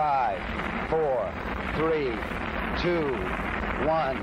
Five, 0.00 0.40
four, 0.88 1.30
three, 1.76 2.10
two, 2.80 3.12
one, 3.86 4.16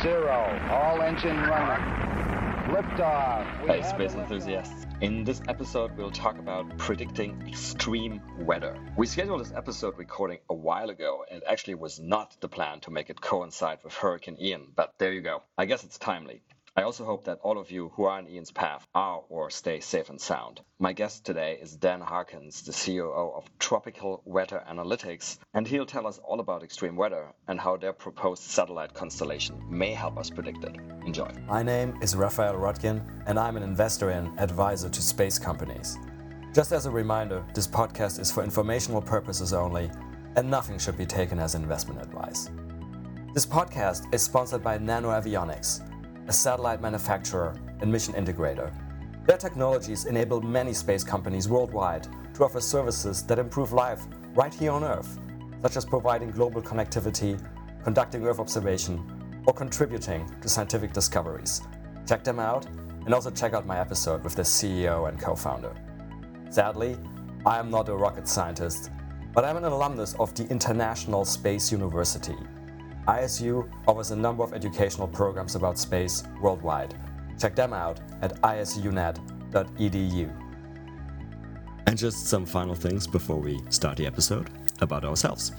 zero. 0.00 0.60
All 0.70 1.02
engine 1.02 1.36
running. 1.38 1.84
Liftoff. 2.72 3.66
Hey, 3.66 3.82
space 3.82 4.14
enthusiasts. 4.14 4.86
In 5.00 5.24
this 5.24 5.42
episode, 5.48 5.96
we'll 5.96 6.12
talk 6.12 6.38
about 6.38 6.78
predicting 6.78 7.42
extreme 7.48 8.22
weather. 8.38 8.78
We 8.96 9.08
scheduled 9.08 9.40
this 9.40 9.52
episode 9.52 9.98
recording 9.98 10.38
a 10.48 10.54
while 10.54 10.88
ago, 10.88 11.24
and 11.28 11.42
it 11.42 11.48
actually 11.50 11.74
was 11.74 11.98
not 11.98 12.36
the 12.40 12.48
plan 12.48 12.78
to 12.82 12.92
make 12.92 13.10
it 13.10 13.20
coincide 13.20 13.78
with 13.82 13.94
Hurricane 13.94 14.36
Ian, 14.40 14.68
but 14.76 14.92
there 14.98 15.12
you 15.12 15.20
go. 15.20 15.42
I 15.58 15.64
guess 15.64 15.82
it's 15.82 15.98
timely. 15.98 16.42
I 16.74 16.84
also 16.84 17.04
hope 17.04 17.24
that 17.24 17.38
all 17.42 17.58
of 17.58 17.70
you 17.70 17.90
who 17.90 18.04
are 18.04 18.16
on 18.16 18.26
Ian's 18.26 18.50
path 18.50 18.86
are 18.94 19.20
or 19.28 19.50
stay 19.50 19.80
safe 19.80 20.08
and 20.08 20.18
sound. 20.18 20.62
My 20.78 20.94
guest 20.94 21.22
today 21.22 21.58
is 21.60 21.76
Dan 21.76 22.00
Harkins, 22.00 22.62
the 22.62 22.72
COO 22.72 23.34
of 23.36 23.44
Tropical 23.58 24.22
Weather 24.24 24.64
Analytics, 24.66 25.36
and 25.52 25.68
he'll 25.68 25.84
tell 25.84 26.06
us 26.06 26.18
all 26.24 26.40
about 26.40 26.62
extreme 26.62 26.96
weather 26.96 27.26
and 27.46 27.60
how 27.60 27.76
their 27.76 27.92
proposed 27.92 28.44
satellite 28.44 28.94
constellation 28.94 29.62
may 29.68 29.92
help 29.92 30.16
us 30.16 30.30
predict 30.30 30.64
it. 30.64 30.76
Enjoy. 31.04 31.30
My 31.46 31.62
name 31.62 31.98
is 32.00 32.16
Raphael 32.16 32.54
Roettgen, 32.54 33.22
and 33.26 33.38
I'm 33.38 33.58
an 33.58 33.62
investor 33.62 34.08
and 34.08 34.40
advisor 34.40 34.88
to 34.88 35.02
space 35.02 35.38
companies. 35.38 35.98
Just 36.54 36.72
as 36.72 36.86
a 36.86 36.90
reminder, 36.90 37.44
this 37.54 37.66
podcast 37.66 38.18
is 38.18 38.32
for 38.32 38.42
informational 38.42 39.02
purposes 39.02 39.52
only, 39.52 39.90
and 40.36 40.50
nothing 40.50 40.78
should 40.78 40.96
be 40.96 41.04
taken 41.04 41.38
as 41.38 41.54
investment 41.54 42.00
advice. 42.00 42.48
This 43.34 43.44
podcast 43.44 44.12
is 44.14 44.22
sponsored 44.22 44.62
by 44.62 44.78
Nano 44.78 45.10
Avionics, 45.10 45.86
a 46.28 46.32
satellite 46.32 46.80
manufacturer 46.80 47.54
and 47.80 47.90
mission 47.90 48.14
integrator. 48.14 48.72
Their 49.26 49.36
technologies 49.36 50.06
enable 50.06 50.40
many 50.40 50.72
space 50.72 51.04
companies 51.04 51.48
worldwide 51.48 52.08
to 52.34 52.44
offer 52.44 52.60
services 52.60 53.22
that 53.24 53.38
improve 53.38 53.72
life 53.72 54.02
right 54.34 54.52
here 54.52 54.72
on 54.72 54.84
Earth, 54.84 55.18
such 55.62 55.76
as 55.76 55.84
providing 55.84 56.30
global 56.30 56.62
connectivity, 56.62 57.40
conducting 57.84 58.26
Earth 58.26 58.40
observation, 58.40 59.42
or 59.46 59.52
contributing 59.54 60.28
to 60.40 60.48
scientific 60.48 60.92
discoveries. 60.92 61.62
Check 62.06 62.24
them 62.24 62.38
out 62.38 62.66
and 63.04 63.14
also 63.14 63.30
check 63.30 63.52
out 63.52 63.66
my 63.66 63.78
episode 63.78 64.22
with 64.24 64.34
their 64.34 64.44
CEO 64.44 65.08
and 65.08 65.20
co 65.20 65.34
founder. 65.34 65.74
Sadly, 66.50 66.96
I 67.44 67.58
am 67.58 67.70
not 67.70 67.88
a 67.88 67.96
rocket 67.96 68.28
scientist, 68.28 68.90
but 69.32 69.44
I'm 69.44 69.56
an 69.56 69.64
alumnus 69.64 70.14
of 70.14 70.34
the 70.34 70.46
International 70.48 71.24
Space 71.24 71.72
University. 71.72 72.36
ISU 73.06 73.68
offers 73.86 74.10
a 74.10 74.16
number 74.16 74.44
of 74.44 74.52
educational 74.52 75.08
programs 75.08 75.54
about 75.54 75.78
space 75.78 76.24
worldwide. 76.40 76.94
Check 77.38 77.56
them 77.56 77.72
out 77.72 78.00
at 78.20 78.40
isunet.edu. 78.42 79.18
And 81.86 81.98
just 81.98 82.26
some 82.26 82.46
final 82.46 82.74
things 82.74 83.06
before 83.06 83.38
we 83.38 83.60
start 83.68 83.96
the 83.96 84.06
episode 84.06 84.50
about 84.80 85.04
ourselves. 85.04 85.52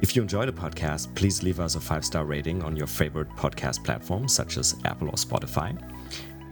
If 0.00 0.14
you 0.14 0.22
enjoy 0.22 0.46
the 0.46 0.52
podcast, 0.52 1.12
please 1.16 1.42
leave 1.42 1.58
us 1.58 1.74
a 1.74 1.80
five 1.80 2.04
star 2.04 2.24
rating 2.24 2.62
on 2.62 2.76
your 2.76 2.86
favorite 2.86 3.28
podcast 3.30 3.82
platform, 3.84 4.28
such 4.28 4.56
as 4.56 4.76
Apple 4.84 5.08
or 5.08 5.14
Spotify. 5.14 5.76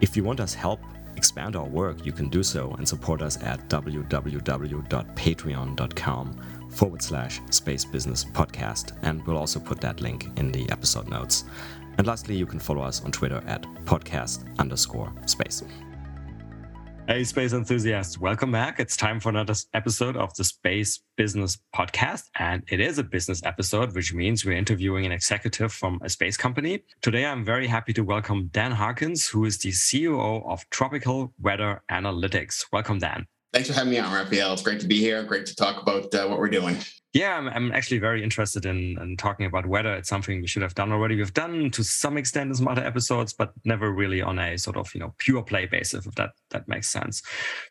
If 0.00 0.16
you 0.16 0.24
want 0.24 0.41
us 0.41 0.52
help 0.52 0.80
expand 1.16 1.54
our 1.56 1.64
work, 1.64 2.04
you 2.04 2.12
can 2.12 2.28
do 2.28 2.42
so 2.42 2.72
and 2.72 2.86
support 2.88 3.22
us 3.22 3.41
at 3.42 3.69
www.patreon.com 3.69 6.42
forward 6.77 7.02
slash 7.02 7.41
space 7.50 7.84
business 7.84 8.24
podcast. 8.24 8.92
And 9.02 9.27
we'll 9.27 9.38
also 9.38 9.58
put 9.58 9.80
that 9.80 10.00
link 10.00 10.28
in 10.36 10.52
the 10.52 10.70
episode 10.70 11.08
notes. 11.08 11.44
And 11.98 12.06
lastly, 12.06 12.36
you 12.36 12.46
can 12.46 12.58
follow 12.58 12.82
us 12.82 13.02
on 13.02 13.10
Twitter 13.10 13.42
at 13.46 13.62
podcast 13.84 14.44
underscore 14.58 15.12
space. 15.27 15.62
Hey, 17.08 17.22
space 17.22 17.52
enthusiasts, 17.52 18.19
welcome 18.19 18.50
back. 18.50 18.80
It's 18.80 18.97
time 18.97 19.20
for 19.20 19.28
another 19.28 19.54
episode 19.74 20.16
of 20.16 20.34
the 20.34 20.42
Space 20.42 21.04
Business 21.16 21.56
Podcast. 21.72 22.24
And 22.36 22.64
it 22.69 22.80
is 22.80 22.98
a 22.98 23.04
business 23.04 23.41
episode, 23.44 23.94
which 23.94 24.12
means 24.12 24.44
we're 24.44 24.56
interviewing 24.56 25.06
an 25.06 25.12
executive 25.12 25.72
from 25.72 26.00
a 26.02 26.08
space 26.08 26.36
company. 26.36 26.82
Today, 27.02 27.24
I'm 27.24 27.44
very 27.44 27.69
happy 27.69 27.92
to 27.92 28.02
welcome 28.02 28.48
Dan 28.48 28.72
Harkins, 28.72 29.28
who 29.28 29.44
is 29.44 29.56
the 29.58 29.70
CEO 29.70 30.44
of 30.50 30.69
Tropical 30.70 31.32
Weather 31.41 31.81
Analytics. 31.92 32.66
Welcome, 32.72 32.98
Dan. 32.98 33.28
Thanks 33.56 33.71
for 33.71 33.75
having 33.75 33.91
me 33.91 33.99
on, 33.99 34.12
Raphael. 34.12 34.53
It's 34.53 34.61
great 34.61 34.81
to 34.81 34.87
be 34.87 34.99
here. 34.99 35.25
Great 35.25 35.47
to 35.47 35.56
talk 35.56 35.81
about 35.81 36.15
uh, 36.15 36.27
what 36.27 36.39
we're 36.39 36.50
doing. 36.50 36.77
Yeah, 37.15 37.39
I'm, 37.39 37.49
I'm 37.49 37.72
actually 37.72 38.00
very 38.00 38.22
interested 38.22 38.67
in, 38.67 38.99
in 39.00 39.17
talking 39.17 39.47
about 39.47 39.65
weather. 39.65 39.94
It's 39.94 40.11
something 40.11 40.43
we 40.43 40.47
should 40.47 40.61
have 40.61 40.75
done 40.75 40.93
already. 40.93 41.17
We've 41.17 41.33
done 41.33 41.71
to 41.71 41.83
some 41.83 42.19
extent 42.19 42.50
in 42.50 42.55
some 42.55 42.69
other 42.69 42.84
episodes, 42.84 43.33
but 43.33 43.53
never 43.65 43.95
really 43.95 44.21
on 44.21 44.39
a 44.39 44.59
sort 44.59 44.77
of 44.77 44.95
you 44.95 45.00
know 45.00 45.15
pure 45.16 45.43
play 45.43 45.65
basis, 45.65 46.05
if 46.05 46.15
that 46.16 46.33
that 46.50 46.69
makes 46.69 46.89
sense. 46.89 47.22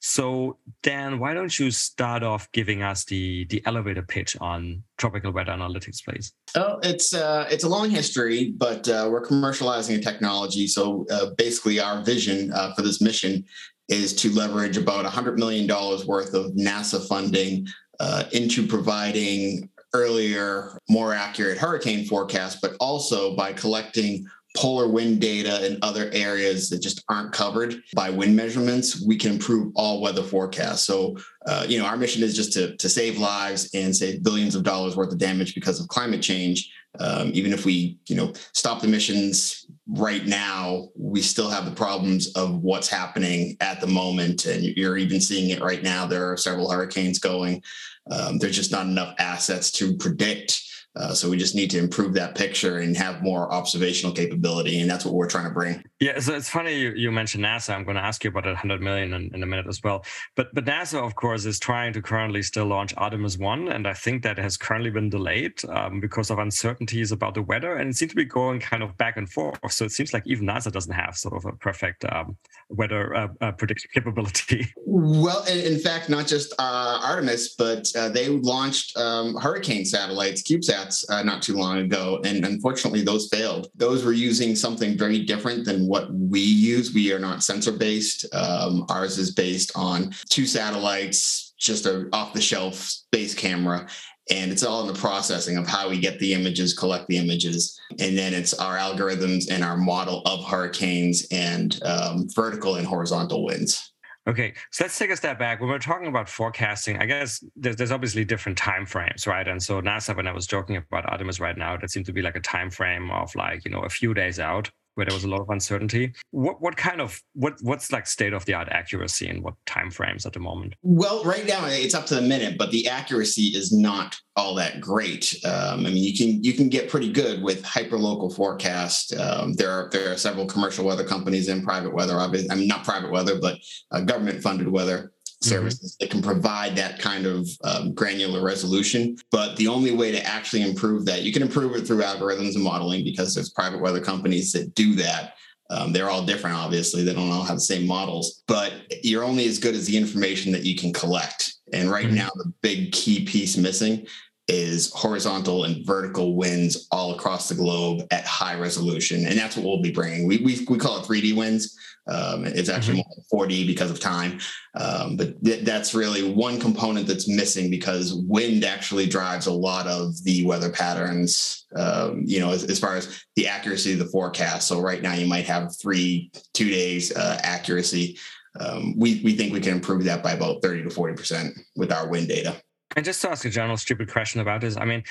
So, 0.02 0.58
Dan, 0.82 1.20
why 1.20 1.36
don't 1.36 1.60
you 1.60 1.70
start 1.70 2.24
off 2.24 2.52
giving 2.52 2.82
us 2.82 3.06
the 3.06 3.46
the 3.52 3.62
elevator 3.68 4.02
pitch 4.02 4.36
on 4.42 4.82
tropical 4.98 5.32
weather 5.32 5.52
analytics, 5.52 6.04
please? 6.04 6.34
Oh, 6.56 6.80
it's 6.82 7.14
uh, 7.14 7.48
it's 7.52 7.64
a 7.64 7.70
long 7.70 7.92
history, 7.92 8.56
but 8.58 8.90
uh, 8.90 9.08
we're 9.12 9.24
commercializing 9.24 10.00
a 10.00 10.02
technology. 10.02 10.66
So 10.66 11.06
uh, 11.12 11.28
basically, 11.38 11.80
our 11.80 12.02
vision 12.02 12.52
uh, 12.52 12.74
for 12.74 12.82
this 12.82 13.00
mission 13.00 13.46
is 13.90 14.16
to 14.16 14.30
leverage 14.32 14.78
about 14.78 15.06
$100 15.06 15.38
million 15.38 15.68
worth 16.08 16.34
of 16.34 16.52
NASA 16.54 17.08
funding 17.08 17.68
uh, 18.00 18.24
into 18.34 18.66
providing 18.66 19.70
earlier, 19.94 20.78
more 20.90 21.14
accurate 21.14 21.58
hurricane 21.58 22.06
forecasts, 22.06 22.60
but 22.62 22.76
also 22.80 23.36
by 23.36 23.54
collecting 23.54 24.26
polar 24.56 24.88
wind 24.88 25.20
data 25.20 25.66
in 25.66 25.78
other 25.82 26.10
areas 26.14 26.70
that 26.70 26.82
just 26.82 27.04
aren't 27.10 27.34
covered 27.34 27.76
by 27.94 28.10
wind 28.10 28.36
measurements, 28.36 29.06
we 29.06 29.18
can 29.18 29.34
improve 29.34 29.72
all 29.76 30.02
weather 30.02 30.24
forecasts. 30.24 30.86
So, 30.86 31.18
uh, 31.46 31.66
you 31.68 31.78
know, 31.78 31.86
our 31.86 31.98
mission 31.98 32.24
is 32.24 32.36
just 32.36 32.54
to, 32.54 32.76
to 32.78 32.90
save 32.90 33.18
lives 33.18 33.70
and 33.74 33.96
save 33.96 34.24
billions 34.24 34.56
of 34.56 34.64
dollars 34.64 34.96
worth 34.96 35.12
of 35.12 35.18
damage 35.18 35.56
because 35.56 35.80
of 35.80 35.88
climate 35.90 36.22
change. 36.22 36.72
Um, 37.00 37.32
even 37.34 37.52
if 37.52 37.66
we, 37.66 37.98
you 38.08 38.16
know, 38.16 38.32
stop 38.54 38.82
the 38.82 38.88
missions 38.88 39.65
right 39.88 40.26
now, 40.26 40.90
we 40.96 41.22
still 41.22 41.50
have 41.50 41.66
the 41.66 41.72
problems 41.72 42.32
of 42.34 42.64
what's 42.64 42.90
happening 42.90 43.56
at 43.62 43.82
the 43.82 43.88
moment. 43.88 44.46
And 44.46 44.64
you're 44.64 44.98
even 44.98 45.22
seeing 45.22 45.52
it 45.52 45.62
right 45.62 45.84
now. 45.84 46.06
There 46.06 46.32
are 46.32 46.38
several 46.38 46.70
hurricanes 46.70 47.20
going. 47.20 47.62
Um, 48.10 48.38
there's 48.38 48.56
just 48.56 48.72
not 48.72 48.86
enough 48.88 49.16
assets 49.20 49.72
to 49.74 49.96
predict 49.98 50.62
uh, 50.96 51.14
so 51.14 51.30
we 51.30 51.38
just 51.38 51.56
need 51.56 51.70
to 51.72 51.78
improve 51.78 52.14
that 52.14 52.36
picture 52.36 52.78
and 52.78 52.96
have 52.96 53.22
more 53.22 53.52
observational 53.52 54.14
capability, 54.14 54.80
and 54.80 54.90
that's 54.90 55.04
what 55.04 55.14
we're 55.14 55.28
trying 55.28 55.44
to 55.44 55.54
bring. 55.54 55.84
Yeah, 56.00 56.20
so 56.20 56.36
it's 56.36 56.50
funny 56.50 56.76
you, 56.76 56.94
you 56.96 57.12
mentioned 57.12 57.44
NASA. 57.44 57.76
I'm 57.76 57.84
going 57.84 57.96
to 57.96 58.04
ask 58.04 58.24
you 58.24 58.30
about 58.30 58.44
that 58.44 58.52
100 58.52 58.82
million 58.82 59.14
in, 59.14 59.30
in, 59.34 59.44
a 59.44 59.46
minute 59.46 59.68
as 59.68 59.84
well. 59.84 60.06
But 60.36 60.54
but 60.54 60.66
NASA, 60.66 61.06
of 61.06 61.16
course, 61.16 61.46
is 61.46 61.60
trying 61.60 61.92
to 61.94 62.02
currently 62.02 62.42
still 62.44 62.66
launch 62.66 62.94
Artemis 62.96 63.38
One, 63.38 63.68
and 63.68 63.88
I 63.88 63.94
think 63.94 64.24
that 64.24 64.38
has 64.38 64.56
currently 64.56 64.90
been 64.90 65.10
delayed 65.10 65.54
um, 65.70 66.00
because 66.00 66.30
of 66.30 66.40
uncertainties 66.40 67.12
about 67.12 67.34
the 67.34 67.42
weather, 67.42 67.76
and 67.76 67.90
it 67.90 67.96
seems 67.96 68.12
to 68.12 68.16
be 68.16 68.26
going 68.26 68.62
kind 68.62 68.82
of 68.82 68.96
back 68.98 69.18
and 69.18 69.30
forth. 69.30 69.60
So 69.72 69.84
it 69.84 69.92
seems 69.92 70.14
like 70.14 70.24
even 70.26 70.48
NASA 70.48 70.72
doesn't 70.72 70.94
have 70.94 71.18
sort 71.18 71.36
of 71.36 71.46
a 71.46 71.58
perfect 71.58 72.06
um, 72.06 72.38
weather 72.70 73.14
uh, 73.16 73.28
uh, 73.42 73.52
prediction 73.52 73.90
capability. 73.94 74.74
Well, 74.86 75.44
in, 75.44 75.74
in 75.74 75.80
fact, 75.80 76.10
not 76.10 76.26
just 76.26 76.54
uh, 76.58 77.02
Artemis, 77.04 77.56
but 77.58 77.86
uh, 77.98 78.10
they 78.10 78.30
launched 78.30 78.96
um, 78.98 79.36
hurricane 79.36 79.84
satellites, 79.84 80.42
CubeSat 80.44 80.85
uh, 81.10 81.24
not 81.24 81.42
too 81.42 81.56
long 81.56 81.78
ago, 81.80 82.22
and 82.26 82.46
unfortunately, 82.46 83.02
those 83.02 83.28
failed. 83.30 83.70
Those 83.76 84.04
were 84.04 84.14
using 84.14 84.56
something 84.56 84.98
very 84.98 85.24
different 85.24 85.66
than 85.66 85.88
what 85.88 86.14
we 86.14 86.40
use. 86.40 86.94
We 86.94 87.12
are 87.14 87.20
not 87.20 87.44
sensor 87.44 87.72
based. 87.72 88.26
Um, 88.34 88.86
ours 88.90 89.18
is 89.18 89.32
based 89.32 89.72
on 89.76 90.14
two 90.30 90.46
satellites, 90.46 91.54
just 91.58 91.86
a 91.86 92.08
off 92.14 92.34
the 92.34 92.42
shelf 92.42 92.76
space 92.76 93.34
camera. 93.34 93.88
And 94.32 94.52
it's 94.52 94.64
all 94.64 94.82
in 94.82 94.88
the 94.88 95.00
processing 95.00 95.56
of 95.56 95.68
how 95.68 95.88
we 95.88 96.00
get 96.00 96.18
the 96.18 96.34
images, 96.34 96.74
collect 96.74 97.08
the 97.08 97.18
images. 97.18 97.80
And 98.00 98.18
then 98.18 98.34
it's 98.34 98.56
our 98.56 98.76
algorithms 98.76 99.52
and 99.52 99.64
our 99.64 99.78
model 99.78 100.24
of 100.26 100.44
hurricanes 100.46 101.28
and 101.32 101.80
um, 101.84 102.28
vertical 102.34 102.76
and 102.76 102.88
horizontal 102.88 103.46
winds. 103.46 103.94
Okay, 104.28 104.56
so 104.72 104.84
let's 104.84 104.98
take 104.98 105.12
a 105.12 105.16
step 105.16 105.38
back. 105.38 105.60
When 105.62 105.70
we're 105.70 105.78
talking 105.78 106.08
about 106.08 106.28
forecasting, 106.28 106.98
I 106.98 107.06
guess 107.06 107.44
there's, 107.56 107.76
there's 107.76 107.92
obviously 107.92 108.26
different 108.26 108.58
time 108.58 108.88
frames, 108.88 109.28
right? 109.28 109.48
And 109.48 109.62
so 109.62 109.82
NASA, 109.82 110.16
when 110.16 110.26
I 110.26 110.32
was 110.32 110.48
joking 110.48 110.78
about 110.78 111.08
Artemis 111.08 111.40
right 111.40 111.56
now, 111.56 111.78
that 111.78 111.92
seemed 111.92 112.08
to 112.08 112.14
be 112.14 112.24
like 112.24 112.36
a 112.36 112.40
time 112.40 112.72
frame 112.72 113.12
of 113.12 113.36
like 113.36 113.64
you 113.66 113.72
know 113.72 113.82
a 113.82 113.90
few 113.90 114.16
days 114.16 114.40
out 114.40 114.72
where 114.96 115.06
there 115.06 115.16
was 115.16 115.24
a 115.24 115.30
lot 115.30 115.42
of 115.42 115.50
uncertainty. 115.50 116.14
What 116.32 116.62
what 116.62 116.76
kind 116.76 117.00
of 117.00 117.22
what 117.34 117.58
what's 117.62 117.92
like 117.92 118.08
state 118.08 118.34
of 118.34 118.46
the 118.46 118.54
art 118.54 118.70
accuracy 118.70 119.28
and 119.28 119.44
what 119.44 119.54
time 119.66 119.92
frames 119.92 120.26
at 120.26 120.34
the 120.34 120.40
moment? 120.40 120.76
Well, 120.82 121.24
right 121.24 121.46
now 121.46 121.66
it's 121.66 121.94
up 121.94 122.06
to 122.08 122.16
the 122.16 122.22
minute, 122.22 122.58
but 122.58 122.72
the 122.72 122.88
accuracy 122.88 123.54
is 123.56 123.72
not 123.72 124.18
all 124.36 124.56
that 124.56 124.82
great. 124.82 125.36
Um, 125.46 125.86
I 125.86 125.90
mean, 125.90 126.04
you 126.04 126.18
can 126.18 126.44
you 126.44 126.54
can 126.54 126.70
get 126.70 126.90
pretty 126.90 127.12
good 127.12 127.44
with 127.44 127.64
hyperlocal 127.64 128.36
forecast. 128.36 129.16
Um, 129.16 129.54
there 129.54 129.72
are 129.72 129.90
there 129.92 130.12
are 130.12 130.18
several 130.18 130.46
commercial 130.46 130.86
weather 130.86 131.06
companies 131.06 131.48
and 131.50 131.64
private 131.64 131.94
weather. 131.94 132.18
I 132.18 132.28
mean 132.28 132.68
not 132.68 132.84
private 132.84 133.12
weather, 133.12 133.40
but 133.40 133.60
uh, 133.92 134.02
government 134.02 134.42
funded 134.42 134.68
weather 134.68 135.12
services 135.50 135.94
mm-hmm. 135.94 136.04
that 136.04 136.12
can 136.12 136.22
provide 136.22 136.76
that 136.76 137.00
kind 137.00 137.26
of 137.26 137.48
um, 137.64 137.94
granular 137.94 138.44
resolution. 138.44 139.18
But 139.32 139.56
the 139.58 139.68
only 139.68 139.92
way 139.92 140.12
to 140.12 140.26
actually 140.26 140.62
improve 140.62 141.06
that, 141.06 141.24
you 141.24 141.32
can 141.32 141.42
improve 141.42 141.76
it 141.76 141.86
through 141.88 142.02
algorithms 142.02 142.56
and 142.56 142.64
modeling 142.64 143.04
because 143.04 143.34
there's 143.34 143.50
private 143.50 143.82
weather 143.82 144.02
companies 144.02 144.52
that 144.54 144.74
do 144.76 144.96
that. 144.96 145.36
Um, 145.70 145.92
they're 145.92 146.10
all 146.10 146.26
different, 146.26 146.58
obviously. 146.58 147.04
They 147.04 147.14
don't 147.14 147.32
all 147.32 147.44
have 147.44 147.58
the 147.58 147.62
same 147.62 147.88
models, 147.88 148.44
but 148.48 148.74
you're 149.04 149.24
only 149.24 149.48
as 149.48 149.58
good 149.58 149.74
as 149.74 149.88
the 149.88 149.98
information 149.98 150.52
that 150.52 150.64
you 150.64 150.76
can 150.76 150.94
collect. 150.94 151.56
And 151.74 151.90
right 151.90 152.06
mm-hmm. 152.06 152.16
now, 152.16 152.30
the 152.36 152.54
big 152.62 152.92
key 152.92 153.26
piece 153.26 153.58
missing 153.58 154.06
is 154.48 154.92
horizontal 154.94 155.64
and 155.64 155.86
vertical 155.86 156.36
winds 156.36 156.88
all 156.92 157.16
across 157.16 157.50
the 157.50 157.56
globe 157.56 158.06
at 158.12 158.26
high 158.26 158.56
resolution. 158.56 159.26
And 159.26 159.38
that's 159.38 159.58
what 159.58 159.66
we'll 159.66 159.82
be 159.82 159.92
bringing. 159.92 160.28
We, 160.28 160.38
we, 160.38 160.66
we 160.70 160.78
call 160.78 161.00
it 161.00 161.06
3D 161.06 161.36
winds. 161.36 161.76
Um, 162.08 162.46
it's 162.46 162.70
actually 162.70 163.00
mm-hmm. 163.00 163.38
more 163.38 163.48
4D 163.48 163.66
because 163.66 163.90
of 163.90 164.00
time. 164.00 164.40
Um, 164.76 165.18
but 165.18 165.44
th- 165.44 165.66
that's 165.66 165.96
really 165.96 166.32
one 166.34 166.60
component 166.60 167.08
that's 167.08 167.28
missing 167.28 167.70
because 167.70 168.14
wind 168.14 168.64
actually 168.64 169.08
drives 169.08 169.48
a 169.48 169.54
lot 169.54 169.88
of 169.88 170.24
the 170.24 170.46
weather 170.46 170.70
patterns, 170.70 171.66
um, 171.76 172.22
you 172.26 172.40
know, 172.40 172.52
as, 172.52 172.64
as, 172.66 172.80
far 172.80 172.96
as 172.96 173.24
the 173.36 173.48
accuracy 173.48 173.94
of 173.94 174.00
the 174.00 174.06
forecast. 174.06 174.68
So 174.68 174.80
right 174.80 175.02
now 175.02 175.14
you 175.14 175.28
might 175.28 175.46
have 175.46 175.76
three, 175.76 176.32
two 176.54 176.70
days 176.70 177.16
uh, 177.16 177.40
accuracy. 177.44 178.18
Um, 178.60 178.94
we, 178.98 179.22
we 179.24 179.36
think 179.36 179.52
we 179.52 179.60
can 179.60 179.74
improve 179.74 180.04
that 180.06 180.24
by 180.24 180.34
about 180.34 180.62
30 180.62 180.84
to 180.84 180.90
40% 180.90 181.58
with 181.76 181.92
our 181.92 182.08
wind 182.08 182.28
data. 182.28 182.62
And 182.96 183.04
just 183.04 183.22
to 183.22 183.30
ask 183.30 183.44
a 183.46 183.50
general 183.50 183.78
stupid 183.78 184.10
question 184.10 184.40
about 184.40 184.62
this, 184.62 184.78
I 184.78 184.86
mean, 184.86 185.04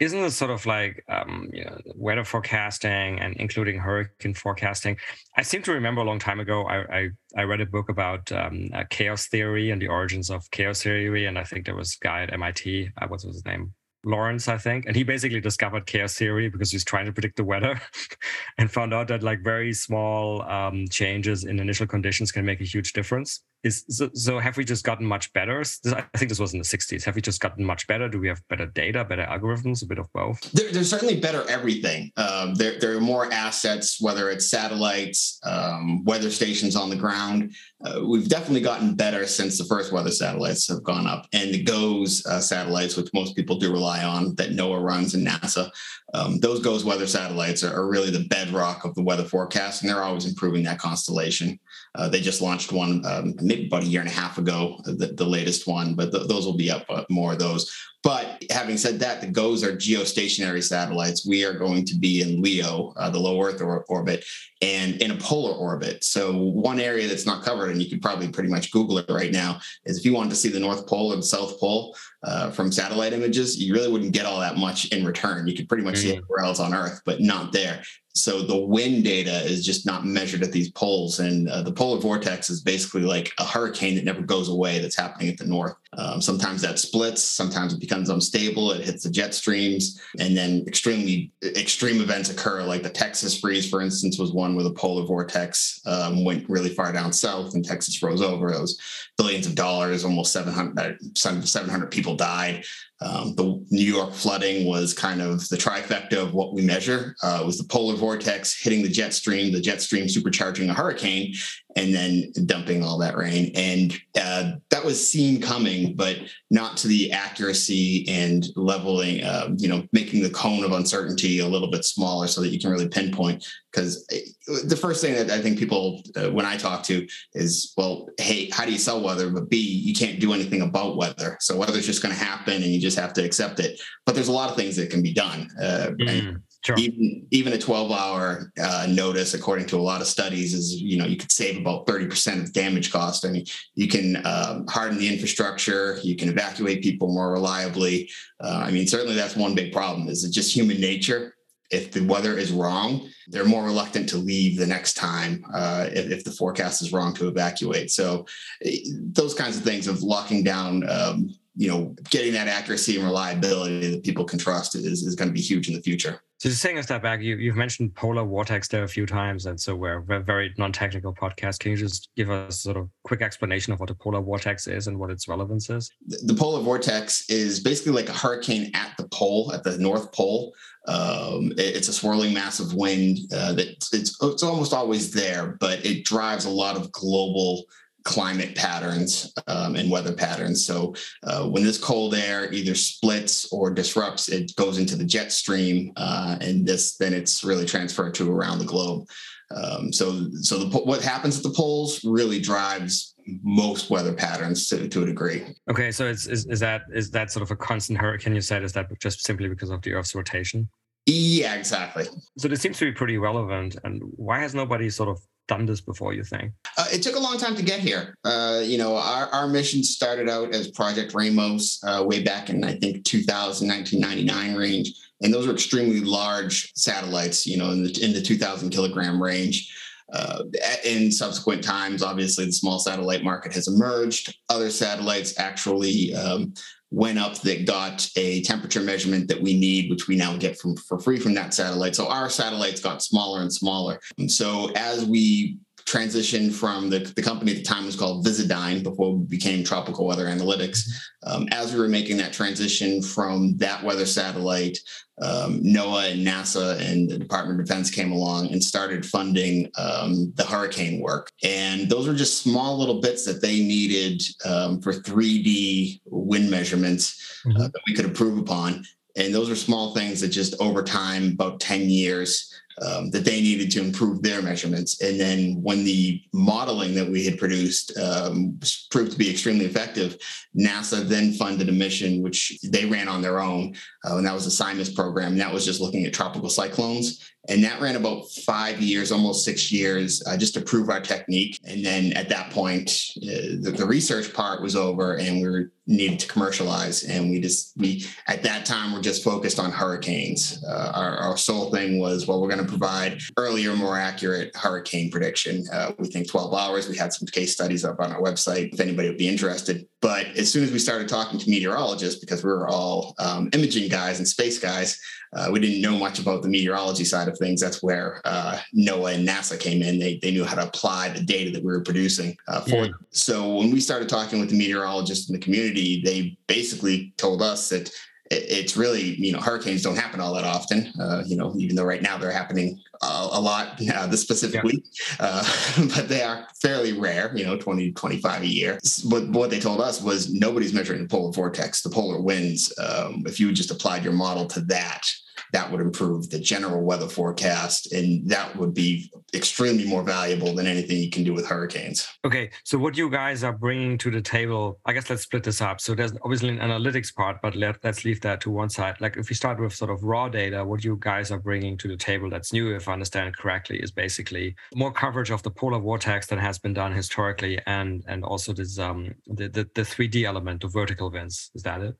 isn't 0.00 0.18
it 0.18 0.30
sort 0.30 0.50
of 0.50 0.64
like 0.64 1.04
um, 1.08 1.48
you 1.52 1.64
know, 1.64 1.78
weather 1.94 2.24
forecasting 2.24 3.18
and 3.18 3.34
including 3.36 3.78
hurricane 3.78 4.34
forecasting? 4.34 4.96
I 5.36 5.42
seem 5.42 5.62
to 5.62 5.72
remember 5.72 6.02
a 6.02 6.04
long 6.04 6.18
time 6.18 6.40
ago, 6.40 6.64
I, 6.66 6.98
I, 6.98 7.08
I 7.36 7.42
read 7.42 7.60
a 7.60 7.66
book 7.66 7.88
about 7.88 8.30
um, 8.30 8.68
uh, 8.72 8.84
chaos 8.90 9.26
theory 9.26 9.70
and 9.70 9.82
the 9.82 9.88
origins 9.88 10.30
of 10.30 10.48
chaos 10.50 10.82
theory. 10.82 11.26
And 11.26 11.38
I 11.38 11.44
think 11.44 11.66
there 11.66 11.74
was 11.74 11.96
a 12.00 12.04
guy 12.04 12.22
at 12.22 12.32
MIT, 12.32 12.90
uh, 12.96 13.06
what 13.08 13.24
was 13.24 13.34
his 13.34 13.44
name? 13.44 13.74
Lorenz, 14.04 14.46
I 14.46 14.56
think, 14.56 14.86
and 14.86 14.94
he 14.94 15.02
basically 15.02 15.40
discovered 15.40 15.86
chaos 15.86 16.14
theory 16.14 16.48
because 16.48 16.70
he's 16.70 16.84
trying 16.84 17.06
to 17.06 17.12
predict 17.12 17.36
the 17.36 17.44
weather, 17.44 17.80
and 18.58 18.70
found 18.70 18.94
out 18.94 19.08
that 19.08 19.24
like 19.24 19.42
very 19.42 19.72
small 19.72 20.42
um, 20.42 20.86
changes 20.88 21.44
in 21.44 21.58
initial 21.58 21.86
conditions 21.86 22.30
can 22.30 22.44
make 22.44 22.60
a 22.60 22.64
huge 22.64 22.92
difference 22.92 23.42
is 23.64 23.84
so, 23.88 24.08
so, 24.14 24.38
have 24.38 24.56
we 24.56 24.64
just 24.64 24.84
gotten 24.84 25.04
much 25.04 25.32
better? 25.32 25.60
I 25.86 26.16
think 26.16 26.28
this 26.28 26.38
was 26.38 26.52
in 26.52 26.60
the 26.60 26.64
60s 26.64 27.04
have 27.04 27.16
we 27.16 27.20
just 27.20 27.40
gotten 27.40 27.64
much 27.64 27.86
better? 27.86 28.08
Do 28.08 28.20
we 28.20 28.28
have 28.28 28.46
better 28.48 28.66
data 28.66 29.04
better 29.04 29.26
algorithms 29.28 29.82
a 29.82 29.86
bit 29.86 29.98
of 29.98 30.12
both? 30.12 30.40
There, 30.52 30.70
there's 30.70 30.88
certainly 30.88 31.18
better 31.18 31.44
everything. 31.48 32.12
Um, 32.16 32.54
there, 32.54 32.78
there, 32.78 32.96
are 32.96 33.00
more 33.00 33.32
assets 33.32 34.00
whether 34.00 34.30
it's 34.30 34.48
satellites 34.48 35.40
um, 35.44 36.04
weather 36.04 36.30
stations 36.30 36.76
on 36.76 36.88
the 36.88 36.96
ground. 36.96 37.52
Uh, 37.84 38.00
we've 38.06 38.28
definitely 38.28 38.60
gotten 38.60 38.94
better 38.94 39.26
since 39.26 39.58
the 39.58 39.64
first 39.64 39.92
weather 39.92 40.10
satellites 40.10 40.68
have 40.68 40.82
gone 40.82 41.06
up. 41.06 41.26
And 41.32 41.52
the 41.52 41.62
GOES 41.62 42.26
uh, 42.26 42.40
satellites 42.40 42.96
which 42.96 43.10
most 43.12 43.34
people 43.34 43.58
do 43.58 43.72
rely 43.72 44.04
on 44.04 44.34
that 44.36 44.50
noaa 44.50 44.82
runs 44.82 45.14
and 45.14 45.26
nasa 45.26 45.70
um, 46.14 46.40
those 46.40 46.60
GOES 46.60 46.84
weather 46.84 47.06
satellites 47.06 47.62
are, 47.62 47.74
are, 47.74 47.88
really 47.88 48.10
the 48.10 48.26
bedrock 48.28 48.84
of 48.84 48.94
the 48.94 49.02
weather 49.02 49.24
forecast 49.24 49.82
and 49.82 49.90
they're 49.90 50.02
always 50.02 50.26
improving 50.26 50.62
that 50.62 50.78
constellation 50.78 51.58
uh, 51.94 52.08
they 52.08 52.20
just 52.20 52.40
launched 52.40 52.72
one 52.72 53.04
um, 53.06 53.34
maybe 53.40 53.66
about 53.66 53.82
a 53.82 53.86
year 53.86 54.00
and 54.00 54.10
a 54.10 54.12
half 54.12 54.38
ago, 54.38 54.80
the, 54.84 55.14
the 55.16 55.24
latest 55.24 55.66
one, 55.66 55.94
but 55.94 56.12
th- 56.12 56.28
those 56.28 56.46
will 56.46 56.56
be 56.56 56.70
up 56.70 56.84
uh, 56.88 57.04
more 57.10 57.32
of 57.32 57.38
those. 57.38 57.74
But 58.08 58.42
having 58.50 58.78
said 58.78 59.00
that, 59.00 59.20
the 59.20 59.26
GOES 59.26 59.62
are 59.62 59.76
geostationary 59.76 60.64
satellites. 60.64 61.26
We 61.26 61.44
are 61.44 61.52
going 61.52 61.84
to 61.84 61.94
be 61.94 62.22
in 62.22 62.40
LEO, 62.40 62.94
uh, 62.96 63.10
the 63.10 63.18
low 63.18 63.38
Earth 63.42 63.60
or- 63.60 63.84
orbit, 63.84 64.24
and 64.62 64.94
in 65.02 65.10
a 65.10 65.16
polar 65.16 65.52
orbit. 65.52 66.02
So 66.02 66.34
one 66.38 66.80
area 66.80 67.06
that's 67.06 67.26
not 67.26 67.44
covered, 67.44 67.70
and 67.70 67.82
you 67.82 67.90
could 67.90 68.00
probably 68.00 68.28
pretty 68.28 68.48
much 68.48 68.70
Google 68.70 68.96
it 68.96 69.10
right 69.10 69.30
now, 69.30 69.60
is 69.84 69.98
if 69.98 70.06
you 70.06 70.14
wanted 70.14 70.30
to 70.30 70.36
see 70.36 70.48
the 70.48 70.58
North 70.58 70.86
Pole 70.86 71.12
or 71.12 71.16
the 71.16 71.22
South 71.22 71.60
Pole 71.60 71.94
uh, 72.22 72.50
from 72.50 72.72
satellite 72.72 73.12
images, 73.12 73.58
you 73.58 73.74
really 73.74 73.92
wouldn't 73.92 74.14
get 74.14 74.24
all 74.24 74.40
that 74.40 74.56
much 74.56 74.86
in 74.86 75.04
return. 75.04 75.46
You 75.46 75.54
could 75.54 75.68
pretty 75.68 75.84
much 75.84 75.96
mm-hmm. 75.96 76.02
see 76.08 76.14
it 76.14 76.16
everywhere 76.16 76.44
else 76.44 76.60
on 76.60 76.72
Earth, 76.72 77.02
but 77.04 77.20
not 77.20 77.52
there. 77.52 77.82
So 78.14 78.40
the 78.42 78.56
wind 78.56 79.04
data 79.04 79.42
is 79.44 79.64
just 79.64 79.86
not 79.86 80.04
measured 80.04 80.42
at 80.42 80.50
these 80.50 80.70
poles. 80.70 81.20
And 81.20 81.48
uh, 81.48 81.62
the 81.62 81.72
polar 81.72 82.00
vortex 82.00 82.48
is 82.48 82.62
basically 82.62 83.02
like 83.02 83.32
a 83.38 83.44
hurricane 83.44 83.94
that 83.96 84.04
never 84.04 84.22
goes 84.22 84.48
away 84.48 84.78
that's 84.78 84.96
happening 84.96 85.28
at 85.28 85.36
the 85.36 85.46
north. 85.46 85.74
Um, 85.96 86.20
sometimes 86.20 86.60
that 86.62 86.78
splits, 86.78 87.24
sometimes 87.24 87.72
it 87.72 87.80
becomes 87.80 88.10
unstable, 88.10 88.72
it 88.72 88.84
hits 88.84 89.04
the 89.04 89.10
jet 89.10 89.34
streams, 89.34 90.00
and 90.20 90.36
then 90.36 90.62
extremely 90.66 91.32
extreme 91.42 92.02
events 92.02 92.30
occur. 92.30 92.62
Like 92.62 92.82
the 92.82 92.90
Texas 92.90 93.40
freeze, 93.40 93.68
for 93.68 93.80
instance, 93.80 94.18
was 94.18 94.32
one 94.32 94.54
where 94.54 94.64
the 94.64 94.72
polar 94.72 95.06
vortex 95.06 95.80
um, 95.86 96.24
went 96.24 96.48
really 96.48 96.68
far 96.68 96.92
down 96.92 97.12
south 97.12 97.54
and 97.54 97.64
Texas 97.64 97.96
froze 97.96 98.20
over. 98.20 98.52
It 98.52 98.60
was 98.60 98.78
billions 99.16 99.46
of 99.46 99.54
dollars, 99.54 100.04
almost 100.04 100.32
700, 100.32 101.16
700 101.16 101.90
people 101.90 102.14
died. 102.14 102.64
Um, 103.00 103.34
the 103.36 103.64
New 103.70 103.84
York 103.84 104.12
flooding 104.12 104.66
was 104.66 104.92
kind 104.92 105.22
of 105.22 105.48
the 105.48 105.56
trifecta 105.56 106.14
of 106.14 106.34
what 106.34 106.52
we 106.52 106.62
measure. 106.62 107.14
Uh, 107.22 107.40
it 107.42 107.46
was 107.46 107.58
the 107.58 107.68
polar 107.68 107.94
vortex 107.94 108.60
hitting 108.60 108.82
the 108.82 108.88
jet 108.88 109.14
stream, 109.14 109.52
the 109.52 109.60
jet 109.60 109.80
stream 109.80 110.06
supercharging 110.06 110.68
a 110.68 110.74
hurricane, 110.74 111.32
and 111.76 111.94
then 111.94 112.32
dumping 112.46 112.82
all 112.82 112.98
that 112.98 113.16
rain. 113.16 113.52
And 113.54 113.96
uh, 114.20 114.52
that 114.70 114.84
was 114.84 115.10
seen 115.10 115.40
coming, 115.40 115.94
but 115.94 116.16
not 116.50 116.76
to 116.78 116.88
the 116.88 117.12
accuracy 117.12 118.04
and 118.08 118.46
leveling, 118.56 119.22
uh, 119.22 119.50
you 119.56 119.68
know, 119.68 119.86
making 119.92 120.22
the 120.22 120.30
cone 120.30 120.64
of 120.64 120.72
uncertainty 120.72 121.38
a 121.38 121.46
little 121.46 121.70
bit 121.70 121.84
smaller 121.84 122.26
so 122.26 122.40
that 122.40 122.48
you 122.48 122.58
can 122.58 122.70
really 122.70 122.88
pinpoint. 122.88 123.46
Because 123.78 124.06
eh, 124.10 124.20
the 124.64 124.76
first 124.76 125.00
thing 125.00 125.14
that 125.14 125.30
I 125.30 125.40
think 125.40 125.58
people, 125.58 126.02
uh, 126.16 126.30
when 126.30 126.44
I 126.44 126.56
talk 126.56 126.82
to, 126.84 127.06
is, 127.34 127.72
well, 127.76 128.08
hey, 128.18 128.50
how 128.50 128.64
do 128.64 128.72
you 128.72 128.78
sell 128.78 129.02
weather? 129.02 129.30
But 129.30 129.48
B, 129.48 129.56
you 129.58 129.94
can't 129.94 130.18
do 130.18 130.32
anything 130.32 130.62
about 130.62 130.96
weather. 130.96 131.36
So 131.40 131.56
weather's 131.56 131.86
just 131.86 132.02
going 132.02 132.14
to 132.14 132.20
happen 132.20 132.54
and 132.54 132.64
you 132.64 132.80
just 132.80 132.98
have 132.98 133.12
to 133.14 133.24
accept 133.24 133.60
it. 133.60 133.80
But 134.04 134.14
there's 134.14 134.28
a 134.28 134.32
lot 134.32 134.50
of 134.50 134.56
things 134.56 134.76
that 134.76 134.90
can 134.90 135.02
be 135.02 135.12
done. 135.12 135.48
Mm 135.60 136.42
Sure. 136.64 136.76
Even 136.76 137.26
even 137.30 137.52
a 137.52 137.58
12 137.58 137.92
hour 137.92 138.52
uh, 138.60 138.86
notice, 138.90 139.32
according 139.34 139.66
to 139.66 139.76
a 139.76 139.80
lot 139.80 140.00
of 140.00 140.08
studies, 140.08 140.54
is 140.54 140.74
you 140.74 140.98
know 140.98 141.06
you 141.06 141.16
could 141.16 141.30
save 141.30 141.56
about 141.56 141.86
30% 141.86 142.42
of 142.42 142.52
damage 142.52 142.90
cost. 142.90 143.24
I 143.24 143.30
mean, 143.30 143.44
you 143.76 143.86
can 143.86 144.16
um, 144.26 144.66
harden 144.66 144.98
the 144.98 145.08
infrastructure, 145.08 145.98
you 146.02 146.16
can 146.16 146.28
evacuate 146.28 146.82
people 146.82 147.08
more 147.08 147.32
reliably. 147.32 148.10
Uh, 148.40 148.62
I 148.66 148.72
mean, 148.72 148.88
certainly 148.88 149.14
that's 149.14 149.36
one 149.36 149.54
big 149.54 149.72
problem. 149.72 150.08
Is 150.08 150.24
it 150.24 150.32
just 150.32 150.54
human 150.54 150.80
nature? 150.80 151.36
If 151.70 151.92
the 151.92 152.04
weather 152.04 152.36
is 152.38 152.52
wrong, 152.52 153.08
they're 153.28 153.44
more 153.44 153.64
reluctant 153.64 154.08
to 154.10 154.16
leave 154.16 154.58
the 154.58 154.66
next 154.66 154.94
time 154.94 155.44
uh, 155.52 155.88
if, 155.92 156.10
if, 156.10 156.24
the 156.24 156.30
forecast 156.30 156.80
is 156.80 156.92
wrong 156.92 157.12
to 157.14 157.28
evacuate. 157.28 157.90
So 157.90 158.26
eh, 158.64 158.78
those 159.12 159.34
kinds 159.34 159.56
of 159.56 159.64
things 159.64 159.86
of 159.86 160.02
locking 160.02 160.42
down. 160.44 160.88
Um, 160.88 161.34
you 161.60 161.68
know, 161.68 161.92
getting 162.08 162.32
that 162.34 162.46
accuracy 162.46 162.94
and 162.94 163.04
reliability 163.04 163.90
that 163.90 164.04
people 164.04 164.24
can 164.24 164.38
trust 164.38 164.76
is, 164.76 165.02
is 165.02 165.16
going 165.16 165.28
to 165.28 165.34
be 165.34 165.40
huge 165.40 165.66
in 165.66 165.74
the 165.74 165.82
future. 165.82 166.22
So 166.38 166.48
just 166.48 166.62
taking 166.62 166.78
a 166.78 166.84
step 166.84 167.02
back, 167.02 167.20
you, 167.20 167.34
you've 167.34 167.56
mentioned 167.56 167.96
polar 167.96 168.24
vortex 168.24 168.68
there 168.68 168.84
a 168.84 168.88
few 168.88 169.06
times, 169.06 169.46
and 169.46 169.60
so 169.60 169.74
we're 169.74 170.04
a 170.08 170.20
very 170.20 170.54
non-technical 170.56 171.12
podcast. 171.12 171.58
Can 171.58 171.72
you 171.72 171.76
just 171.76 172.10
give 172.16 172.30
us 172.30 172.60
sort 172.60 172.76
of 172.76 172.88
quick 173.02 173.22
explanation 173.22 173.72
of 173.72 173.80
what 173.80 173.90
a 173.90 173.94
polar 173.94 174.20
vortex 174.20 174.68
is 174.68 174.86
and 174.86 174.96
what 174.96 175.10
its 175.10 175.26
relevance 175.26 175.68
is? 175.68 175.90
The 176.06 176.34
polar 176.34 176.62
vortex 176.62 177.28
is 177.28 177.58
basically 177.58 177.90
like 177.90 178.08
a 178.08 178.12
hurricane 178.12 178.70
at 178.74 178.92
the 178.96 179.08
pole, 179.08 179.52
at 179.52 179.64
the 179.64 179.78
North 179.78 180.12
Pole. 180.12 180.54
Um, 180.86 181.50
it, 181.58 181.74
it's 181.74 181.88
a 181.88 181.92
swirling 181.92 182.34
mass 182.34 182.60
of 182.60 182.72
wind 182.72 183.18
uh, 183.34 183.54
that 183.54 183.66
it's 183.92 184.22
it's 184.22 184.42
almost 184.44 184.72
always 184.72 185.10
there, 185.10 185.56
but 185.58 185.84
it 185.84 186.04
drives 186.04 186.44
a 186.44 186.50
lot 186.50 186.76
of 186.76 186.92
global 186.92 187.64
climate 188.08 188.54
patterns 188.54 189.34
um, 189.48 189.76
and 189.76 189.90
weather 189.90 190.14
patterns. 190.14 190.64
So 190.64 190.94
uh, 191.24 191.44
when 191.44 191.62
this 191.62 191.76
cold 191.76 192.14
air 192.14 192.50
either 192.50 192.74
splits 192.74 193.52
or 193.52 193.70
disrupts, 193.70 194.30
it 194.30 194.56
goes 194.56 194.78
into 194.78 194.96
the 194.96 195.04
jet 195.04 195.30
stream, 195.30 195.92
uh, 195.96 196.38
and 196.40 196.66
this 196.66 196.96
then 196.96 197.12
it's 197.12 197.44
really 197.44 197.66
transferred 197.66 198.14
to 198.14 198.32
around 198.32 198.60
the 198.60 198.64
globe. 198.64 199.06
Um, 199.54 199.92
so 199.92 200.30
so 200.40 200.58
the, 200.58 200.78
what 200.78 201.02
happens 201.02 201.36
at 201.36 201.42
the 201.42 201.54
poles 201.54 202.02
really 202.02 202.40
drives 202.40 203.14
most 203.42 203.90
weather 203.90 204.14
patterns 204.14 204.68
to, 204.68 204.88
to 204.88 205.02
a 205.02 205.06
degree. 205.06 205.44
Okay, 205.70 205.90
so 205.92 206.06
is, 206.06 206.26
is 206.26 206.46
is 206.46 206.60
that 206.60 206.82
is 206.94 207.10
that 207.10 207.30
sort 207.30 207.42
of 207.42 207.50
a 207.50 207.56
constant 207.56 207.98
hurricane 207.98 208.34
you 208.34 208.40
said? 208.40 208.62
Is 208.62 208.72
that 208.72 208.86
just 209.00 209.26
simply 209.26 209.48
because 209.50 209.68
of 209.68 209.82
the 209.82 209.92
Earth's 209.92 210.14
rotation? 210.14 210.66
Yeah, 211.04 211.54
exactly. 211.54 212.06
So 212.38 212.48
this 212.48 212.60
seems 212.60 212.78
to 212.78 212.86
be 212.86 212.92
pretty 212.92 213.18
relevant. 213.18 213.76
And 213.84 214.02
why 214.16 214.40
has 214.40 214.54
nobody 214.54 214.88
sort 214.90 215.10
of 215.10 215.18
done 215.48 215.66
this 215.66 215.80
before, 215.80 216.12
you 216.12 216.22
think? 216.22 216.52
Uh, 216.76 216.86
it 216.92 217.02
took 217.02 217.16
a 217.16 217.18
long 217.18 217.38
time 217.38 217.56
to 217.56 217.62
get 217.62 217.80
here. 217.80 218.16
Uh, 218.24 218.60
you 218.62 218.78
know, 218.78 218.96
our, 218.96 219.26
our 219.28 219.48
mission 219.48 219.82
started 219.82 220.28
out 220.28 220.54
as 220.54 220.70
Project 220.70 221.14
Ramos 221.14 221.82
uh, 221.84 222.04
way 222.06 222.22
back 222.22 222.50
in, 222.50 222.62
I 222.62 222.74
think, 222.74 223.04
2000, 223.04 223.66
1999 223.66 224.56
range. 224.56 224.92
And 225.22 225.34
those 225.34 225.48
were 225.48 225.52
extremely 225.52 226.00
large 226.00 226.72
satellites, 226.74 227.46
you 227.46 227.56
know, 227.56 227.70
in 227.70 227.82
the, 227.82 228.04
in 228.04 228.12
the 228.12 228.22
2000 228.22 228.70
kilogram 228.70 229.20
range. 229.20 229.74
Uh, 230.10 230.44
in 230.86 231.12
subsequent 231.12 231.62
times, 231.62 232.02
obviously, 232.02 232.46
the 232.46 232.52
small 232.52 232.78
satellite 232.78 233.22
market 233.22 233.52
has 233.52 233.68
emerged. 233.68 234.34
Other 234.48 234.70
satellites 234.70 235.38
actually 235.38 236.14
um, 236.14 236.54
went 236.90 237.18
up 237.18 237.34
that 237.42 237.66
got 237.66 238.08
a 238.16 238.42
temperature 238.42 238.80
measurement 238.80 239.28
that 239.28 239.40
we 239.40 239.58
need, 239.58 239.90
which 239.90 240.08
we 240.08 240.16
now 240.16 240.36
get 240.36 240.58
from 240.58 240.76
for 240.76 240.98
free 240.98 241.18
from 241.18 241.34
that 241.34 241.52
satellite. 241.52 241.94
So 241.94 242.08
our 242.08 242.30
satellites 242.30 242.80
got 242.80 243.02
smaller 243.02 243.42
and 243.42 243.52
smaller. 243.52 244.00
And 244.18 244.30
so 244.30 244.70
as 244.74 245.04
we 245.04 245.58
transitioned 245.88 246.52
from 246.52 246.90
the, 246.90 246.98
the 247.16 247.22
company 247.22 247.52
at 247.52 247.56
the 247.58 247.62
time 247.62 247.86
was 247.86 247.96
called 247.96 248.24
Visidyne 248.24 248.82
before 248.82 249.16
we 249.16 249.24
became 249.24 249.64
Tropical 249.64 250.06
Weather 250.06 250.26
Analytics. 250.26 250.86
Um, 251.26 251.48
as 251.50 251.72
we 251.72 251.80
were 251.80 251.88
making 251.88 252.18
that 252.18 252.32
transition 252.32 253.00
from 253.00 253.56
that 253.56 253.82
weather 253.82 254.04
satellite, 254.04 254.78
um, 255.22 255.62
NOAA 255.62 256.12
and 256.12 256.26
NASA 256.26 256.78
and 256.78 257.08
the 257.08 257.18
Department 257.18 257.58
of 257.58 257.66
Defense 257.66 257.90
came 257.90 258.12
along 258.12 258.52
and 258.52 258.62
started 258.62 259.06
funding 259.06 259.70
um, 259.78 260.30
the 260.36 260.44
hurricane 260.44 261.00
work. 261.00 261.30
And 261.42 261.88
those 261.88 262.06
were 262.06 262.14
just 262.14 262.42
small 262.42 262.78
little 262.78 263.00
bits 263.00 263.24
that 263.24 263.40
they 263.40 263.60
needed 263.60 264.22
um, 264.44 264.82
for 264.82 264.92
3D 264.92 266.02
wind 266.04 266.50
measurements 266.50 267.40
uh, 267.46 267.48
mm-hmm. 267.48 267.62
uh, 267.62 267.68
that 267.68 267.82
we 267.86 267.94
could 267.94 268.04
improve 268.04 268.36
upon. 268.36 268.84
And 269.16 269.34
those 269.34 269.50
are 269.50 269.56
small 269.56 269.94
things 269.94 270.20
that 270.20 270.28
just 270.28 270.54
over 270.60 270.82
time, 270.82 271.32
about 271.32 271.60
10 271.60 271.88
years, 271.88 272.54
um, 272.82 273.10
that 273.10 273.24
they 273.24 273.40
needed 273.40 273.70
to 273.72 273.80
improve 273.80 274.22
their 274.22 274.42
measurements. 274.42 275.00
And 275.00 275.18
then 275.18 275.62
when 275.62 275.84
the 275.84 276.22
modeling 276.32 276.94
that 276.94 277.08
we 277.08 277.24
had 277.24 277.38
produced 277.38 277.96
um, 277.98 278.58
proved 278.90 279.12
to 279.12 279.18
be 279.18 279.30
extremely 279.30 279.64
effective, 279.64 280.18
NASA 280.58 281.02
then 281.02 281.32
funded 281.32 281.68
a 281.68 281.72
mission 281.72 282.22
which 282.22 282.58
they 282.62 282.84
ran 282.86 283.08
on 283.08 283.22
their 283.22 283.40
own, 283.40 283.74
uh, 284.04 284.16
and 284.16 284.26
that 284.26 284.34
was 284.34 284.44
the 284.44 284.64
CIMAS 284.64 284.94
program. 284.94 285.32
And 285.32 285.40
that 285.40 285.52
was 285.52 285.64
just 285.64 285.80
looking 285.80 286.04
at 286.04 286.14
tropical 286.14 286.48
cyclones. 286.48 287.24
And 287.48 287.64
that 287.64 287.80
ran 287.80 287.96
about 287.96 288.28
five 288.30 288.80
years, 288.80 289.10
almost 289.10 289.44
six 289.44 289.72
years, 289.72 290.22
uh, 290.26 290.36
just 290.36 290.54
to 290.54 290.60
prove 290.60 290.90
our 290.90 291.00
technique. 291.00 291.58
And 291.64 291.84
then 291.84 292.12
at 292.12 292.28
that 292.28 292.50
point, 292.50 293.12
uh, 293.16 293.60
the, 293.60 293.74
the 293.76 293.86
research 293.86 294.34
part 294.34 294.62
was 294.62 294.76
over, 294.76 295.16
and 295.16 295.40
we 295.40 295.48
were 295.48 295.72
needed 295.88 296.20
to 296.20 296.28
commercialize. 296.28 297.04
And 297.04 297.30
we 297.30 297.40
just 297.40 297.72
we 297.76 298.06
at 298.26 298.42
that 298.42 298.66
time 298.66 298.92
we're 298.92 299.00
just 299.00 299.24
focused 299.24 299.58
on 299.58 299.72
hurricanes. 299.72 300.62
Uh, 300.62 300.92
our, 300.94 301.16
our, 301.16 301.36
sole 301.38 301.70
thing 301.70 301.98
was 301.98 302.26
well, 302.26 302.40
we're 302.42 302.48
going 302.48 302.62
to 302.62 302.68
provide 302.68 303.20
earlier, 303.38 303.74
more 303.74 303.96
accurate 303.96 304.54
hurricane 304.54 305.10
prediction. 305.10 305.64
Uh, 305.72 305.92
we 305.98 306.08
think 306.08 306.28
12 306.30 306.52
hours. 306.52 306.88
We 306.88 306.96
had 306.96 307.12
some 307.12 307.26
case 307.26 307.54
studies 307.54 307.84
up 307.84 308.00
on 308.00 308.12
our 308.12 308.20
website 308.20 308.74
if 308.74 308.80
anybody 308.80 309.08
would 309.08 309.18
be 309.18 309.28
interested. 309.28 309.88
But 310.00 310.26
as 310.36 310.52
soon 310.52 310.62
as 310.62 310.70
we 310.70 310.78
started 310.78 311.08
talking 311.08 311.40
to 311.40 311.50
meteorologists, 311.50 312.20
because 312.20 312.44
we 312.44 312.50
were 312.50 312.68
all 312.68 313.14
um, 313.18 313.50
imaging 313.52 313.88
guys 313.88 314.18
and 314.18 314.28
space 314.28 314.58
guys, 314.58 315.00
uh, 315.32 315.48
we 315.50 315.58
didn't 315.58 315.80
know 315.80 315.98
much 315.98 316.20
about 316.20 316.42
the 316.42 316.48
meteorology 316.48 317.04
side 317.04 317.26
of 317.26 317.36
things. 317.36 317.60
That's 317.60 317.82
where 317.82 318.20
uh, 318.24 318.58
NOAA 318.76 319.16
and 319.16 319.28
NASA 319.28 319.58
came 319.58 319.82
in. 319.82 319.98
They, 319.98 320.18
they 320.22 320.30
knew 320.30 320.44
how 320.44 320.54
to 320.54 320.68
apply 320.68 321.08
the 321.08 321.20
data 321.20 321.50
that 321.50 321.64
we 321.64 321.72
were 321.72 321.82
producing 321.82 322.36
uh, 322.46 322.60
for 322.60 322.86
yeah. 322.86 322.92
So 323.10 323.56
when 323.56 323.72
we 323.72 323.80
started 323.80 324.08
talking 324.08 324.38
with 324.38 324.50
the 324.50 324.58
meteorologists 324.58 325.28
in 325.28 325.34
the 325.34 325.40
community, 325.40 326.00
they 326.04 326.38
basically 326.46 327.12
told 327.16 327.42
us 327.42 327.68
that 327.70 327.90
it's 328.30 328.76
really 328.76 329.14
you 329.14 329.32
know 329.32 329.40
hurricanes 329.40 329.82
don't 329.82 329.96
happen 329.96 330.20
all 330.20 330.34
that 330.34 330.44
often 330.44 330.92
uh, 331.00 331.22
you 331.26 331.36
know 331.36 331.54
even 331.56 331.76
though 331.76 331.84
right 331.84 332.02
now 332.02 332.18
they're 332.18 332.30
happening 332.30 332.80
uh, 333.02 333.28
a 333.32 333.40
lot 333.40 333.80
uh, 333.94 334.06
this 334.06 334.20
specific 334.20 334.56
yeah. 334.56 334.62
week 334.62 334.84
uh, 335.20 335.42
but 335.94 336.08
they 336.08 336.22
are 336.22 336.46
fairly 336.60 336.92
rare 336.92 337.32
you 337.34 337.44
know 337.44 337.56
20 337.56 337.92
25 337.92 338.42
a 338.42 338.46
year 338.46 338.78
but 339.10 339.28
what 339.28 339.50
they 339.50 339.60
told 339.60 339.80
us 339.80 340.02
was 340.02 340.32
nobody's 340.32 340.74
measuring 340.74 341.02
the 341.02 341.08
polar 341.08 341.32
vortex 341.32 341.82
the 341.82 341.90
polar 341.90 342.20
winds 342.20 342.72
um, 342.78 343.22
if 343.26 343.40
you 343.40 343.52
just 343.52 343.70
applied 343.70 344.04
your 344.04 344.12
model 344.12 344.46
to 344.46 344.60
that 344.60 345.06
that 345.52 345.70
would 345.70 345.80
improve 345.80 346.30
the 346.30 346.38
general 346.38 346.82
weather 346.82 347.08
forecast 347.08 347.92
and 347.92 348.28
that 348.28 348.54
would 348.56 348.74
be 348.74 349.10
extremely 349.34 349.86
more 349.86 350.02
valuable 350.02 350.54
than 350.54 350.66
anything 350.66 350.98
you 350.98 351.10
can 351.10 351.24
do 351.24 351.34
with 351.34 351.46
hurricanes. 351.46 352.08
Okay 352.24 352.50
so 352.64 352.78
what 352.78 352.96
you 352.96 353.10
guys 353.10 353.44
are 353.44 353.52
bringing 353.52 353.98
to 353.98 354.10
the 354.10 354.20
table 354.20 354.78
i 354.86 354.92
guess 354.92 355.08
let's 355.10 355.22
split 355.22 355.44
this 355.44 355.60
up. 355.60 355.80
So 355.80 355.94
there's 355.94 356.12
obviously 356.22 356.50
an 356.50 356.58
analytics 356.58 357.14
part 357.14 357.40
but 357.42 357.54
let, 357.54 357.82
let's 357.84 358.04
leave 358.04 358.20
that 358.22 358.40
to 358.42 358.50
one 358.50 358.70
side. 358.70 359.00
Like 359.00 359.16
if 359.16 359.28
we 359.28 359.34
start 359.34 359.60
with 359.60 359.74
sort 359.74 359.90
of 359.90 360.02
raw 360.02 360.28
data 360.28 360.64
what 360.64 360.84
you 360.84 360.96
guys 361.00 361.30
are 361.30 361.38
bringing 361.38 361.76
to 361.78 361.88
the 361.88 361.96
table 361.96 362.30
that's 362.30 362.52
new 362.52 362.74
if 362.74 362.88
i 362.88 362.92
understand 362.92 363.36
correctly 363.36 363.78
is 363.78 363.90
basically 363.90 364.54
more 364.74 364.92
coverage 364.92 365.30
of 365.30 365.42
the 365.42 365.50
polar 365.50 365.78
vortex 365.78 366.26
than 366.26 366.38
has 366.38 366.58
been 366.58 366.72
done 366.72 366.92
historically 366.92 367.60
and 367.66 368.04
and 368.06 368.24
also 368.24 368.52
this 368.52 368.78
um 368.78 369.14
the 369.26 369.48
the, 369.48 369.68
the 369.74 369.82
3d 369.82 370.24
element 370.24 370.64
of 370.64 370.72
vertical 370.72 371.10
winds. 371.10 371.50
Is 371.54 371.62
that 371.62 371.80
it 371.80 371.96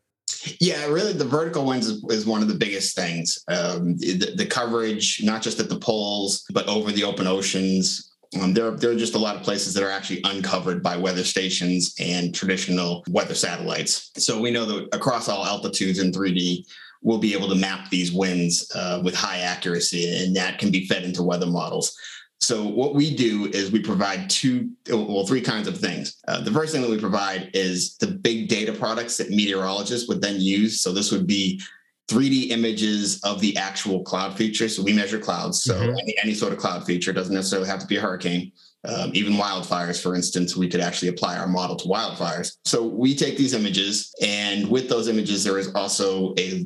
yeah, 0.61 0.87
really, 0.87 1.12
the 1.12 1.25
vertical 1.25 1.64
winds 1.64 1.87
is, 1.87 2.04
is 2.11 2.26
one 2.26 2.42
of 2.42 2.49
the 2.49 2.54
biggest 2.54 2.95
things. 2.95 3.38
Um, 3.49 3.97
the, 3.97 4.35
the, 4.37 4.47
coverage, 4.47 5.21
not 5.23 5.42
just 5.42 5.61
at 5.61 5.68
the 5.68 5.78
poles, 5.78 6.45
but 6.50 6.66
over 6.68 6.92
the 6.92 7.04
open 7.04 7.26
oceans. 7.26 8.12
Um, 8.40 8.52
there, 8.52 8.71
there 8.73 8.90
are 8.90 8.97
just 8.97 9.14
a 9.14 9.18
lot 9.18 9.37
of 9.37 9.42
places 9.42 9.73
that 9.75 9.83
are 9.83 9.90
actually 9.90 10.21
uncovered 10.25 10.83
by 10.83 10.97
weather 10.97 11.25
stations 11.25 11.95
and 11.99 12.35
traditional 12.35 13.02
weather 13.09 13.35
satellites. 13.35 14.11
So 14.16 14.40
we 14.40 14.50
know 14.50 14.66
that 14.66 14.95
across 14.95 15.28
all 15.28 15.47
altitudes 15.47 15.99
in 15.99 16.12
3D, 16.12 16.66
we'll 17.02 17.18
be 17.18 17.35
able 17.35 17.49
to 17.49 17.54
map 17.54 17.88
these 17.88 18.12
winds 18.12 18.71
uh, 18.75 19.00
with 19.02 19.14
high 19.14 19.38
accuracy, 19.38 20.25
and 20.25 20.37
that 20.37 20.59
can 20.59 20.71
be 20.71 20.87
fed 20.87 21.04
into 21.04 21.23
weather 21.23 21.47
models. 21.47 21.97
So 22.40 22.66
what 22.66 22.95
we 22.95 23.14
do 23.14 23.47
is 23.47 23.73
we 23.73 23.80
provide 23.80 24.30
two, 24.30 24.71
well, 24.88 25.26
three 25.26 25.40
kinds 25.40 25.66
of 25.66 25.78
things. 25.78 26.16
Uh, 26.28 26.40
the 26.40 26.52
first 26.52 26.73
thing 26.73 26.83
that 26.83 26.90
we 26.90 26.99
provide 26.99 27.50
is 27.52 27.97
the 27.97 28.07
big 28.07 28.49
data 28.49 28.73
products 28.73 29.16
that 29.16 29.30
meteorologists 29.30 30.09
would 30.09 30.23
then 30.23 30.40
use. 30.40 30.80
So 30.80 30.92
this 30.92 31.11
would 31.11 31.26
be 31.26 31.61
3D 32.09 32.50
images 32.50 33.21
of 33.23 33.40
the 33.40 33.57
actual 33.57 34.02
cloud 34.02 34.37
feature. 34.37 34.68
So 34.68 34.83
we 34.83 34.92
measure 34.92 35.18
clouds. 35.18 35.62
So 35.62 35.75
mm-hmm. 35.75 35.99
any, 35.99 36.16
any 36.23 36.35
sort 36.35 36.52
of 36.52 36.59
cloud 36.59 36.85
feature 36.87 37.12
doesn't 37.12 37.35
necessarily 37.35 37.68
have 37.68 37.80
to 37.80 37.87
be 37.87 37.97
a 37.97 38.00
hurricane. 38.00 38.52
Um, 38.85 39.11
even 39.12 39.35
wildfires, 39.35 40.00
for 40.00 40.14
instance, 40.14 40.57
we 40.57 40.68
could 40.68 40.80
actually 40.80 41.09
apply 41.09 41.37
our 41.37 41.49
model 41.49 41.76
to 41.76 41.88
wildfires. 41.88 42.57
So 42.64 42.87
we 42.87 43.14
take 43.14 43.37
these 43.37 43.52
images, 43.52 44.14
and 44.23 44.71
with 44.71 44.88
those 44.88 45.09
images, 45.09 45.42
there 45.42 45.59
is 45.59 45.75
also 45.75 46.33
a 46.38 46.64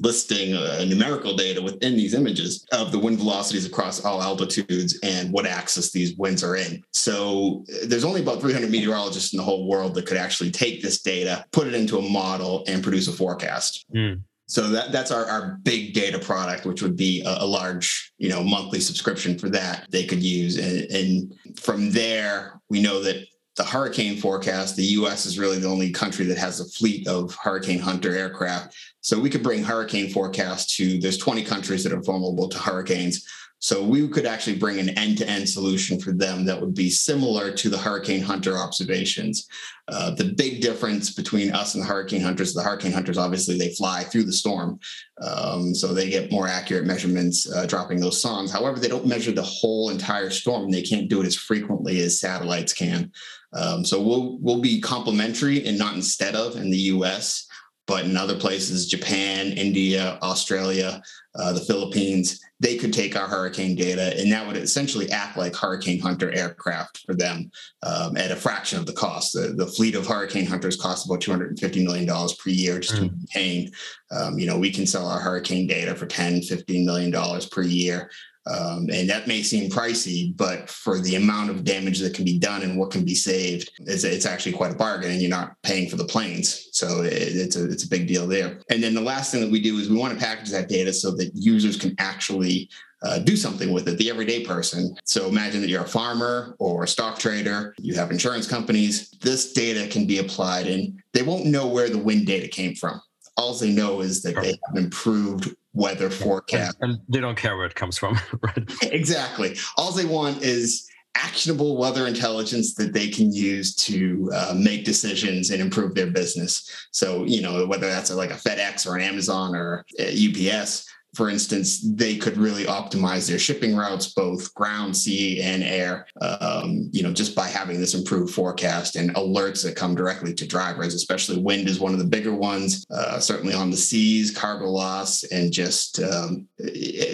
listing 0.00 0.54
uh, 0.54 0.84
numerical 0.88 1.36
data 1.36 1.62
within 1.62 1.96
these 1.96 2.14
images 2.14 2.66
of 2.72 2.92
the 2.92 2.98
wind 2.98 3.18
velocities 3.18 3.66
across 3.66 4.04
all 4.04 4.22
altitudes 4.22 4.98
and 5.02 5.32
what 5.32 5.46
axis 5.46 5.92
these 5.92 6.16
winds 6.16 6.42
are 6.42 6.56
in. 6.56 6.82
So 6.92 7.64
uh, 7.70 7.86
there's 7.86 8.04
only 8.04 8.20
about 8.20 8.40
300 8.40 8.70
meteorologists 8.70 9.32
in 9.32 9.36
the 9.36 9.44
whole 9.44 9.68
world 9.68 9.94
that 9.94 10.06
could 10.06 10.16
actually 10.16 10.50
take 10.50 10.82
this 10.82 11.00
data, 11.00 11.44
put 11.52 11.66
it 11.66 11.74
into 11.74 11.98
a 11.98 12.02
model, 12.02 12.64
and 12.66 12.82
produce 12.82 13.08
a 13.08 13.12
forecast. 13.12 13.84
Mm. 13.94 14.22
So 14.46 14.68
that 14.68 14.92
that's 14.92 15.10
our, 15.10 15.24
our 15.24 15.58
big 15.62 15.94
data 15.94 16.18
product, 16.18 16.66
which 16.66 16.82
would 16.82 16.96
be 16.96 17.22
a, 17.22 17.38
a, 17.40 17.46
large, 17.46 18.12
you 18.18 18.28
know, 18.28 18.42
monthly 18.44 18.78
subscription 18.78 19.38
for 19.38 19.48
that 19.48 19.86
they 19.90 20.04
could 20.04 20.22
use. 20.22 20.58
And, 20.58 20.90
and 20.90 21.58
from 21.58 21.90
there, 21.90 22.60
we 22.68 22.82
know 22.82 23.02
that 23.02 23.26
the 23.56 23.64
hurricane 23.64 24.16
forecast, 24.16 24.76
the 24.76 24.84
US 24.84 25.26
is 25.26 25.38
really 25.38 25.58
the 25.58 25.68
only 25.68 25.90
country 25.90 26.24
that 26.26 26.38
has 26.38 26.60
a 26.60 26.64
fleet 26.64 27.06
of 27.06 27.34
Hurricane 27.34 27.78
Hunter 27.78 28.14
aircraft. 28.14 28.74
So 29.00 29.18
we 29.18 29.30
could 29.30 29.42
bring 29.42 29.62
hurricane 29.62 30.10
forecast 30.10 30.74
to 30.76 30.98
there's 30.98 31.18
20 31.18 31.44
countries 31.44 31.84
that 31.84 31.92
are 31.92 32.02
vulnerable 32.02 32.48
to 32.48 32.58
hurricanes. 32.58 33.26
So 33.64 33.82
we 33.82 34.06
could 34.08 34.26
actually 34.26 34.56
bring 34.56 34.78
an 34.78 34.90
end-to-end 34.90 35.48
solution 35.48 35.98
for 35.98 36.12
them 36.12 36.44
that 36.44 36.60
would 36.60 36.74
be 36.74 36.90
similar 36.90 37.50
to 37.52 37.70
the 37.70 37.78
Hurricane 37.78 38.20
Hunter 38.20 38.58
observations. 38.58 39.48
Uh, 39.88 40.10
the 40.10 40.34
big 40.36 40.60
difference 40.60 41.14
between 41.14 41.50
us 41.50 41.74
and 41.74 41.82
the 41.82 41.88
Hurricane 41.88 42.20
Hunters, 42.20 42.52
the 42.52 42.62
Hurricane 42.62 42.92
Hunters 42.92 43.16
obviously 43.16 43.56
they 43.56 43.74
fly 43.74 44.04
through 44.04 44.24
the 44.24 44.34
storm, 44.34 44.78
um, 45.22 45.74
so 45.74 45.94
they 45.94 46.10
get 46.10 46.30
more 46.30 46.46
accurate 46.46 46.84
measurements 46.84 47.50
uh, 47.50 47.64
dropping 47.64 48.00
those 48.00 48.22
sondes. 48.22 48.52
However, 48.52 48.78
they 48.78 48.88
don't 48.88 49.06
measure 49.06 49.32
the 49.32 49.40
whole 49.40 49.88
entire 49.88 50.28
storm. 50.28 50.70
They 50.70 50.82
can't 50.82 51.08
do 51.08 51.22
it 51.22 51.26
as 51.26 51.34
frequently 51.34 52.02
as 52.02 52.20
satellites 52.20 52.74
can. 52.74 53.12
Um, 53.54 53.84
so 53.84 54.00
we'll 54.00 54.38
we'll 54.40 54.60
be 54.60 54.80
complementary 54.80 55.64
and 55.66 55.78
not 55.78 55.94
instead 55.94 56.34
of 56.34 56.56
in 56.56 56.70
the 56.70 56.78
U.S. 56.78 57.46
But 57.86 58.06
in 58.06 58.16
other 58.16 58.36
places, 58.36 58.86
Japan, 58.86 59.52
India, 59.52 60.18
Australia, 60.22 61.02
uh, 61.34 61.52
the 61.52 61.60
Philippines, 61.60 62.40
they 62.60 62.76
could 62.76 62.92
take 62.92 63.14
our 63.14 63.28
hurricane 63.28 63.74
data 63.74 64.18
and 64.18 64.32
that 64.32 64.46
would 64.46 64.56
essentially 64.56 65.10
act 65.10 65.36
like 65.36 65.54
Hurricane 65.54 66.00
Hunter 66.00 66.32
aircraft 66.32 67.02
for 67.04 67.14
them 67.14 67.50
um, 67.82 68.16
at 68.16 68.30
a 68.30 68.36
fraction 68.36 68.78
of 68.78 68.86
the 68.86 68.92
cost. 68.94 69.34
The, 69.34 69.52
the, 69.54 69.66
fleet 69.66 69.96
of 69.96 70.06
Hurricane 70.06 70.46
Hunters 70.46 70.76
costs 70.76 71.04
about 71.04 71.20
$250 71.20 71.84
million 71.84 72.06
per 72.06 72.50
year 72.50 72.78
just 72.78 72.94
mm. 72.94 73.08
to 73.08 73.14
maintain. 73.14 73.70
Um, 74.12 74.38
you 74.38 74.46
know, 74.46 74.58
we 74.58 74.70
can 74.70 74.86
sell 74.86 75.06
our 75.06 75.20
hurricane 75.20 75.66
data 75.66 75.94
for 75.94 76.06
10, 76.06 76.40
$15 76.40 76.84
million 76.86 77.40
per 77.50 77.62
year. 77.62 78.10
Um, 78.46 78.88
and 78.92 79.08
that 79.08 79.26
may 79.26 79.42
seem 79.42 79.70
pricey, 79.70 80.36
but 80.36 80.68
for 80.68 81.00
the 81.00 81.16
amount 81.16 81.48
of 81.50 81.64
damage 81.64 81.98
that 82.00 82.14
can 82.14 82.26
be 82.26 82.38
done 82.38 82.62
and 82.62 82.78
what 82.78 82.90
can 82.90 83.04
be 83.04 83.14
saved, 83.14 83.70
it's, 83.80 84.04
it's 84.04 84.26
actually 84.26 84.52
quite 84.52 84.72
a 84.72 84.76
bargain, 84.76 85.10
and 85.10 85.20
you're 85.20 85.30
not 85.30 85.56
paying 85.62 85.88
for 85.88 85.96
the 85.96 86.04
planes. 86.04 86.68
So 86.72 87.02
it, 87.02 87.14
it's 87.14 87.56
a 87.56 87.64
it's 87.70 87.84
a 87.84 87.88
big 87.88 88.06
deal 88.06 88.26
there. 88.26 88.60
And 88.70 88.82
then 88.82 88.94
the 88.94 89.00
last 89.00 89.32
thing 89.32 89.40
that 89.40 89.50
we 89.50 89.62
do 89.62 89.78
is 89.78 89.88
we 89.88 89.96
want 89.96 90.12
to 90.12 90.24
package 90.24 90.50
that 90.50 90.68
data 90.68 90.92
so 90.92 91.10
that 91.12 91.30
users 91.34 91.78
can 91.78 91.94
actually 91.98 92.68
uh, 93.02 93.18
do 93.18 93.36
something 93.36 93.72
with 93.72 93.88
it, 93.88 93.98
the 93.98 94.10
everyday 94.10 94.44
person. 94.44 94.94
So 95.04 95.26
imagine 95.26 95.60
that 95.60 95.68
you're 95.68 95.84
a 95.84 95.88
farmer 95.88 96.54
or 96.58 96.84
a 96.84 96.88
stock 96.88 97.18
trader, 97.18 97.74
you 97.78 97.94
have 97.94 98.10
insurance 98.10 98.48
companies. 98.48 99.10
This 99.22 99.52
data 99.52 99.88
can 99.88 100.06
be 100.06 100.18
applied, 100.18 100.66
and 100.66 101.02
they 101.12 101.22
won't 101.22 101.46
know 101.46 101.66
where 101.66 101.88
the 101.88 101.98
wind 101.98 102.26
data 102.26 102.48
came 102.48 102.74
from. 102.74 103.00
All 103.36 103.54
they 103.54 103.72
know 103.72 104.00
is 104.00 104.22
that 104.22 104.36
they 104.36 104.58
have 104.66 104.76
improved 104.76 105.54
weather 105.74 106.08
forecast. 106.08 106.78
And 106.80 106.98
they 107.08 107.20
don't 107.20 107.36
care 107.36 107.56
where 107.56 107.66
it 107.66 107.74
comes 107.74 107.98
from, 107.98 108.18
right? 108.42 108.72
Exactly. 108.82 109.56
All 109.76 109.92
they 109.92 110.06
want 110.06 110.42
is 110.42 110.88
actionable 111.16 111.76
weather 111.76 112.06
intelligence 112.06 112.74
that 112.74 112.92
they 112.92 113.08
can 113.08 113.32
use 113.32 113.74
to 113.74 114.30
uh, 114.34 114.54
make 114.56 114.84
decisions 114.84 115.50
and 115.50 115.60
improve 115.60 115.94
their 115.94 116.10
business. 116.10 116.88
So, 116.90 117.24
you 117.24 117.40
know, 117.40 117.66
whether 117.66 117.86
that's 117.86 118.12
like 118.12 118.30
a 118.30 118.34
FedEx 118.34 118.86
or 118.86 118.96
an 118.96 119.02
Amazon 119.02 119.54
or 119.54 119.84
UPS, 120.00 120.88
for 121.14 121.30
instance, 121.30 121.80
they 121.80 122.16
could 122.16 122.36
really 122.36 122.64
optimize 122.64 123.28
their 123.28 123.38
shipping 123.38 123.76
routes, 123.76 124.12
both 124.12 124.52
ground, 124.54 124.96
sea, 124.96 125.40
and 125.40 125.62
air. 125.62 126.06
Um, 126.20 126.88
you 126.92 127.02
know, 127.02 127.12
just 127.12 127.34
by 127.34 127.46
having 127.46 127.80
this 127.80 127.94
improved 127.94 128.34
forecast 128.34 128.96
and 128.96 129.14
alerts 129.14 129.62
that 129.64 129.76
come 129.76 129.94
directly 129.94 130.34
to 130.34 130.46
drivers, 130.46 130.94
especially 130.94 131.38
wind 131.38 131.68
is 131.68 131.80
one 131.80 131.92
of 131.92 131.98
the 131.98 132.04
bigger 132.04 132.34
ones. 132.34 132.84
Uh, 132.90 133.18
certainly 133.18 133.54
on 133.54 133.70
the 133.70 133.76
seas, 133.76 134.30
cargo 134.30 134.66
loss, 134.66 135.22
and 135.24 135.52
just 135.52 136.02
um, 136.02 136.48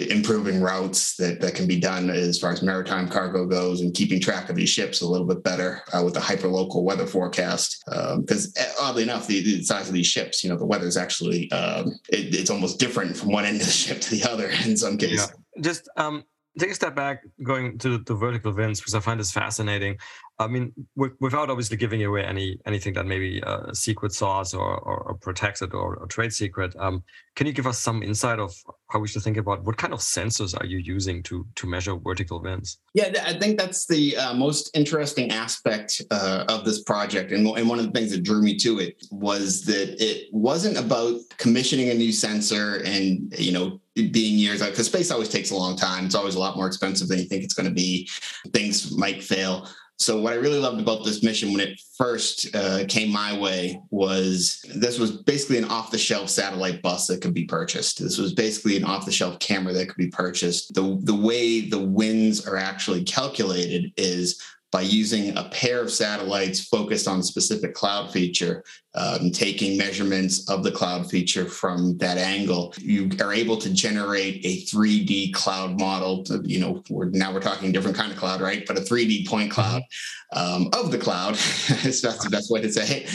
improving 0.09 0.61
routes 0.61 1.15
that 1.15 1.39
that 1.41 1.55
can 1.55 1.67
be 1.67 1.79
done 1.79 2.09
as 2.09 2.39
far 2.39 2.51
as 2.51 2.61
maritime 2.61 3.07
cargo 3.07 3.45
goes, 3.45 3.81
and 3.81 3.93
keeping 3.93 4.19
track 4.19 4.49
of 4.49 4.55
these 4.55 4.69
ships 4.69 5.01
a 5.01 5.07
little 5.07 5.27
bit 5.27 5.43
better 5.43 5.83
uh, 5.93 6.01
with 6.03 6.13
the 6.13 6.19
hyperlocal 6.19 6.83
weather 6.83 7.05
forecast. 7.05 7.83
Because 7.85 8.47
um, 8.57 8.65
oddly 8.79 9.03
enough, 9.03 9.27
the, 9.27 9.41
the, 9.41 9.63
size 9.63 9.87
of 9.87 9.93
these 9.93 10.07
ships, 10.07 10.43
you 10.43 10.49
know, 10.49 10.57
the 10.57 10.65
weather 10.65 10.87
is 10.87 10.97
actually 10.97 11.51
um, 11.51 11.99
it, 12.09 12.33
it's 12.33 12.49
almost 12.49 12.79
different 12.79 13.15
from 13.15 13.31
one 13.31 13.45
end 13.45 13.59
of 13.59 13.67
the 13.67 13.71
ship 13.71 13.90
to 13.99 14.11
the 14.11 14.23
other 14.29 14.49
in 14.65 14.77
some 14.77 14.97
cases. 14.97 15.31
Yeah. 15.55 15.61
Just 15.61 15.89
um, 15.97 16.23
take 16.57 16.71
a 16.71 16.75
step 16.75 16.95
back, 16.95 17.23
going 17.43 17.77
to 17.79 17.97
the 17.99 18.15
vertical 18.15 18.53
winds 18.53 18.79
because 18.79 18.95
I 18.95 18.99
find 18.99 19.19
this 19.19 19.31
fascinating. 19.31 19.97
I 20.39 20.47
mean, 20.47 20.73
without 20.95 21.49
obviously 21.49 21.77
giving 21.77 22.03
away 22.03 22.23
any 22.23 22.57
anything 22.65 22.93
that 22.93 23.05
maybe 23.05 23.41
a 23.45 23.75
secret 23.75 24.11
sauce 24.11 24.53
or, 24.53 24.79
or, 24.79 24.99
or 25.01 25.13
protects 25.15 25.61
it 25.61 25.73
or 25.73 26.05
trade 26.07 26.33
secret, 26.33 26.75
um, 26.79 27.03
can 27.35 27.45
you 27.47 27.53
give 27.53 27.67
us 27.67 27.77
some 27.77 28.01
insight 28.01 28.39
of 28.39 28.53
how 28.89 28.99
we 28.99 29.07
should 29.07 29.21
think 29.21 29.37
about 29.37 29.63
what 29.63 29.77
kind 29.77 29.93
of 29.93 29.99
sensors 29.99 30.59
are 30.59 30.65
you 30.65 30.79
using 30.79 31.21
to 31.23 31.45
to 31.55 31.67
measure 31.67 31.95
vertical 31.95 32.41
winds? 32.41 32.79
Yeah, 32.93 33.13
I 33.23 33.33
think 33.33 33.59
that's 33.59 33.85
the 33.85 34.17
uh, 34.17 34.33
most 34.33 34.71
interesting 34.75 35.31
aspect 35.31 36.01
uh, 36.09 36.45
of 36.49 36.65
this 36.65 36.81
project, 36.83 37.31
and, 37.31 37.45
and 37.47 37.69
one 37.69 37.77
of 37.77 37.85
the 37.85 37.91
things 37.91 38.11
that 38.11 38.23
drew 38.23 38.41
me 38.41 38.57
to 38.57 38.79
it 38.79 39.03
was 39.11 39.63
that 39.65 40.01
it 40.03 40.27
wasn't 40.31 40.77
about 40.77 41.19
commissioning 41.37 41.89
a 41.89 41.93
new 41.93 42.11
sensor 42.11 42.81
and 42.83 43.33
you 43.37 43.51
know 43.51 43.79
being 43.95 44.37
years 44.39 44.61
out 44.61 44.71
because 44.71 44.87
space 44.87 45.11
always 45.11 45.29
takes 45.29 45.51
a 45.51 45.55
long 45.55 45.75
time. 45.75 46.05
It's 46.05 46.15
always 46.15 46.35
a 46.35 46.39
lot 46.39 46.55
more 46.55 46.67
expensive 46.67 47.07
than 47.07 47.19
you 47.19 47.25
think 47.25 47.43
it's 47.43 47.53
going 47.53 47.67
to 47.67 47.75
be. 47.75 48.09
Things 48.53 48.95
might 48.97 49.23
fail. 49.23 49.67
So 50.01 50.19
what 50.19 50.33
I 50.33 50.37
really 50.37 50.57
loved 50.57 50.81
about 50.81 51.05
this 51.05 51.21
mission 51.21 51.51
when 51.51 51.61
it 51.61 51.79
first 51.95 52.53
uh, 52.55 52.85
came 52.87 53.11
my 53.11 53.37
way 53.37 53.79
was 53.91 54.63
this 54.75 54.97
was 54.97 55.11
basically 55.11 55.59
an 55.59 55.65
off-the-shelf 55.65 56.27
satellite 56.27 56.81
bus 56.81 57.05
that 57.07 57.21
could 57.21 57.35
be 57.35 57.45
purchased. 57.45 58.01
This 58.01 58.17
was 58.17 58.33
basically 58.33 58.77
an 58.77 58.83
off-the-shelf 58.83 59.37
camera 59.39 59.73
that 59.73 59.87
could 59.87 59.97
be 59.97 60.09
purchased. 60.09 60.73
The 60.73 60.99
the 61.03 61.15
way 61.15 61.61
the 61.61 61.79
winds 61.79 62.47
are 62.47 62.57
actually 62.57 63.03
calculated 63.03 63.93
is 63.95 64.41
by 64.71 64.81
using 64.81 65.37
a 65.37 65.43
pair 65.49 65.81
of 65.81 65.91
satellites 65.91 66.61
focused 66.61 67.07
on 67.07 67.19
a 67.19 67.23
specific 67.23 67.73
cloud 67.73 68.11
feature, 68.11 68.63
um, 68.95 69.31
taking 69.31 69.77
measurements 69.77 70.49
of 70.49 70.63
the 70.63 70.71
cloud 70.71 71.09
feature 71.09 71.45
from 71.45 71.97
that 71.97 72.17
angle, 72.17 72.73
you 72.77 73.09
are 73.19 73.33
able 73.33 73.57
to 73.57 73.73
generate 73.73 74.45
a 74.45 74.63
3D 74.63 75.33
cloud 75.33 75.77
model. 75.77 76.23
To, 76.23 76.41
you 76.45 76.59
know, 76.59 76.81
we're, 76.89 77.09
now 77.09 77.33
we're 77.33 77.41
talking 77.41 77.71
different 77.71 77.97
kind 77.97 78.11
of 78.11 78.17
cloud, 78.17 78.39
right? 78.39 78.65
But 78.65 78.77
a 78.77 78.81
3D 78.81 79.27
point 79.27 79.51
mm-hmm. 79.51 79.61
cloud 79.61 79.83
um, 80.33 80.69
of 80.73 80.91
the 80.91 80.97
cloud. 80.97 81.35
that's 81.83 82.01
the 82.01 82.29
best 82.31 82.49
way 82.49 82.61
to 82.61 82.71
say. 82.71 83.05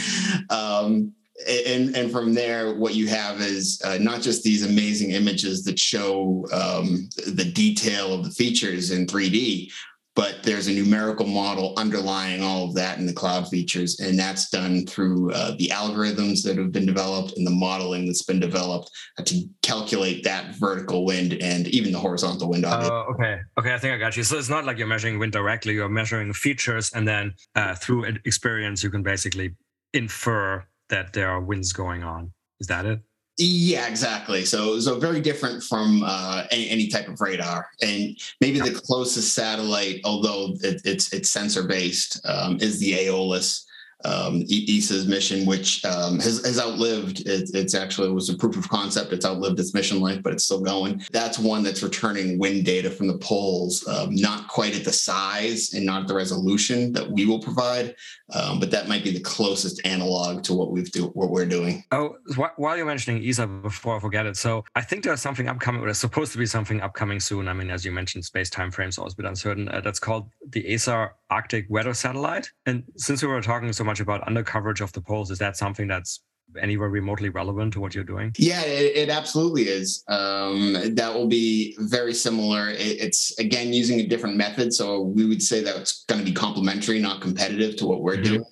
Um, 0.49 1.13
and 1.47 1.95
and 1.95 2.11
from 2.11 2.33
there, 2.33 2.75
what 2.75 2.95
you 2.95 3.07
have 3.07 3.41
is 3.41 3.79
uh, 3.85 3.97
not 3.99 4.21
just 4.21 4.43
these 4.43 4.65
amazing 4.65 5.11
images 5.11 5.63
that 5.65 5.77
show 5.77 6.47
um, 6.51 7.09
the 7.27 7.51
detail 7.53 8.13
of 8.13 8.23
the 8.23 8.31
features 8.31 8.89
in 8.89 9.05
3D, 9.05 9.71
but 10.17 10.41
there's 10.41 10.67
a 10.67 10.73
numerical 10.73 11.27
model 11.27 11.73
underlying 11.77 12.41
all 12.41 12.65
of 12.65 12.73
that 12.73 12.97
in 12.97 13.05
the 13.05 13.13
cloud 13.13 13.47
features 13.47 13.99
and 13.99 14.17
that's 14.17 14.49
done 14.49 14.85
through 14.85 15.31
uh, 15.31 15.55
the 15.59 15.67
algorithms 15.67 16.43
that 16.43 16.57
have 16.57 16.71
been 16.71 16.87
developed 16.87 17.37
and 17.37 17.45
the 17.45 17.51
modeling 17.51 18.07
that's 18.07 18.23
been 18.23 18.39
developed 18.39 18.89
to 19.23 19.47
calculate 19.61 20.23
that 20.23 20.55
vertical 20.55 21.05
wind 21.05 21.33
and 21.41 21.67
even 21.67 21.93
the 21.93 21.99
horizontal 21.99 22.49
wind 22.49 22.65
uh, 22.65 23.05
okay. 23.11 23.39
Okay 23.59 23.73
i 23.73 23.77
think 23.77 23.93
i 23.93 23.97
got 23.97 24.17
you. 24.17 24.23
So 24.23 24.37
it's 24.37 24.49
not 24.49 24.65
like 24.65 24.77
you're 24.77 24.87
measuring 24.87 25.19
wind 25.19 25.31
directly 25.31 25.75
you're 25.75 25.87
measuring 25.87 26.33
features 26.33 26.91
and 26.93 27.07
then 27.07 27.33
uh, 27.55 27.75
through 27.75 28.05
experience 28.25 28.83
you 28.83 28.89
can 28.89 29.03
basically 29.03 29.55
infer 29.93 30.65
that 30.89 31.13
there 31.13 31.29
are 31.29 31.41
winds 31.41 31.73
going 31.73 32.03
on. 32.03 32.31
Is 32.59 32.67
that 32.67 32.85
it 32.85 32.99
yeah, 33.37 33.87
exactly. 33.87 34.45
So, 34.45 34.79
so 34.79 34.99
very 34.99 35.21
different 35.21 35.63
from 35.63 36.03
uh, 36.03 36.45
any, 36.49 36.69
any, 36.69 36.87
type 36.87 37.07
of 37.07 37.21
radar, 37.21 37.69
and 37.81 38.17
maybe 38.41 38.59
the 38.59 38.71
closest 38.71 39.35
satellite, 39.35 40.01
although 40.05 40.55
it, 40.61 40.81
it's 40.85 41.13
it's 41.13 41.29
sensor 41.29 41.63
based, 41.63 42.19
um, 42.25 42.57
is 42.59 42.79
the 42.79 42.93
Aeolus 42.93 43.66
um, 44.05 44.43
ESA's 44.49 45.07
mission, 45.07 45.45
which 45.45 45.83
um, 45.85 46.19
has, 46.19 46.45
has 46.45 46.59
outlived 46.59 47.21
it, 47.21 47.49
it's 47.53 47.73
actually 47.73 48.09
it 48.09 48.13
was 48.13 48.29
a 48.29 48.37
proof 48.37 48.57
of 48.57 48.69
concept. 48.69 49.11
It's 49.11 49.25
outlived 49.25 49.59
its 49.59 49.73
mission 49.73 49.99
life, 49.99 50.21
but 50.21 50.33
it's 50.33 50.43
still 50.43 50.61
going. 50.61 51.01
That's 51.11 51.39
one 51.39 51.63
that's 51.63 51.81
returning 51.81 52.37
wind 52.37 52.65
data 52.65 52.89
from 52.89 53.07
the 53.07 53.17
poles, 53.17 53.87
um, 53.87 54.13
not 54.13 54.47
quite 54.47 54.75
at 54.75 54.85
the 54.85 54.93
size 54.93 55.73
and 55.73 55.85
not 55.85 56.07
the 56.07 56.15
resolution 56.15 56.93
that 56.93 57.09
we 57.09 57.25
will 57.25 57.39
provide, 57.39 57.95
um, 58.33 58.59
but 58.59 58.71
that 58.71 58.87
might 58.87 59.03
be 59.03 59.11
the 59.11 59.19
closest 59.19 59.81
analog 59.85 60.43
to 60.43 60.53
what 60.53 60.71
we've 60.71 60.91
do 60.91 61.07
what 61.07 61.29
we're 61.29 61.45
doing. 61.45 61.83
Oh, 61.91 62.17
while 62.57 62.77
you're 62.77 62.85
mentioning 62.85 63.23
ESA, 63.27 63.47
before 63.47 63.97
I 63.97 63.99
forget 63.99 64.25
it, 64.25 64.37
so 64.37 64.63
I 64.75 64.81
think 64.81 65.03
there's 65.03 65.21
something 65.21 65.47
upcoming. 65.47 65.81
There's 65.81 65.97
supposed 65.97 66.31
to 66.33 66.37
be 66.37 66.45
something 66.45 66.81
upcoming 66.81 67.19
soon. 67.19 67.47
I 67.47 67.53
mean, 67.53 67.71
as 67.71 67.83
you 67.83 67.91
mentioned, 67.91 68.25
space 68.25 68.49
time 68.49 68.71
frames 68.71 68.97
always 68.97 69.13
a 69.13 69.17
bit 69.17 69.25
uncertain. 69.25 69.69
Uh, 69.69 69.81
that's 69.81 69.99
called 69.99 70.29
the 70.49 70.73
ESA 70.73 71.11
Arctic 71.29 71.65
Weather 71.69 71.93
Satellite. 71.93 72.49
And 72.65 72.83
since 72.95 73.21
we 73.21 73.27
were 73.27 73.41
talking 73.41 73.71
so 73.73 73.83
much 73.83 73.99
about 73.99 74.25
under 74.27 74.43
coverage 74.43 74.81
of 74.81 74.91
the 74.93 75.01
poles, 75.01 75.31
is 75.31 75.39
that 75.39 75.57
something 75.57 75.87
that's 75.87 76.21
anywhere 76.61 76.89
remotely 76.89 77.29
relevant 77.29 77.73
to 77.73 77.79
what 77.79 77.93
you're 77.93 78.03
doing? 78.03 78.33
Yeah, 78.37 78.61
it, 78.61 78.95
it 78.95 79.09
absolutely 79.09 79.63
is. 79.63 80.03
Um, 80.07 80.77
that 80.95 81.13
will 81.13 81.27
be 81.27 81.75
very 81.79 82.13
similar. 82.13 82.69
It, 82.69 83.01
it's 83.01 83.37
again 83.39 83.73
using 83.73 83.99
a 83.99 84.07
different 84.07 84.37
method, 84.37 84.73
so 84.73 85.01
we 85.01 85.25
would 85.25 85.41
say 85.41 85.61
that 85.61 85.75
it's 85.75 86.05
going 86.05 86.19
to 86.19 86.25
be 86.25 86.33
complementary, 86.33 86.99
not 86.99 87.21
competitive 87.21 87.75
to 87.77 87.85
what 87.85 88.01
we're 88.01 88.15
mm-hmm. 88.15 88.23
doing. 88.23 88.45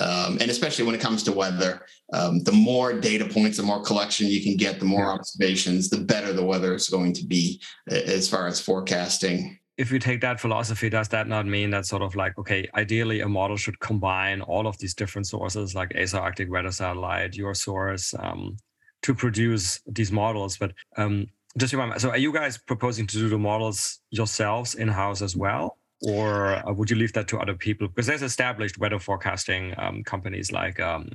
Um, 0.00 0.36
and 0.40 0.50
especially 0.50 0.84
when 0.84 0.94
it 0.94 1.00
comes 1.00 1.22
to 1.22 1.32
weather, 1.32 1.86
um, 2.12 2.42
the 2.42 2.52
more 2.52 2.92
data 2.92 3.24
points, 3.24 3.56
the 3.56 3.62
more 3.62 3.82
collection 3.82 4.26
you 4.26 4.42
can 4.42 4.56
get, 4.56 4.78
the 4.78 4.84
more 4.84 5.10
observations, 5.10 5.88
the 5.88 6.00
better 6.00 6.34
the 6.34 6.44
weather 6.44 6.74
is 6.74 6.90
going 6.90 7.14
to 7.14 7.24
be 7.24 7.62
as 7.88 8.28
far 8.28 8.46
as 8.46 8.60
forecasting 8.60 9.58
if 9.78 9.92
you 9.92 9.98
take 9.98 10.20
that 10.22 10.40
philosophy, 10.40 10.88
does 10.88 11.08
that 11.08 11.28
not 11.28 11.46
mean 11.46 11.70
that 11.70 11.84
sort 11.84 12.02
of 12.02 12.16
like, 12.16 12.38
okay, 12.38 12.68
ideally 12.74 13.20
a 13.20 13.28
model 13.28 13.56
should 13.56 13.78
combine 13.78 14.40
all 14.40 14.66
of 14.66 14.78
these 14.78 14.94
different 14.94 15.26
sources 15.26 15.74
like 15.74 15.92
ESA 15.94 16.18
Arctic 16.18 16.50
Weather 16.50 16.72
Satellite, 16.72 17.36
your 17.36 17.54
source, 17.54 18.14
um, 18.18 18.56
to 19.02 19.14
produce 19.14 19.80
these 19.86 20.10
models? 20.10 20.56
But 20.56 20.72
um, 20.96 21.26
just 21.58 21.74
remember, 21.74 21.98
so 21.98 22.10
are 22.10 22.16
you 22.16 22.32
guys 22.32 22.56
proposing 22.56 23.06
to 23.06 23.18
do 23.18 23.28
the 23.28 23.38
models 23.38 24.00
yourselves 24.10 24.74
in 24.74 24.88
house 24.88 25.20
as 25.20 25.36
well? 25.36 25.78
Or 26.02 26.56
uh, 26.66 26.72
would 26.72 26.90
you 26.90 26.96
leave 26.96 27.12
that 27.12 27.28
to 27.28 27.38
other 27.38 27.54
people? 27.54 27.88
Because 27.88 28.06
there's 28.06 28.22
established 28.22 28.78
weather 28.78 28.98
forecasting 28.98 29.74
um, 29.78 30.04
companies 30.04 30.52
like 30.52 30.80
um, 30.80 31.08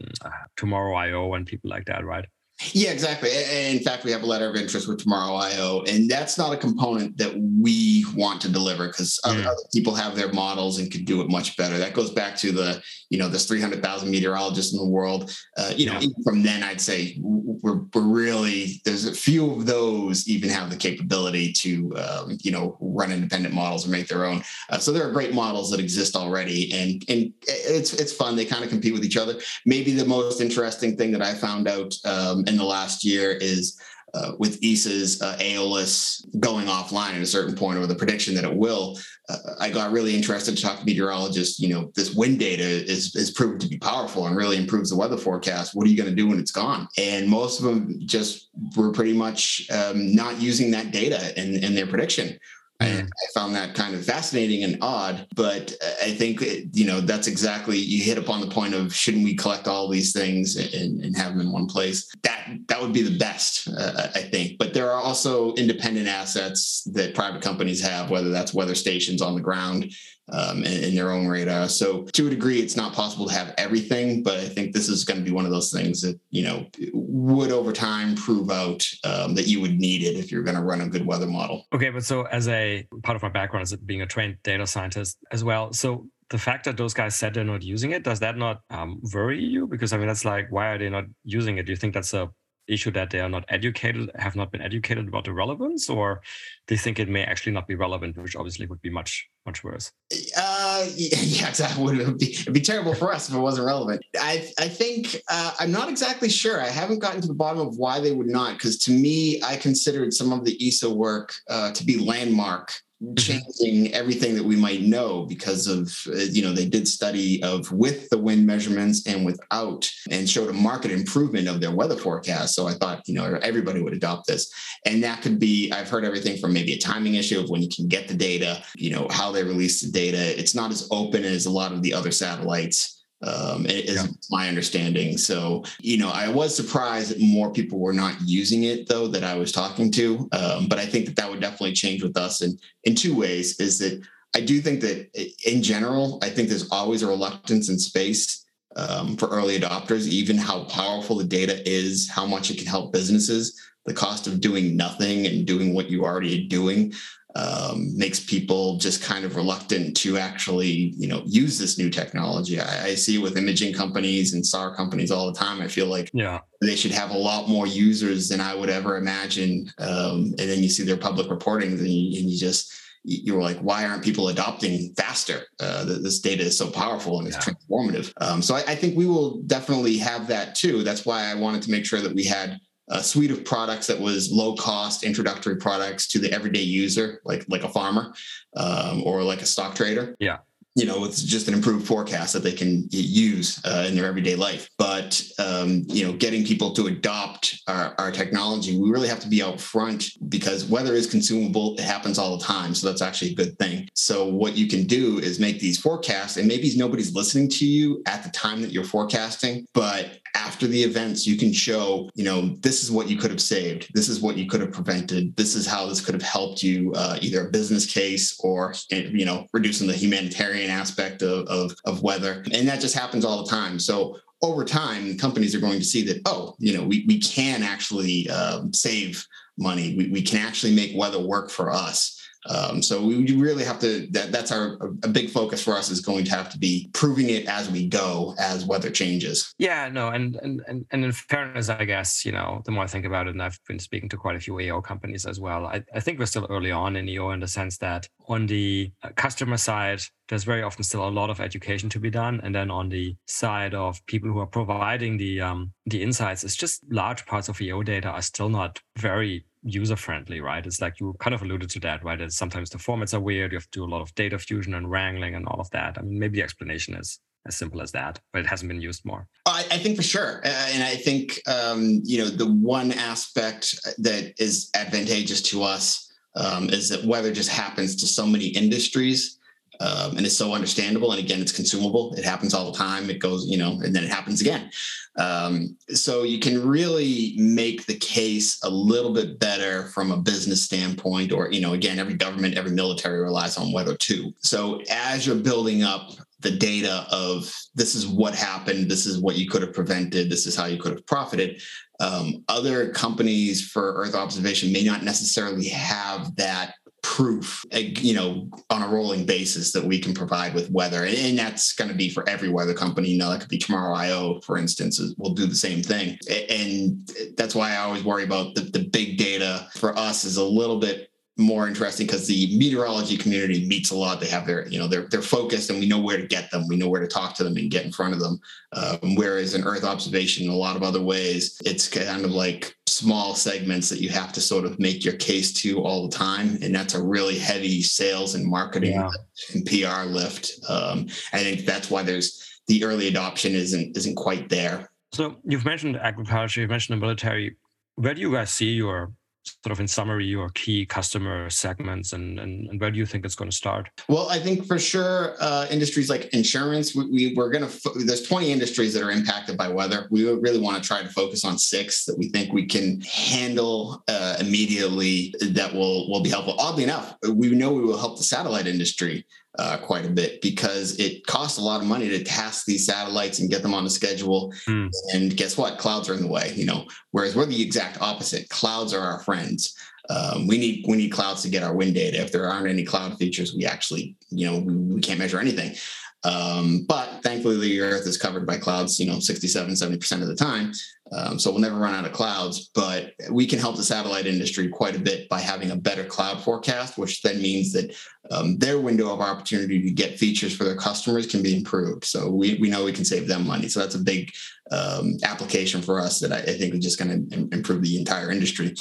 Tomorrow.io 0.58 1.34
and 1.34 1.45
people 1.45 1.69
like 1.69 1.86
that, 1.86 2.06
right? 2.06 2.26
Yeah, 2.74 2.91
exactly. 2.91 3.30
In 3.32 3.80
fact, 3.80 4.04
we 4.04 4.12
have 4.12 4.24
a 4.24 4.26
letter 4.26 4.50
of 4.50 4.56
interest 4.56 4.88
with 4.88 5.00
Tomorrow 5.00 5.36
IO, 5.36 5.84
and 5.88 6.10
that's 6.10 6.38
not 6.38 6.54
a 6.54 6.58
component 6.58 7.17
that 7.17 7.34
we 7.36 8.06
want 8.15 8.41
to 8.41 8.50
deliver 8.50 8.88
because 8.88 9.19
mm. 9.26 9.32
other, 9.32 9.47
other, 9.50 9.62
people 9.74 9.95
have 9.95 10.15
their 10.15 10.32
models 10.32 10.80
and 10.80 10.91
could 10.91 11.06
do 11.06 11.21
it 11.21 11.30
much 11.30 11.58
better. 11.58 11.78
That 11.78 11.93
goes 11.93 12.12
back 12.12 12.36
to 12.38 12.52
the, 12.52 12.82
you 13.10 13.17
know, 13.17 13.28
there's 13.28 13.45
300,000 13.45 14.10
meteorologists 14.10 14.74
in 14.74 14.80
the 14.80 14.89
world. 14.89 15.36
Uh, 15.58 15.71
you 15.76 15.86
yeah. 15.86 16.00
know, 16.00 16.08
from 16.24 16.43
then, 16.43 16.63
I'd 16.63 16.82
say 16.82 17.17
we're, 17.19 17.82
we're 17.93 18.02
really, 18.02 18.82
there's 18.86 19.06
a 19.06 19.13
few 19.13 19.52
of 19.52 19.65
those 19.65 20.28
even 20.28 20.50
have 20.50 20.69
the 20.69 20.78
capability 20.78 21.52
to, 21.54 21.95
um, 21.97 22.38
you 22.41 22.52
know, 22.52 22.78
run 22.80 23.12
independent 23.12 23.54
models 23.54 23.84
and 23.84 23.91
make 23.91 24.08
their 24.08 24.26
own. 24.26 24.43
Uh, 24.69 24.78
so 24.78 24.91
there 24.91 25.08
are 25.08 25.12
great 25.12 25.34
models 25.34 25.69
that 25.71 25.80
exist 25.80 26.15
already, 26.15 26.71
and 26.74 27.04
and 27.08 27.34
it's 27.47 27.93
it's 27.93 28.13
fun. 28.13 28.36
They 28.36 28.45
kind 28.45 28.63
of 28.63 28.69
compete 28.69 28.93
with 28.93 29.04
each 29.04 29.17
other. 29.17 29.39
Maybe 29.65 29.91
the 29.91 30.06
most 30.06 30.41
interesting 30.41 30.97
thing 30.97 31.12
that 31.12 31.21
I 31.21 31.34
found 31.34 31.67
out. 31.67 31.93
Um, 32.06 32.43
in 32.52 32.58
the 32.58 32.64
last 32.64 33.04
year 33.04 33.32
is 33.32 33.82
uh, 34.14 34.34
with 34.40 34.60
ESA's 34.62 35.22
uh, 35.22 35.38
Aeolus 35.40 36.26
going 36.40 36.68
offline 36.68 37.16
at 37.16 37.22
a 37.22 37.26
certain 37.26 37.56
point, 37.56 37.80
or 37.80 37.88
the 37.88 37.96
prediction 37.96 38.36
that 38.36 38.44
it 38.44 38.54
will, 38.54 39.00
uh, 39.30 39.38
I 39.60 39.70
got 39.70 39.94
really 39.94 40.14
interested 40.14 40.58
to 40.58 40.62
talk 40.62 40.80
to 40.80 40.86
meteorologists. 40.86 41.62
You 41.62 41.70
know, 41.70 41.92
this 41.96 42.14
wind 42.14 42.40
data 42.40 42.64
is 42.64 43.16
is 43.16 43.32
proven 43.32 43.58
to 43.60 43.68
be 43.68 43.78
powerful 43.78 44.28
and 44.28 44.36
really 44.36 44.58
improves 44.58 44.90
the 44.90 44.98
weather 44.98 45.18
forecast. 45.18 45.74
What 45.74 45.88
are 45.88 45.90
you 45.90 45.96
going 45.96 46.10
to 46.10 46.16
do 46.16 46.28
when 46.28 46.40
it's 46.40 46.52
gone? 46.52 46.90
And 46.98 47.30
most 47.30 47.60
of 47.60 47.66
them 47.66 48.02
just 48.06 48.50
were 48.76 48.92
pretty 48.92 49.14
much 49.14 49.70
um, 49.72 50.14
not 50.14 50.42
using 50.42 50.72
that 50.72 50.92
data 50.92 51.40
in, 51.42 51.64
in 51.64 51.74
their 51.74 51.88
prediction. 51.88 52.38
I, 52.82 52.89
hmm. 52.89 53.06
I 53.06 53.39
found 53.39 53.56
that 53.56 53.76
kind 53.76 53.96
of 53.96 54.04
fascinating 54.04 54.63
and 54.63 54.78
odd, 54.82 55.28
but 55.36 55.74
I 56.02 56.12
think 56.12 56.41
uh, 56.41 56.65
you 56.74 56.86
know 56.86 57.00
that's 57.00 57.28
exactly 57.28 57.78
you 57.78 58.04
hit 58.04 58.17
upon 58.17 58.41
the 58.41 58.48
point 58.48 58.74
of 58.74 58.94
shouldn't 58.94 59.24
we 59.24 59.36
collect 59.36 59.67
all 59.67 59.88
these 59.88 60.13
things 60.13 60.56
and, 60.56 61.04
and 61.04 61.15
have 61.15 61.34
them 61.34 61.41
in 61.41 61.52
one 61.52 61.67
place? 61.67 62.10
That 62.24 62.58
that 62.67 62.82
would 62.82 62.94
be 62.94 63.04
the 63.04 63.17
best, 63.17 63.67
uh, 63.67 63.94
uh, 63.96 64.12
I 64.15 64.22
think. 64.22 64.58
But 64.58 64.74
there 64.74 64.91
are 64.91 65.02
also 65.02 65.54
independent 65.56 66.08
assets 66.08 66.84
that 66.94 67.13
private 67.13 67.41
companies 67.41 67.82
have, 67.82 68.10
whether 68.10 68.30
that's 68.30 68.54
weather 68.54 68.76
stations 68.76 69.22
on 69.22 69.36
the 69.36 69.41
ground 69.41 69.94
um, 70.32 70.63
in, 70.63 70.84
in, 70.84 70.96
their 70.96 71.12
own 71.12 71.28
radar. 71.28 71.67
So 71.70 72.04
to 72.04 72.28
a 72.28 72.30
degree, 72.30 72.60
it's 72.60 72.76
not 72.76 72.94
possible 72.94 73.28
to 73.28 73.34
have 73.34 73.54
everything, 73.58 74.24
but 74.24 74.38
I 74.38 74.48
think 74.48 74.74
this 74.74 74.89
is 74.89 75.04
going 75.04 75.20
to 75.20 75.26
be 75.26 75.32
one 75.32 75.46
of 75.46 75.52
those 75.52 75.72
things 75.72 76.02
that 76.02 76.20
you 76.30 76.44
know 76.44 76.67
would 76.94 77.52
over 77.52 77.72
time 77.72 78.15
prove 78.15 78.50
out 78.50 78.86
um, 79.04 79.36
that 79.36 79.48
you 79.48 79.62
would 79.62 79.80
need 79.80 80.04
it 80.04 80.17
if 80.17 80.32
you're 80.32 80.44
going 80.44 80.58
to 80.58 80.63
run 80.63 80.82
a 80.82 80.88
good 80.88 81.06
weather 81.06 81.28
model. 81.28 81.65
Okay, 81.74 81.89
but 81.89 82.04
so 82.04 82.24
as 82.24 82.48
a 82.48 82.88
part 83.04 83.15
of 83.15 83.22
my 83.22 83.30
background 83.30 83.63
as 83.63 83.76
being 83.76 84.02
a 84.02 84.08
trained 84.08 84.38
data 84.44 84.65
scientist 84.67 85.17
as 85.32 85.44
well, 85.44 85.74
so 85.74 86.08
the 86.30 86.38
fact 86.38 86.63
that 86.63 86.78
those 86.78 86.94
guys 86.94 87.13
said 87.13 87.34
they're 87.34 87.44
not 87.44 87.62
using 87.62 87.91
it 87.91 88.04
does 88.04 88.22
that 88.22 88.38
not 88.38 88.62
um, 88.70 89.02
worry 89.13 89.44
you 89.44 89.67
because 89.67 89.91
i 89.91 89.98
mean 89.98 90.08
that's 90.08 90.24
like 90.24 90.50
why 90.50 90.67
are 90.67 90.78
they 90.78 90.89
not 90.89 91.04
using 91.26 91.58
it 91.58 91.65
do 91.65 91.74
you 91.74 91.76
think 91.76 91.94
that's 91.94 92.13
a 92.13 92.30
issue 92.72 92.92
that 92.92 93.10
they 93.10 93.20
are 93.20 93.30
not 93.30 93.46
educated, 93.50 94.10
have 94.16 94.36
not 94.36 94.52
been 94.52 94.62
educated 94.62 95.08
about 95.08 95.26
the 95.26 95.34
relevance, 95.34 95.90
or 95.90 96.22
they 96.68 96.78
think 96.78 97.00
it 97.00 97.10
may 97.10 97.24
actually 97.24 97.52
not 97.52 97.68
be 97.68 97.76
relevant, 97.76 98.18
which 98.18 98.36
obviously 98.36 98.66
would 98.68 98.82
be 98.82 98.90
much 98.90 99.28
much 99.46 99.64
worse. 99.64 99.92
Uh, 100.38 100.86
yeah, 100.96 101.50
exactly. 101.50 102.00
It 102.00 102.08
would 102.08 102.20
be, 102.20 102.32
it'd 102.32 102.54
be 102.54 102.62
terrible 102.62 102.94
for 102.94 103.12
us 103.14 103.28
if 103.28 103.36
it 103.36 103.40
wasn't 103.40 103.68
relevant. 103.68 104.04
I 104.20 104.52
I 104.60 104.68
think 104.68 105.16
uh, 105.30 105.54
I'm 105.60 105.72
not 105.72 105.90
exactly 105.90 106.30
sure. 106.30 106.62
I 106.62 106.68
haven't 106.68 107.00
gotten 107.00 107.22
to 107.22 107.28
the 107.28 107.34
bottom 107.34 107.60
of 107.60 107.78
why 107.78 108.00
they 108.00 108.12
would 108.12 108.28
not, 108.28 108.54
because 108.54 108.78
to 108.80 108.92
me, 108.92 109.42
I 109.44 109.58
considered 109.58 110.14
some 110.14 110.32
of 110.32 110.46
the 110.46 110.56
ESA 110.66 110.90
work 110.94 111.34
uh, 111.50 111.72
to 111.74 111.86
be 111.86 111.98
landmark. 112.00 112.72
Changing 113.18 113.94
everything 113.94 114.36
that 114.36 114.44
we 114.44 114.56
might 114.56 114.82
know 114.82 115.26
because 115.26 115.68
of 115.68 115.92
uh, 116.08 116.20
you 116.30 116.44
know 116.44 116.54
they 116.54 116.68
did 116.68 116.88
study 116.88 117.42
of 117.44 117.72
with 117.72 118.10
the 118.10 118.18
wind 118.18 118.46
measurements 118.46 119.08
and 119.08 119.26
without 119.26 119.90
and 120.12 120.30
showed 120.30 120.50
a 120.50 120.54
market 120.54 120.92
improvement 120.92 121.48
of 121.48 121.60
their 121.60 121.72
weather 121.72 121.96
forecast. 121.96 122.54
So 122.56 122.68
i 122.68 122.74
thought 122.74 123.08
you 123.08 123.16
know 123.16 123.40
everybody 123.42 123.82
would 123.82 123.94
adopt 123.94 124.28
this. 124.28 124.52
And 124.86 125.04
that 125.04 125.22
could 125.22 125.40
be 125.40 125.72
i've 125.72 125.90
heard 125.90 126.06
everything 126.06 126.38
from 126.38 126.54
maybe 126.54 126.74
a 126.74 126.78
timing 126.78 127.16
issue 127.16 127.40
of 127.40 127.50
when 127.50 127.62
you 127.62 127.70
can 127.70 127.88
get 127.88 128.08
the 128.08 128.14
data 128.14 128.64
you 128.76 128.92
know 128.92 129.08
how 129.10 129.32
they 129.32 129.44
release 129.44 129.82
the 129.82 129.92
data. 129.92 130.40
It's 130.40 130.56
not 130.56 130.72
as 130.72 130.88
open 130.92 131.24
as 131.24 131.46
a 131.46 131.52
lot 131.52 131.72
of 131.72 131.82
the 131.82 131.94
other 131.94 132.12
satellites 132.12 133.01
um, 133.24 133.66
is 133.66 133.96
yeah. 133.96 134.08
my 134.30 134.48
understanding. 134.48 135.18
So, 135.18 135.64
you 135.80 135.98
know, 135.98 136.10
I 136.10 136.28
was 136.28 136.56
surprised 136.56 137.12
that 137.12 137.20
more 137.20 137.52
people 137.52 137.80
were 137.80 137.94
not 137.94 138.16
using 138.26 138.64
it 138.64 138.88
though 138.88 139.08
that 139.08 139.24
I 139.24 139.36
was 139.36 139.52
talking 139.52 139.92
to. 139.92 140.28
Um, 140.32 140.68
but 140.68 140.80
I 140.80 140.86
think 140.86 141.06
that 141.06 141.16
that 141.18 141.30
would 141.30 141.40
definitely 141.40 141.74
change 141.74 142.04
with 142.04 142.18
us 142.18 142.42
in, 142.42 142.58
in 142.84 142.96
two 142.96 143.16
ways 143.16 143.60
is 143.60 143.80
that 143.80 144.02
I 144.36 144.42
do 144.42 144.62
think 144.62 144.82
that 144.82 145.10
in 145.46 145.62
general, 145.62 146.20
I 146.22 146.30
think 146.30 146.50
there's 146.50 146.70
always 146.70 147.04
a 147.04 147.08
reluctance 147.08 147.70
in 147.70 147.78
space 147.78 148.46
um, 148.78 149.18
for 149.18 149.28
early 149.28 149.60
adopters, 149.60 150.08
even 150.08 150.38
how 150.38 150.64
powerful 150.66 151.18
the 151.18 151.26
data 151.26 151.68
is, 151.70 152.10
how 152.10 152.26
much 152.26 152.50
it 152.50 152.58
can 152.58 152.68
help 152.68 152.94
businesses, 152.94 153.60
the 153.86 153.94
cost 153.94 154.28
of 154.28 154.40
doing 154.40 154.78
nothing 154.78 155.26
and 155.26 155.46
doing 155.46 155.74
what 155.74 155.90
you 155.90 156.06
already 156.06 156.46
are 156.46 156.48
doing 156.48 156.94
um, 157.36 157.98
makes 157.98 158.20
people 158.20 158.78
just 158.78 159.02
kind 159.02 159.24
of 159.24 159.36
reluctant 159.36 159.96
to 159.98 160.17
actually, 160.17 160.94
you 160.98 161.08
know, 161.08 161.24
use 161.26 161.58
this 161.58 161.78
new 161.78 161.89
technology. 161.89 162.60
I, 162.60 162.88
I, 162.88 162.96
see 162.96 163.20
with 163.20 163.38
imaging 163.38 163.74
companies 163.74 164.34
and 164.34 164.46
SAR 164.46 164.76
companies 164.76 165.12
all 165.12 165.32
the 165.32 165.39
time. 165.39 165.62
I 165.62 165.67
feel 165.67 165.86
like 165.86 166.10
yeah. 166.13 166.39
they 166.60 166.76
should 166.76 166.91
have 166.91 167.12
a 167.12 167.17
lot 167.17 167.48
more 167.48 167.67
users 167.67 168.28
than 168.28 168.41
I 168.41 168.54
would 168.54 168.70
ever 168.70 168.98
imagine. 168.98 169.72
Um, 169.80 170.36
and 170.39 170.50
then 170.50 170.62
you 170.62 170.67
see 170.67 170.84
their 170.84 170.98
public 170.98 171.30
reporting, 171.30 171.72
and 171.72 171.88
you, 171.88 172.20
and 172.20 172.30
you 172.30 172.38
just 172.38 172.74
you're 173.04 173.41
like, 173.41 173.58
why 173.60 173.86
aren't 173.86 174.04
people 174.04 174.28
adopting 174.28 174.94
faster? 174.96 175.46
Uh, 175.60 175.86
this 175.86 176.20
data 176.20 176.44
is 176.44 176.58
so 176.58 176.70
powerful 176.70 177.17
and 177.17 177.28
it's 177.28 177.48
yeah. 177.48 177.54
transformative. 177.54 178.13
Um, 178.22 178.41
so 178.41 178.56
I, 178.56 178.60
I 178.67 178.76
think 178.76 178.96
we 178.96 179.08
will 179.08 179.41
definitely 179.44 179.98
have 179.98 180.28
that 180.28 180.54
too. 180.54 180.84
That's 180.84 181.06
why 181.06 181.26
I 181.26 181.34
wanted 181.34 181.63
to 181.63 181.72
make 181.72 181.86
sure 181.86 182.00
that 182.02 182.13
we 182.13 182.24
had 182.24 182.60
a 182.91 183.04
suite 183.04 183.32
of 183.32 183.43
products 183.43 183.88
that 183.88 183.99
was 183.99 184.32
low 184.32 184.56
cost 184.56 185.04
introductory 185.04 185.58
products 185.58 186.08
to 186.10 186.19
the 186.19 186.32
everyday 186.32 186.62
user, 186.62 187.21
like 187.25 187.45
like 187.49 187.63
a 187.63 187.69
farmer 187.69 188.13
um, 188.56 189.04
or 189.04 189.23
like 189.23 189.41
a 189.41 189.45
stock 189.45 189.75
trader. 189.75 190.15
Yeah 190.19 190.38
you 190.75 190.86
know, 190.86 191.04
it's 191.04 191.21
just 191.21 191.47
an 191.49 191.54
improved 191.54 191.86
forecast 191.86 192.32
that 192.34 192.43
they 192.43 192.54
can 192.54 192.88
use 192.91 193.60
uh, 193.65 193.86
in 193.88 193.95
their 193.95 194.06
everyday 194.06 194.36
life. 194.36 194.69
But 194.77 195.21
um, 195.38 195.84
you 195.88 196.06
know, 196.06 196.13
getting 196.13 196.45
people 196.45 196.71
to 196.73 196.88
adopt 196.88 197.62
our, 197.67 197.93
our, 197.97 198.12
technology, 198.12 198.77
we 198.77 198.89
really 198.89 199.08
have 199.08 199.19
to 199.21 199.27
be 199.27 199.43
out 199.43 199.60
front 199.60 200.06
because 200.30 200.65
weather 200.65 200.93
is 200.93 201.08
consumable. 201.08 201.75
It 201.75 201.84
happens 201.84 202.17
all 202.17 202.38
the 202.38 202.43
time, 202.43 202.73
so 202.73 202.88
that's 202.88 203.01
actually 203.01 203.32
a 203.32 203.36
good 203.36 203.58
thing. 203.60 203.89
So 203.95 204.27
what 204.27 204.56
you 204.56 204.67
can 204.67 204.84
do 204.86 205.19
is 205.19 205.39
make 205.39 205.60
these 205.60 205.80
forecasts, 205.80 206.38
and 206.38 206.47
maybe 206.47 206.71
nobody's 206.77 207.13
listening 207.13 207.49
to 207.49 207.65
you 207.65 208.01
at 208.06 208.23
the 208.23 208.30
time 208.30 208.62
that 208.62 208.71
you're 208.71 208.84
forecasting, 208.84 209.67
but 209.73 210.21
after 210.36 210.67
the 210.67 210.82
events, 210.82 211.28
you 211.28 211.38
can 211.38 211.52
show, 211.52 212.10
you 212.15 212.24
know, 212.24 212.56
this 212.62 212.84
is 212.84 212.91
what 212.91 213.10
you 213.10 213.17
could 213.17 213.32
have 213.32 213.41
saved. 213.41 213.89
This 213.94 214.10
is 214.10 214.22
what 214.22 214.38
you 214.38 214.48
could 214.48 214.62
have 214.62 214.72
prevented. 214.72 215.36
This 215.36 215.56
is 215.56 215.67
how 215.67 215.86
this 215.86 216.02
could 216.02 216.13
have 216.13 216.24
helped 216.24 216.63
you, 216.63 216.94
uh, 216.96 217.17
either 217.22 217.48
a 217.48 217.52
business 217.52 217.91
case 217.91 218.39
or, 218.39 218.74
you 218.89 219.26
know, 219.26 219.48
reducing 219.54 219.88
the 219.88 219.94
humanitarian 219.94 220.70
aspect 220.70 221.22
of, 221.22 221.48
of, 221.48 221.76
of 221.86 222.02
weather. 222.02 222.44
And 222.54 222.67
that 222.67 222.82
just 222.82 222.96
happens 222.96 223.26
all 223.26 223.44
the 223.44 223.50
time. 223.50 223.80
So 223.80 224.17
over 224.41 224.65
time, 224.65 225.17
companies 225.17 225.54
are 225.54 225.60
going 225.60 225.80
to 225.80 225.86
see 225.86 226.04
that, 226.06 226.22
oh, 226.26 226.56
you 226.60 226.76
know, 226.76 226.84
we, 226.84 227.06
we 227.08 227.20
can 227.20 227.63
actually 227.63 228.30
um, 228.30 228.74
save 228.74 229.26
money. 229.58 229.96
We, 229.96 230.10
we 230.10 230.22
can 230.22 230.39
actually 230.39 230.76
make 230.76 230.98
weather 230.98 231.20
work 231.20 231.52
for 231.52 231.72
us. 231.72 232.21
Um, 232.49 232.82
so 232.82 233.06
we 233.06 233.36
really 233.36 233.63
have 233.63 233.80
to. 233.80 234.08
That, 234.12 234.32
that's 234.32 234.51
our 234.51 234.77
a 235.04 235.08
big 235.08 235.30
focus 235.30 235.63
for 235.63 235.75
us 235.75 235.91
is 235.91 236.01
going 236.01 236.25
to 236.25 236.32
have 236.32 236.49
to 236.51 236.58
be 236.58 236.89
proving 236.93 237.30
it 237.30 237.47
as 237.47 237.69
we 237.69 237.88
go 237.88 238.36
as 238.39 238.65
weather 238.65 238.89
changes. 238.89 239.54
Yeah, 239.60 239.89
no, 239.89 240.10
and 240.10 240.36
and 240.38 240.62
and, 240.67 240.86
and 240.91 241.06
in 241.06 241.12
fairness, 241.12 241.69
I 241.69 241.86
guess 241.86 242.25
you 242.25 242.32
know 242.32 242.62
the 242.65 242.71
more 242.71 242.84
I 242.84 242.88
think 242.88 243.06
about 243.06 243.27
it, 243.27 243.32
and 243.32 243.43
I've 243.43 243.60
been 243.67 243.80
speaking 243.80 244.10
to 244.10 244.17
quite 244.17 244.36
a 244.36 244.39
few 244.39 244.60
EO 244.60 244.82
companies 244.82 245.25
as 245.25 245.39
well. 245.39 245.67
I, 245.67 245.84
I 245.93 245.99
think 245.99 246.17
we're 246.17 246.25
still 246.25 246.47
early 246.49 246.71
on 246.71 246.95
in 246.95 247.08
EO 247.08 247.32
in 247.32 247.39
the 247.41 247.47
sense 247.47 247.77
that 247.77 248.08
on 248.27 248.47
the 248.47 248.91
uh, 249.04 249.10
customer 249.15 249.58
side, 249.58 250.01
there's 250.30 250.43
very 250.43 250.63
often 250.63 250.84
still 250.84 251.08
a 251.08 251.10
lot 251.10 251.30
of 251.30 251.39
education 251.39 251.89
to 251.89 251.99
be 251.99 252.10
done, 252.10 252.41
and 252.43 252.56
then 252.56 252.71
on 252.71 252.89
the 252.89 253.15
side 253.27 253.75
of 253.75 254.04
people 254.08 254.32
who 254.32 254.39
are 254.39 254.47
providing 254.47 255.17
the 255.17 255.41
um, 255.41 255.73
the 255.86 256.01
insights, 256.01 256.43
it's 256.43 256.56
just 256.56 256.82
large 256.89 257.23
parts 257.27 257.49
of 257.49 257.62
EO 257.62 257.84
data 257.84 258.10
are 258.10 258.21
still 258.23 258.49
not 258.49 258.80
very 258.97 259.45
user 259.63 259.95
friendly, 259.95 260.41
right? 260.41 260.65
It's 260.65 260.82
like 260.82 261.00
you 261.00 261.15
kind 261.19 261.34
of 261.34 261.41
alluded 261.41 261.69
to 261.71 261.80
that, 261.82 262.04
right? 262.04 262.19
That 262.19 262.32
sometimes 262.32 262.69
the 262.69 262.78
formats 262.78 263.13
are 263.13 263.19
weird. 263.19 263.52
You 263.52 263.58
have 263.58 263.69
to 263.71 263.80
do 263.80 263.86
a 263.86 263.91
lot 263.91 264.02
of 264.02 264.13
data 264.15 264.38
fusion 264.39 264.74
and 264.74 264.89
wrangling 264.89 265.36
and 265.36 265.47
all 265.47 265.60
of 265.60 265.69
that. 265.71 265.97
I 265.97 266.02
mean, 266.02 266.19
maybe 266.19 266.38
the 266.38 266.43
explanation 266.43 266.95
is 266.95 267.19
as 267.47 267.56
simple 267.56 267.82
as 267.82 267.91
that, 267.91 268.19
but 268.34 268.39
it 268.39 268.47
hasn't 268.47 268.69
been 268.69 268.82
used 268.82 269.04
more. 269.06 269.28
I, 269.45 269.65
I 269.71 269.78
think 269.78 269.97
for 269.97 270.04
sure, 270.04 270.41
uh, 270.45 270.67
and 270.74 270.84
I 270.84 270.95
think 270.95 271.39
um, 271.47 272.02
you 272.04 272.19
know 272.19 272.30
the 272.30 272.52
one 272.52 272.91
aspect 272.91 273.80
that 273.97 274.34
is 274.39 274.69
advantageous 274.76 275.41
to 275.43 275.63
us 275.63 276.12
um, 276.36 276.69
is 276.69 276.89
that 276.89 277.04
weather 277.04 277.34
just 277.34 277.50
happens 277.50 277.95
to 277.97 278.08
so 278.08 278.26
many 278.26 278.47
industries 278.47 279.39
um, 279.82 280.15
and 280.15 280.26
it's 280.26 280.38
so 280.38 280.54
understandable. 280.54 281.12
And 281.12 281.20
again, 281.20 281.41
it's 281.41 281.52
consumable. 281.52 282.13
It 282.13 282.24
happens 282.24 282.54
all 282.54 282.72
the 282.72 282.78
time. 282.78 283.10
It 283.10 283.20
goes, 283.20 283.48
you 283.50 283.58
know, 283.58 283.80
and 283.84 283.96
then 283.96 284.04
it 284.04 284.12
happens 284.12 284.39
again. 284.39 284.70
Um, 285.17 285.76
so 285.89 286.24
you 286.24 286.39
can 286.39 286.65
really 286.65 287.34
make 287.38 287.86
the 287.86 287.98
case 287.98 288.60
a 288.63 288.70
little 288.70 289.12
bit 289.12 289.39
better 289.39 289.88
from 289.88 290.12
a 290.12 290.17
business 290.17 290.63
standpoint, 290.63 291.32
or 291.32 291.52
you 291.52 291.62
know, 291.62 291.74
again, 291.74 292.00
every 292.00 292.13
government, 292.13 292.58
every 292.58 292.72
military 292.72 293.22
relies 293.22 293.58
on 293.58 293.74
weather 293.74 293.98
too. 293.98 294.32
So 294.39 294.82
as 294.89 295.26
you're 295.26 295.36
building 295.36 295.84
up 295.84 296.12
the 296.39 296.52
data 296.52 297.06
of 297.12 297.54
this 297.76 297.96
is 297.96 298.08
what 298.08 298.36
happened, 298.36 298.89
this 298.89 299.06
is 299.06 299.20
what 299.20 299.36
you 299.36 299.50
could 299.50 299.62
have 299.62 299.74
prevented, 299.74 300.30
this 300.30 300.46
is 300.46 300.56
how 300.56 300.65
you 300.65 300.78
could 300.78 300.91
have 300.91 301.06
profited. 301.06 301.62
Um, 302.00 302.44
other 302.50 302.89
companies 302.89 303.70
for 303.70 303.94
Earth 303.94 304.15
observation 304.15 304.72
may 304.72 304.84
not 304.84 305.04
necessarily 305.04 305.67
have 305.67 306.36
that 306.38 306.74
proof, 307.02 307.66
eh, 307.72 307.92
you 308.00 308.14
know, 308.14 308.48
on 308.70 308.84
a 308.84 308.88
rolling 308.88 309.26
basis 309.26 309.72
that 309.72 309.84
we 309.84 310.00
can 310.00 310.14
provide 310.14 310.54
with 310.54 310.72
weather. 310.72 311.06
And 311.06 311.38
that's 311.38 311.74
going 311.74 311.90
to 311.90 311.96
be 311.96 312.10
for 312.10 312.28
every 312.28 312.50
weather 312.50 312.74
company. 312.74 313.10
You 313.10 313.18
know, 313.18 313.30
that 313.30 313.40
could 313.40 313.50
be 313.50 313.58
Tomorrow 313.58 313.96
IO, 313.96 314.40
for 314.42 314.58
instance, 314.58 315.02
will 315.18 315.34
do 315.34 315.46
the 315.46 315.56
same 315.56 315.84
thing. 315.84 316.18
And 316.50 317.08
that's 317.38 317.56
why 317.56 317.72
I 317.72 317.78
always 317.78 318.04
worry 318.04 318.24
about 318.24 318.56
the, 318.56 318.62
the 318.62 318.88
big 318.90 319.18
data 319.18 319.68
for 319.76 319.98
us 319.98 320.24
is 320.24 320.38
a 320.38 320.44
little 320.44 320.80
bit 320.80 321.11
more 321.41 321.67
interesting 321.67 322.06
because 322.08 322.27
the 322.27 322.58
meteorology 322.58 323.17
community 323.17 323.67
meets 323.67 323.91
a 323.91 323.95
lot. 323.95 324.19
They 324.19 324.27
have 324.27 324.45
their, 324.45 324.67
you 324.67 324.80
know, 324.80 324.88
they're 324.88 325.08
they're 325.08 325.21
focused, 325.21 325.69
and 325.69 325.80
we 325.80 325.88
know 325.88 325.99
where 325.99 326.17
to 326.17 326.27
get 326.27 326.51
them. 326.51 326.67
We 326.67 326.77
know 326.77 326.89
where 326.89 327.01
to 327.01 327.08
talk 327.08 327.36
to 327.36 327.43
them 327.43 327.58
and 327.58 327.71
get 327.71 327.86
in 327.86 327.91
front 327.91 328.13
of 328.13 328.19
them. 328.19 328.39
Um, 328.73 329.15
whereas 329.15 329.54
in 329.54 329.63
Earth 329.63 329.84
observation, 329.84 330.45
in 330.45 330.51
a 330.51 330.56
lot 330.56 330.75
of 330.75 330.84
other 330.84 331.01
ways, 331.01 331.60
it's 331.65 331.88
kind 331.88 332.23
of 332.23 332.32
like 332.32 332.75
small 332.88 333.36
segments 333.36 333.89
that 333.89 334.01
you 334.01 334.10
have 334.10 334.32
to 334.34 334.41
sort 334.41 334.65
of 334.65 334.80
make 334.80 335.04
your 335.04 335.15
case 335.15 335.54
to 335.62 335.82
all 335.82 336.08
the 336.08 336.15
time, 336.15 336.58
and 336.62 336.73
that's 336.73 336.93
a 336.93 337.01
really 337.01 337.38
heavy 337.38 337.82
sales 337.82 338.36
and 338.36 338.45
marketing 338.45 338.93
yeah. 338.93 339.10
and 339.54 339.65
PR 339.65 340.06
lift. 340.06 340.60
Um, 340.69 341.08
I 341.34 341.39
think 341.39 341.65
that's 341.65 341.89
why 341.89 342.04
there's 342.04 342.62
the 342.67 342.84
early 342.84 343.08
adoption 343.08 343.54
isn't 343.54 343.97
isn't 343.97 344.15
quite 344.15 344.49
there. 344.49 344.89
So 345.13 345.38
you've 345.43 345.65
mentioned 345.65 345.97
agriculture, 345.97 346.62
you've 346.62 346.69
mentioned 346.69 346.97
the 346.97 347.01
military. 347.01 347.58
Where 347.95 348.13
do 348.13 348.21
you 348.21 348.32
guys 348.32 348.51
see 348.51 348.71
your 348.71 349.12
sort 349.43 349.71
of 349.71 349.80
in 349.80 349.88
summary 349.88 350.25
your 350.25 350.49
key 350.49 350.86
customer 350.86 351.49
segments 351.49 352.13
and, 352.13 352.39
and, 352.39 352.69
and 352.69 352.80
where 352.80 352.91
do 352.91 352.97
you 352.97 353.06
think 353.06 353.25
it's 353.25 353.36
going 353.36 353.49
to 353.49 353.56
start? 353.56 353.89
Well 354.08 354.30
i 354.30 354.39
think 354.39 354.65
for 354.65 354.80
sure 354.80 355.36
uh, 355.39 355.67
industries 355.69 356.10
like 356.10 356.25
insurance 356.34 356.95
we, 356.95 357.34
we 357.36 357.38
are 357.38 357.49
going 357.49 357.63
to 357.63 357.69
fo- 357.69 357.93
there's 357.93 358.23
20 358.23 358.51
industries 358.51 358.93
that 358.93 359.04
are 359.04 359.12
impacted 359.12 359.58
by 359.58 359.67
weather. 359.67 360.08
We 360.10 360.30
really 360.30 360.60
want 360.60 360.82
to 360.82 360.88
try 360.88 361.01
to 361.01 361.10
focus 361.10 361.45
on 361.45 361.58
six 361.58 362.06
that 362.06 362.17
we 362.17 362.30
think 362.30 362.54
we 362.54 362.65
can 362.65 363.01
handle 363.01 364.04
uh, 364.08 364.38
immediately 364.39 365.34
that 365.41 365.73
will 365.73 366.10
will 366.10 366.21
be 366.21 366.30
helpful. 366.30 366.56
Oddly 366.60 366.84
enough 366.84 367.15
we 367.27 367.49
know 367.49 367.71
we 367.73 367.82
will 367.82 367.97
help 367.97 368.17
the 368.17 368.23
satellite 368.23 368.67
industry 368.67 369.25
uh, 369.60 369.78
quite 369.78 370.06
a 370.06 370.10
bit 370.10 370.42
because 370.42 370.98
it 371.00 371.26
costs 371.28 371.58
a 371.58 371.62
lot 371.62 371.82
of 371.82 371.88
money 371.88 372.10
to 372.10 372.24
task 372.24 372.66
these 372.66 372.86
satellites 372.86 373.40
and 373.40 373.50
get 373.50 373.62
them 373.62 373.74
on 373.74 373.86
a 373.86 373.90
schedule. 373.90 374.54
Mm. 374.68 374.90
And 375.14 375.36
guess 375.36 375.58
what? 375.58 375.78
Clouds 375.78 376.10
are 376.10 376.14
in 376.14 376.22
the 376.22 376.28
way, 376.28 376.54
you 376.56 376.66
know. 376.66 376.86
Whereas 377.12 377.36
we're 377.36 377.46
the 377.46 377.62
exact 377.62 378.02
opposite. 378.02 378.50
Clouds 378.50 378.94
are 378.94 379.02
our 379.02 379.20
friends. 379.20 379.76
Um, 380.10 380.48
we 380.48 380.58
need 380.58 380.86
we 380.88 380.98
need 380.98 381.10
clouds 381.12 381.42
to 381.44 381.50
get 381.50 381.64
our 381.64 381.76
wind 381.76 381.94
data. 381.94 382.22
If 382.22 382.32
there 382.32 382.50
aren't 382.50 382.68
any 382.68 382.84
cloud 382.84 383.18
features, 383.18 383.54
we 383.56 383.66
actually, 383.66 384.16
you 384.30 384.46
know, 384.46 384.60
we, 384.60 384.76
we 384.76 385.02
can't 385.02 385.20
measure 385.20 385.40
anything. 385.40 385.76
Um, 386.24 386.86
but 386.88 387.22
thankfully, 387.24 387.58
the 387.58 387.82
Earth 387.82 388.06
is 388.06 388.18
covered 388.18 388.46
by 388.46 388.58
clouds, 388.58 389.00
you 389.00 389.08
know, 389.08 389.20
67, 389.20 389.74
70% 389.74 390.22
of 390.22 390.28
the 390.28 390.36
time. 390.36 390.72
Um, 391.14 391.38
so 391.38 391.52
we'll 391.52 391.60
never 391.60 391.76
run 391.76 391.94
out 391.94 392.06
of 392.06 392.14
clouds, 392.14 392.70
but 392.74 393.14
we 393.30 393.46
can 393.46 393.60
help 393.60 393.76
the 393.76 393.84
satellite 393.84 394.26
industry 394.26 394.70
quite 394.70 394.96
a 394.96 395.00
bit 395.00 395.28
by 395.28 395.42
having 395.42 395.72
a 395.72 395.76
better 395.76 396.06
cloud 396.06 396.42
forecast, 396.42 396.98
which 396.98 397.22
then 397.22 397.42
means 397.42 397.74
that 397.74 397.94
um, 398.30 398.58
their 398.58 398.80
window 398.80 399.14
of 399.14 399.20
opportunity 399.20 399.82
to 399.82 399.92
get 399.92 400.18
features 400.18 400.56
for 400.56 400.64
their 400.64 400.78
customers 400.78 401.28
can 401.28 401.44
be 401.44 401.58
improved. 401.58 402.06
So 402.06 402.30
we, 402.30 402.58
we 402.60 402.70
know 402.70 402.86
we 402.86 402.94
can 402.94 403.04
save 403.04 403.28
them 403.28 403.46
money. 403.46 403.68
So 403.68 403.82
that's 403.82 403.96
a 403.96 404.00
big 404.00 404.32
um, 404.72 405.18
application 405.24 405.82
for 405.82 406.00
us 406.00 406.20
that 406.20 406.32
I, 406.32 406.38
I 406.38 406.58
think 406.58 406.76
is 406.76 406.84
just 406.84 407.00
going 407.00 407.30
to 407.30 407.50
improve 407.52 407.82
the 407.82 408.00
entire 408.00 408.32
industry. 408.32 408.74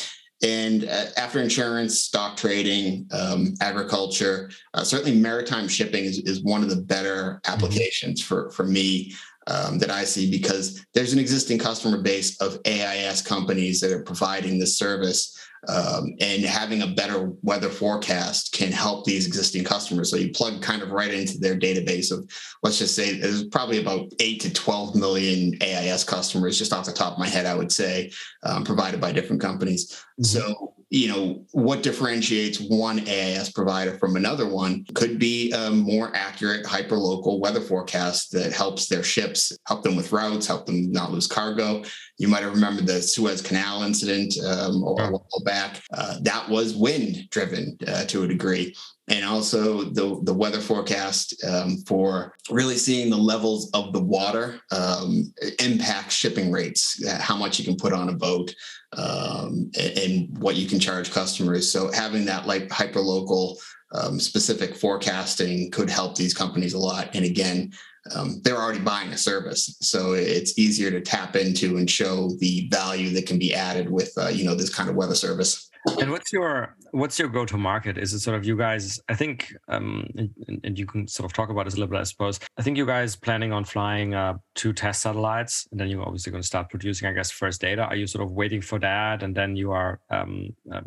And 0.42 0.84
uh, 0.84 1.06
after 1.16 1.40
insurance, 1.40 2.00
stock 2.00 2.36
trading, 2.36 3.06
um, 3.12 3.54
agriculture, 3.60 4.50
uh, 4.72 4.84
certainly 4.84 5.18
maritime 5.18 5.68
shipping 5.68 6.04
is, 6.04 6.18
is 6.20 6.42
one 6.42 6.62
of 6.62 6.70
the 6.70 6.80
better 6.80 7.40
mm-hmm. 7.44 7.52
applications 7.52 8.22
for, 8.22 8.50
for 8.50 8.64
me 8.64 9.12
um, 9.46 9.78
that 9.78 9.90
I 9.90 10.04
see 10.04 10.30
because 10.30 10.84
there's 10.94 11.12
an 11.12 11.18
existing 11.18 11.58
customer 11.58 12.00
base 12.00 12.40
of 12.40 12.58
AIS 12.64 13.22
companies 13.22 13.80
that 13.80 13.92
are 13.92 14.02
providing 14.02 14.58
this 14.58 14.76
service 14.76 15.36
um, 15.68 16.14
and 16.20 16.42
having 16.42 16.82
a 16.82 16.86
better 16.86 17.32
weather 17.42 17.68
forecast 17.68 18.52
can 18.52 18.72
help 18.72 19.04
these 19.04 19.26
existing 19.26 19.64
customers. 19.64 20.10
So 20.10 20.16
you 20.16 20.30
plug 20.30 20.62
kind 20.62 20.82
of 20.82 20.90
right 20.90 21.12
into 21.12 21.38
their 21.38 21.58
database 21.58 22.10
of, 22.10 22.28
let's 22.62 22.78
just 22.78 22.94
say, 22.94 23.18
there's 23.18 23.44
probably 23.44 23.80
about 23.80 24.12
eight 24.20 24.40
to 24.42 24.52
12 24.52 24.96
million 24.96 25.54
AIS 25.62 26.04
customers, 26.04 26.58
just 26.58 26.72
off 26.72 26.86
the 26.86 26.92
top 26.92 27.14
of 27.14 27.18
my 27.18 27.28
head, 27.28 27.46
I 27.46 27.54
would 27.54 27.72
say, 27.72 28.10
um, 28.42 28.64
provided 28.64 29.00
by 29.00 29.12
different 29.12 29.42
companies. 29.42 29.92
Mm-hmm. 30.20 30.24
So 30.24 30.74
you 30.90 31.06
know 31.06 31.44
what 31.52 31.84
differentiates 31.84 32.58
one 32.60 32.98
AIS 33.08 33.52
provider 33.52 33.96
from 33.98 34.16
another 34.16 34.48
one 34.48 34.84
could 34.94 35.20
be 35.20 35.52
a 35.52 35.70
more 35.70 36.10
accurate 36.16 36.66
hyperlocal 36.66 37.38
weather 37.38 37.60
forecast 37.60 38.32
that 38.32 38.52
helps 38.52 38.88
their 38.88 39.04
ships 39.04 39.56
help 39.68 39.84
them 39.84 39.94
with 39.94 40.10
routes 40.10 40.48
help 40.48 40.66
them 40.66 40.90
not 40.90 41.12
lose 41.12 41.28
cargo. 41.28 41.84
You 42.18 42.26
might 42.26 42.42
have 42.42 42.54
remembered 42.54 42.86
the 42.86 43.00
suez 43.00 43.40
canal 43.40 43.84
incident 43.84 44.34
um, 44.44 44.82
a 44.82 44.92
while 44.92 45.26
back. 45.44 45.80
Uh, 45.92 46.16
that 46.22 46.48
was 46.48 46.74
wind 46.74 47.30
driven 47.30 47.78
uh, 47.86 48.04
to 48.06 48.24
a 48.24 48.28
degree 48.28 48.74
and 49.08 49.24
also 49.24 49.82
the, 49.82 50.20
the 50.22 50.32
weather 50.32 50.60
forecast 50.60 51.42
um, 51.44 51.78
for 51.86 52.34
really 52.50 52.76
seeing 52.76 53.10
the 53.10 53.16
levels 53.16 53.70
of 53.74 53.92
the 53.92 54.02
water 54.02 54.60
um, 54.70 55.32
impact 55.58 56.12
shipping 56.12 56.52
rates, 56.52 57.04
how 57.20 57.36
much 57.36 57.58
you 57.58 57.64
can 57.64 57.76
put 57.76 57.92
on 57.92 58.08
a 58.08 58.14
boat, 58.14 58.54
um, 58.96 59.70
and, 59.78 59.98
and, 59.98 60.38
what 60.38 60.56
you 60.56 60.68
can 60.68 60.80
charge 60.80 61.12
customers. 61.12 61.70
So 61.70 61.92
having 61.92 62.24
that 62.26 62.46
like 62.46 62.68
hyperlocal 62.68 63.56
um, 63.92 64.20
specific 64.20 64.76
forecasting 64.76 65.70
could 65.70 65.90
help 65.90 66.16
these 66.16 66.34
companies 66.34 66.74
a 66.74 66.78
lot. 66.78 67.10
And 67.14 67.24
again, 67.24 67.72
um, 68.14 68.40
they're 68.42 68.56
already 68.56 68.80
buying 68.80 69.10
a 69.10 69.18
service, 69.18 69.76
so 69.80 70.14
it's 70.14 70.58
easier 70.58 70.90
to 70.90 71.02
tap 71.02 71.36
into 71.36 71.76
and 71.76 71.88
show 71.88 72.30
the 72.38 72.66
value 72.70 73.10
that 73.10 73.26
can 73.26 73.38
be 73.38 73.54
added 73.54 73.90
with 73.90 74.12
uh, 74.16 74.28
you 74.28 74.44
know 74.44 74.54
this 74.54 74.74
kind 74.74 74.88
of 74.88 74.96
weather 74.96 75.14
service. 75.14 75.69
And 76.00 76.10
what's 76.10 76.32
your 76.32 76.76
what's 76.90 77.18
your 77.18 77.28
go 77.28 77.46
to 77.46 77.56
market? 77.56 77.96
Is 77.96 78.12
it 78.12 78.20
sort 78.20 78.36
of 78.36 78.44
you 78.44 78.56
guys? 78.56 79.00
I 79.08 79.14
think, 79.14 79.54
um, 79.68 80.06
and, 80.16 80.60
and, 80.64 80.78
you 80.78 80.86
can 80.86 81.08
sort 81.08 81.24
of 81.24 81.32
talk 81.32 81.48
about 81.48 81.64
this 81.64 81.74
a 81.74 81.76
little 81.78 81.90
bit, 81.90 82.00
I 82.00 82.04
suppose. 82.04 82.38
I 82.58 82.62
think 82.62 82.76
you 82.76 82.84
guys 82.84 83.16
planning 83.16 83.52
on 83.52 83.64
flying 83.64 84.14
uh, 84.14 84.34
two 84.54 84.72
test 84.72 85.02
satellites, 85.02 85.66
and 85.70 85.80
then 85.80 85.88
you're 85.88 86.02
obviously 86.02 86.32
going 86.32 86.42
to 86.42 86.46
start 86.46 86.68
producing, 86.68 87.08
I 87.08 87.12
guess, 87.12 87.30
first 87.30 87.60
data. 87.60 87.84
Are 87.84 87.96
you 87.96 88.06
sort 88.06 88.24
of 88.24 88.32
waiting 88.32 88.60
for 88.60 88.78
that, 88.80 89.22
and 89.22 89.34
then 89.34 89.56
you 89.56 89.72
are 89.72 90.00
um, 90.10 90.50
um, 90.70 90.84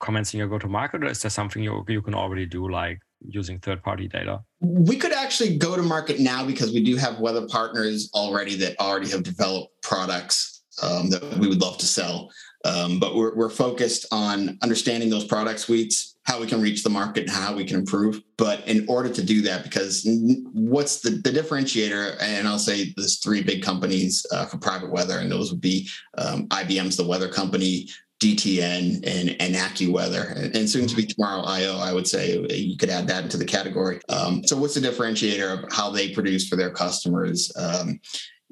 commencing 0.00 0.38
your 0.38 0.48
go 0.48 0.58
to 0.58 0.68
market, 0.68 1.04
or 1.04 1.06
is 1.06 1.22
there 1.22 1.30
something 1.30 1.62
you 1.62 1.84
you 1.88 2.02
can 2.02 2.14
already 2.14 2.46
do, 2.46 2.68
like 2.68 3.00
using 3.28 3.60
third 3.60 3.82
party 3.82 4.08
data? 4.08 4.40
We 4.60 4.96
could 4.96 5.12
actually 5.12 5.56
go 5.56 5.76
to 5.76 5.82
market 5.82 6.18
now 6.18 6.44
because 6.44 6.72
we 6.72 6.82
do 6.82 6.96
have 6.96 7.20
weather 7.20 7.46
partners 7.46 8.10
already 8.14 8.56
that 8.56 8.78
already 8.80 9.10
have 9.10 9.22
developed 9.22 9.80
products 9.82 10.62
um, 10.82 11.10
that 11.10 11.22
we 11.38 11.48
would 11.48 11.60
love 11.60 11.78
to 11.78 11.86
sell. 11.86 12.30
Um, 12.64 12.98
but 12.98 13.14
we're, 13.14 13.34
we're 13.34 13.50
focused 13.50 14.06
on 14.12 14.58
understanding 14.62 15.10
those 15.10 15.24
product 15.24 15.60
suites, 15.60 16.16
how 16.24 16.40
we 16.40 16.46
can 16.46 16.60
reach 16.60 16.84
the 16.84 16.90
market, 16.90 17.24
and 17.24 17.30
how 17.30 17.54
we 17.54 17.64
can 17.64 17.76
improve. 17.76 18.22
But 18.36 18.66
in 18.68 18.86
order 18.88 19.08
to 19.08 19.22
do 19.22 19.42
that, 19.42 19.64
because 19.64 20.06
what's 20.52 21.00
the, 21.00 21.10
the 21.10 21.30
differentiator? 21.30 22.16
And 22.20 22.46
I'll 22.46 22.58
say 22.58 22.92
there's 22.96 23.18
three 23.18 23.42
big 23.42 23.62
companies 23.62 24.24
uh, 24.32 24.46
for 24.46 24.58
private 24.58 24.90
weather, 24.90 25.18
and 25.18 25.30
those 25.30 25.50
would 25.50 25.60
be 25.60 25.88
um, 26.18 26.46
IBM's 26.48 26.96
the 26.96 27.06
weather 27.06 27.28
company, 27.28 27.88
DTN 28.22 29.02
and, 29.04 29.36
and 29.40 29.54
AccuWeather, 29.56 30.54
and 30.54 30.70
soon 30.70 30.86
to 30.86 30.94
be 30.94 31.04
Tomorrow 31.04 31.42
IO, 31.42 31.76
I 31.76 31.92
would 31.92 32.06
say 32.06 32.38
you 32.48 32.76
could 32.76 32.88
add 32.88 33.08
that 33.08 33.24
into 33.24 33.36
the 33.36 33.44
category. 33.44 34.00
Um, 34.08 34.44
so, 34.44 34.56
what's 34.56 34.74
the 34.74 34.80
differentiator 34.80 35.64
of 35.64 35.72
how 35.72 35.90
they 35.90 36.14
produce 36.14 36.48
for 36.48 36.54
their 36.54 36.70
customers? 36.70 37.52
Um, 37.56 37.98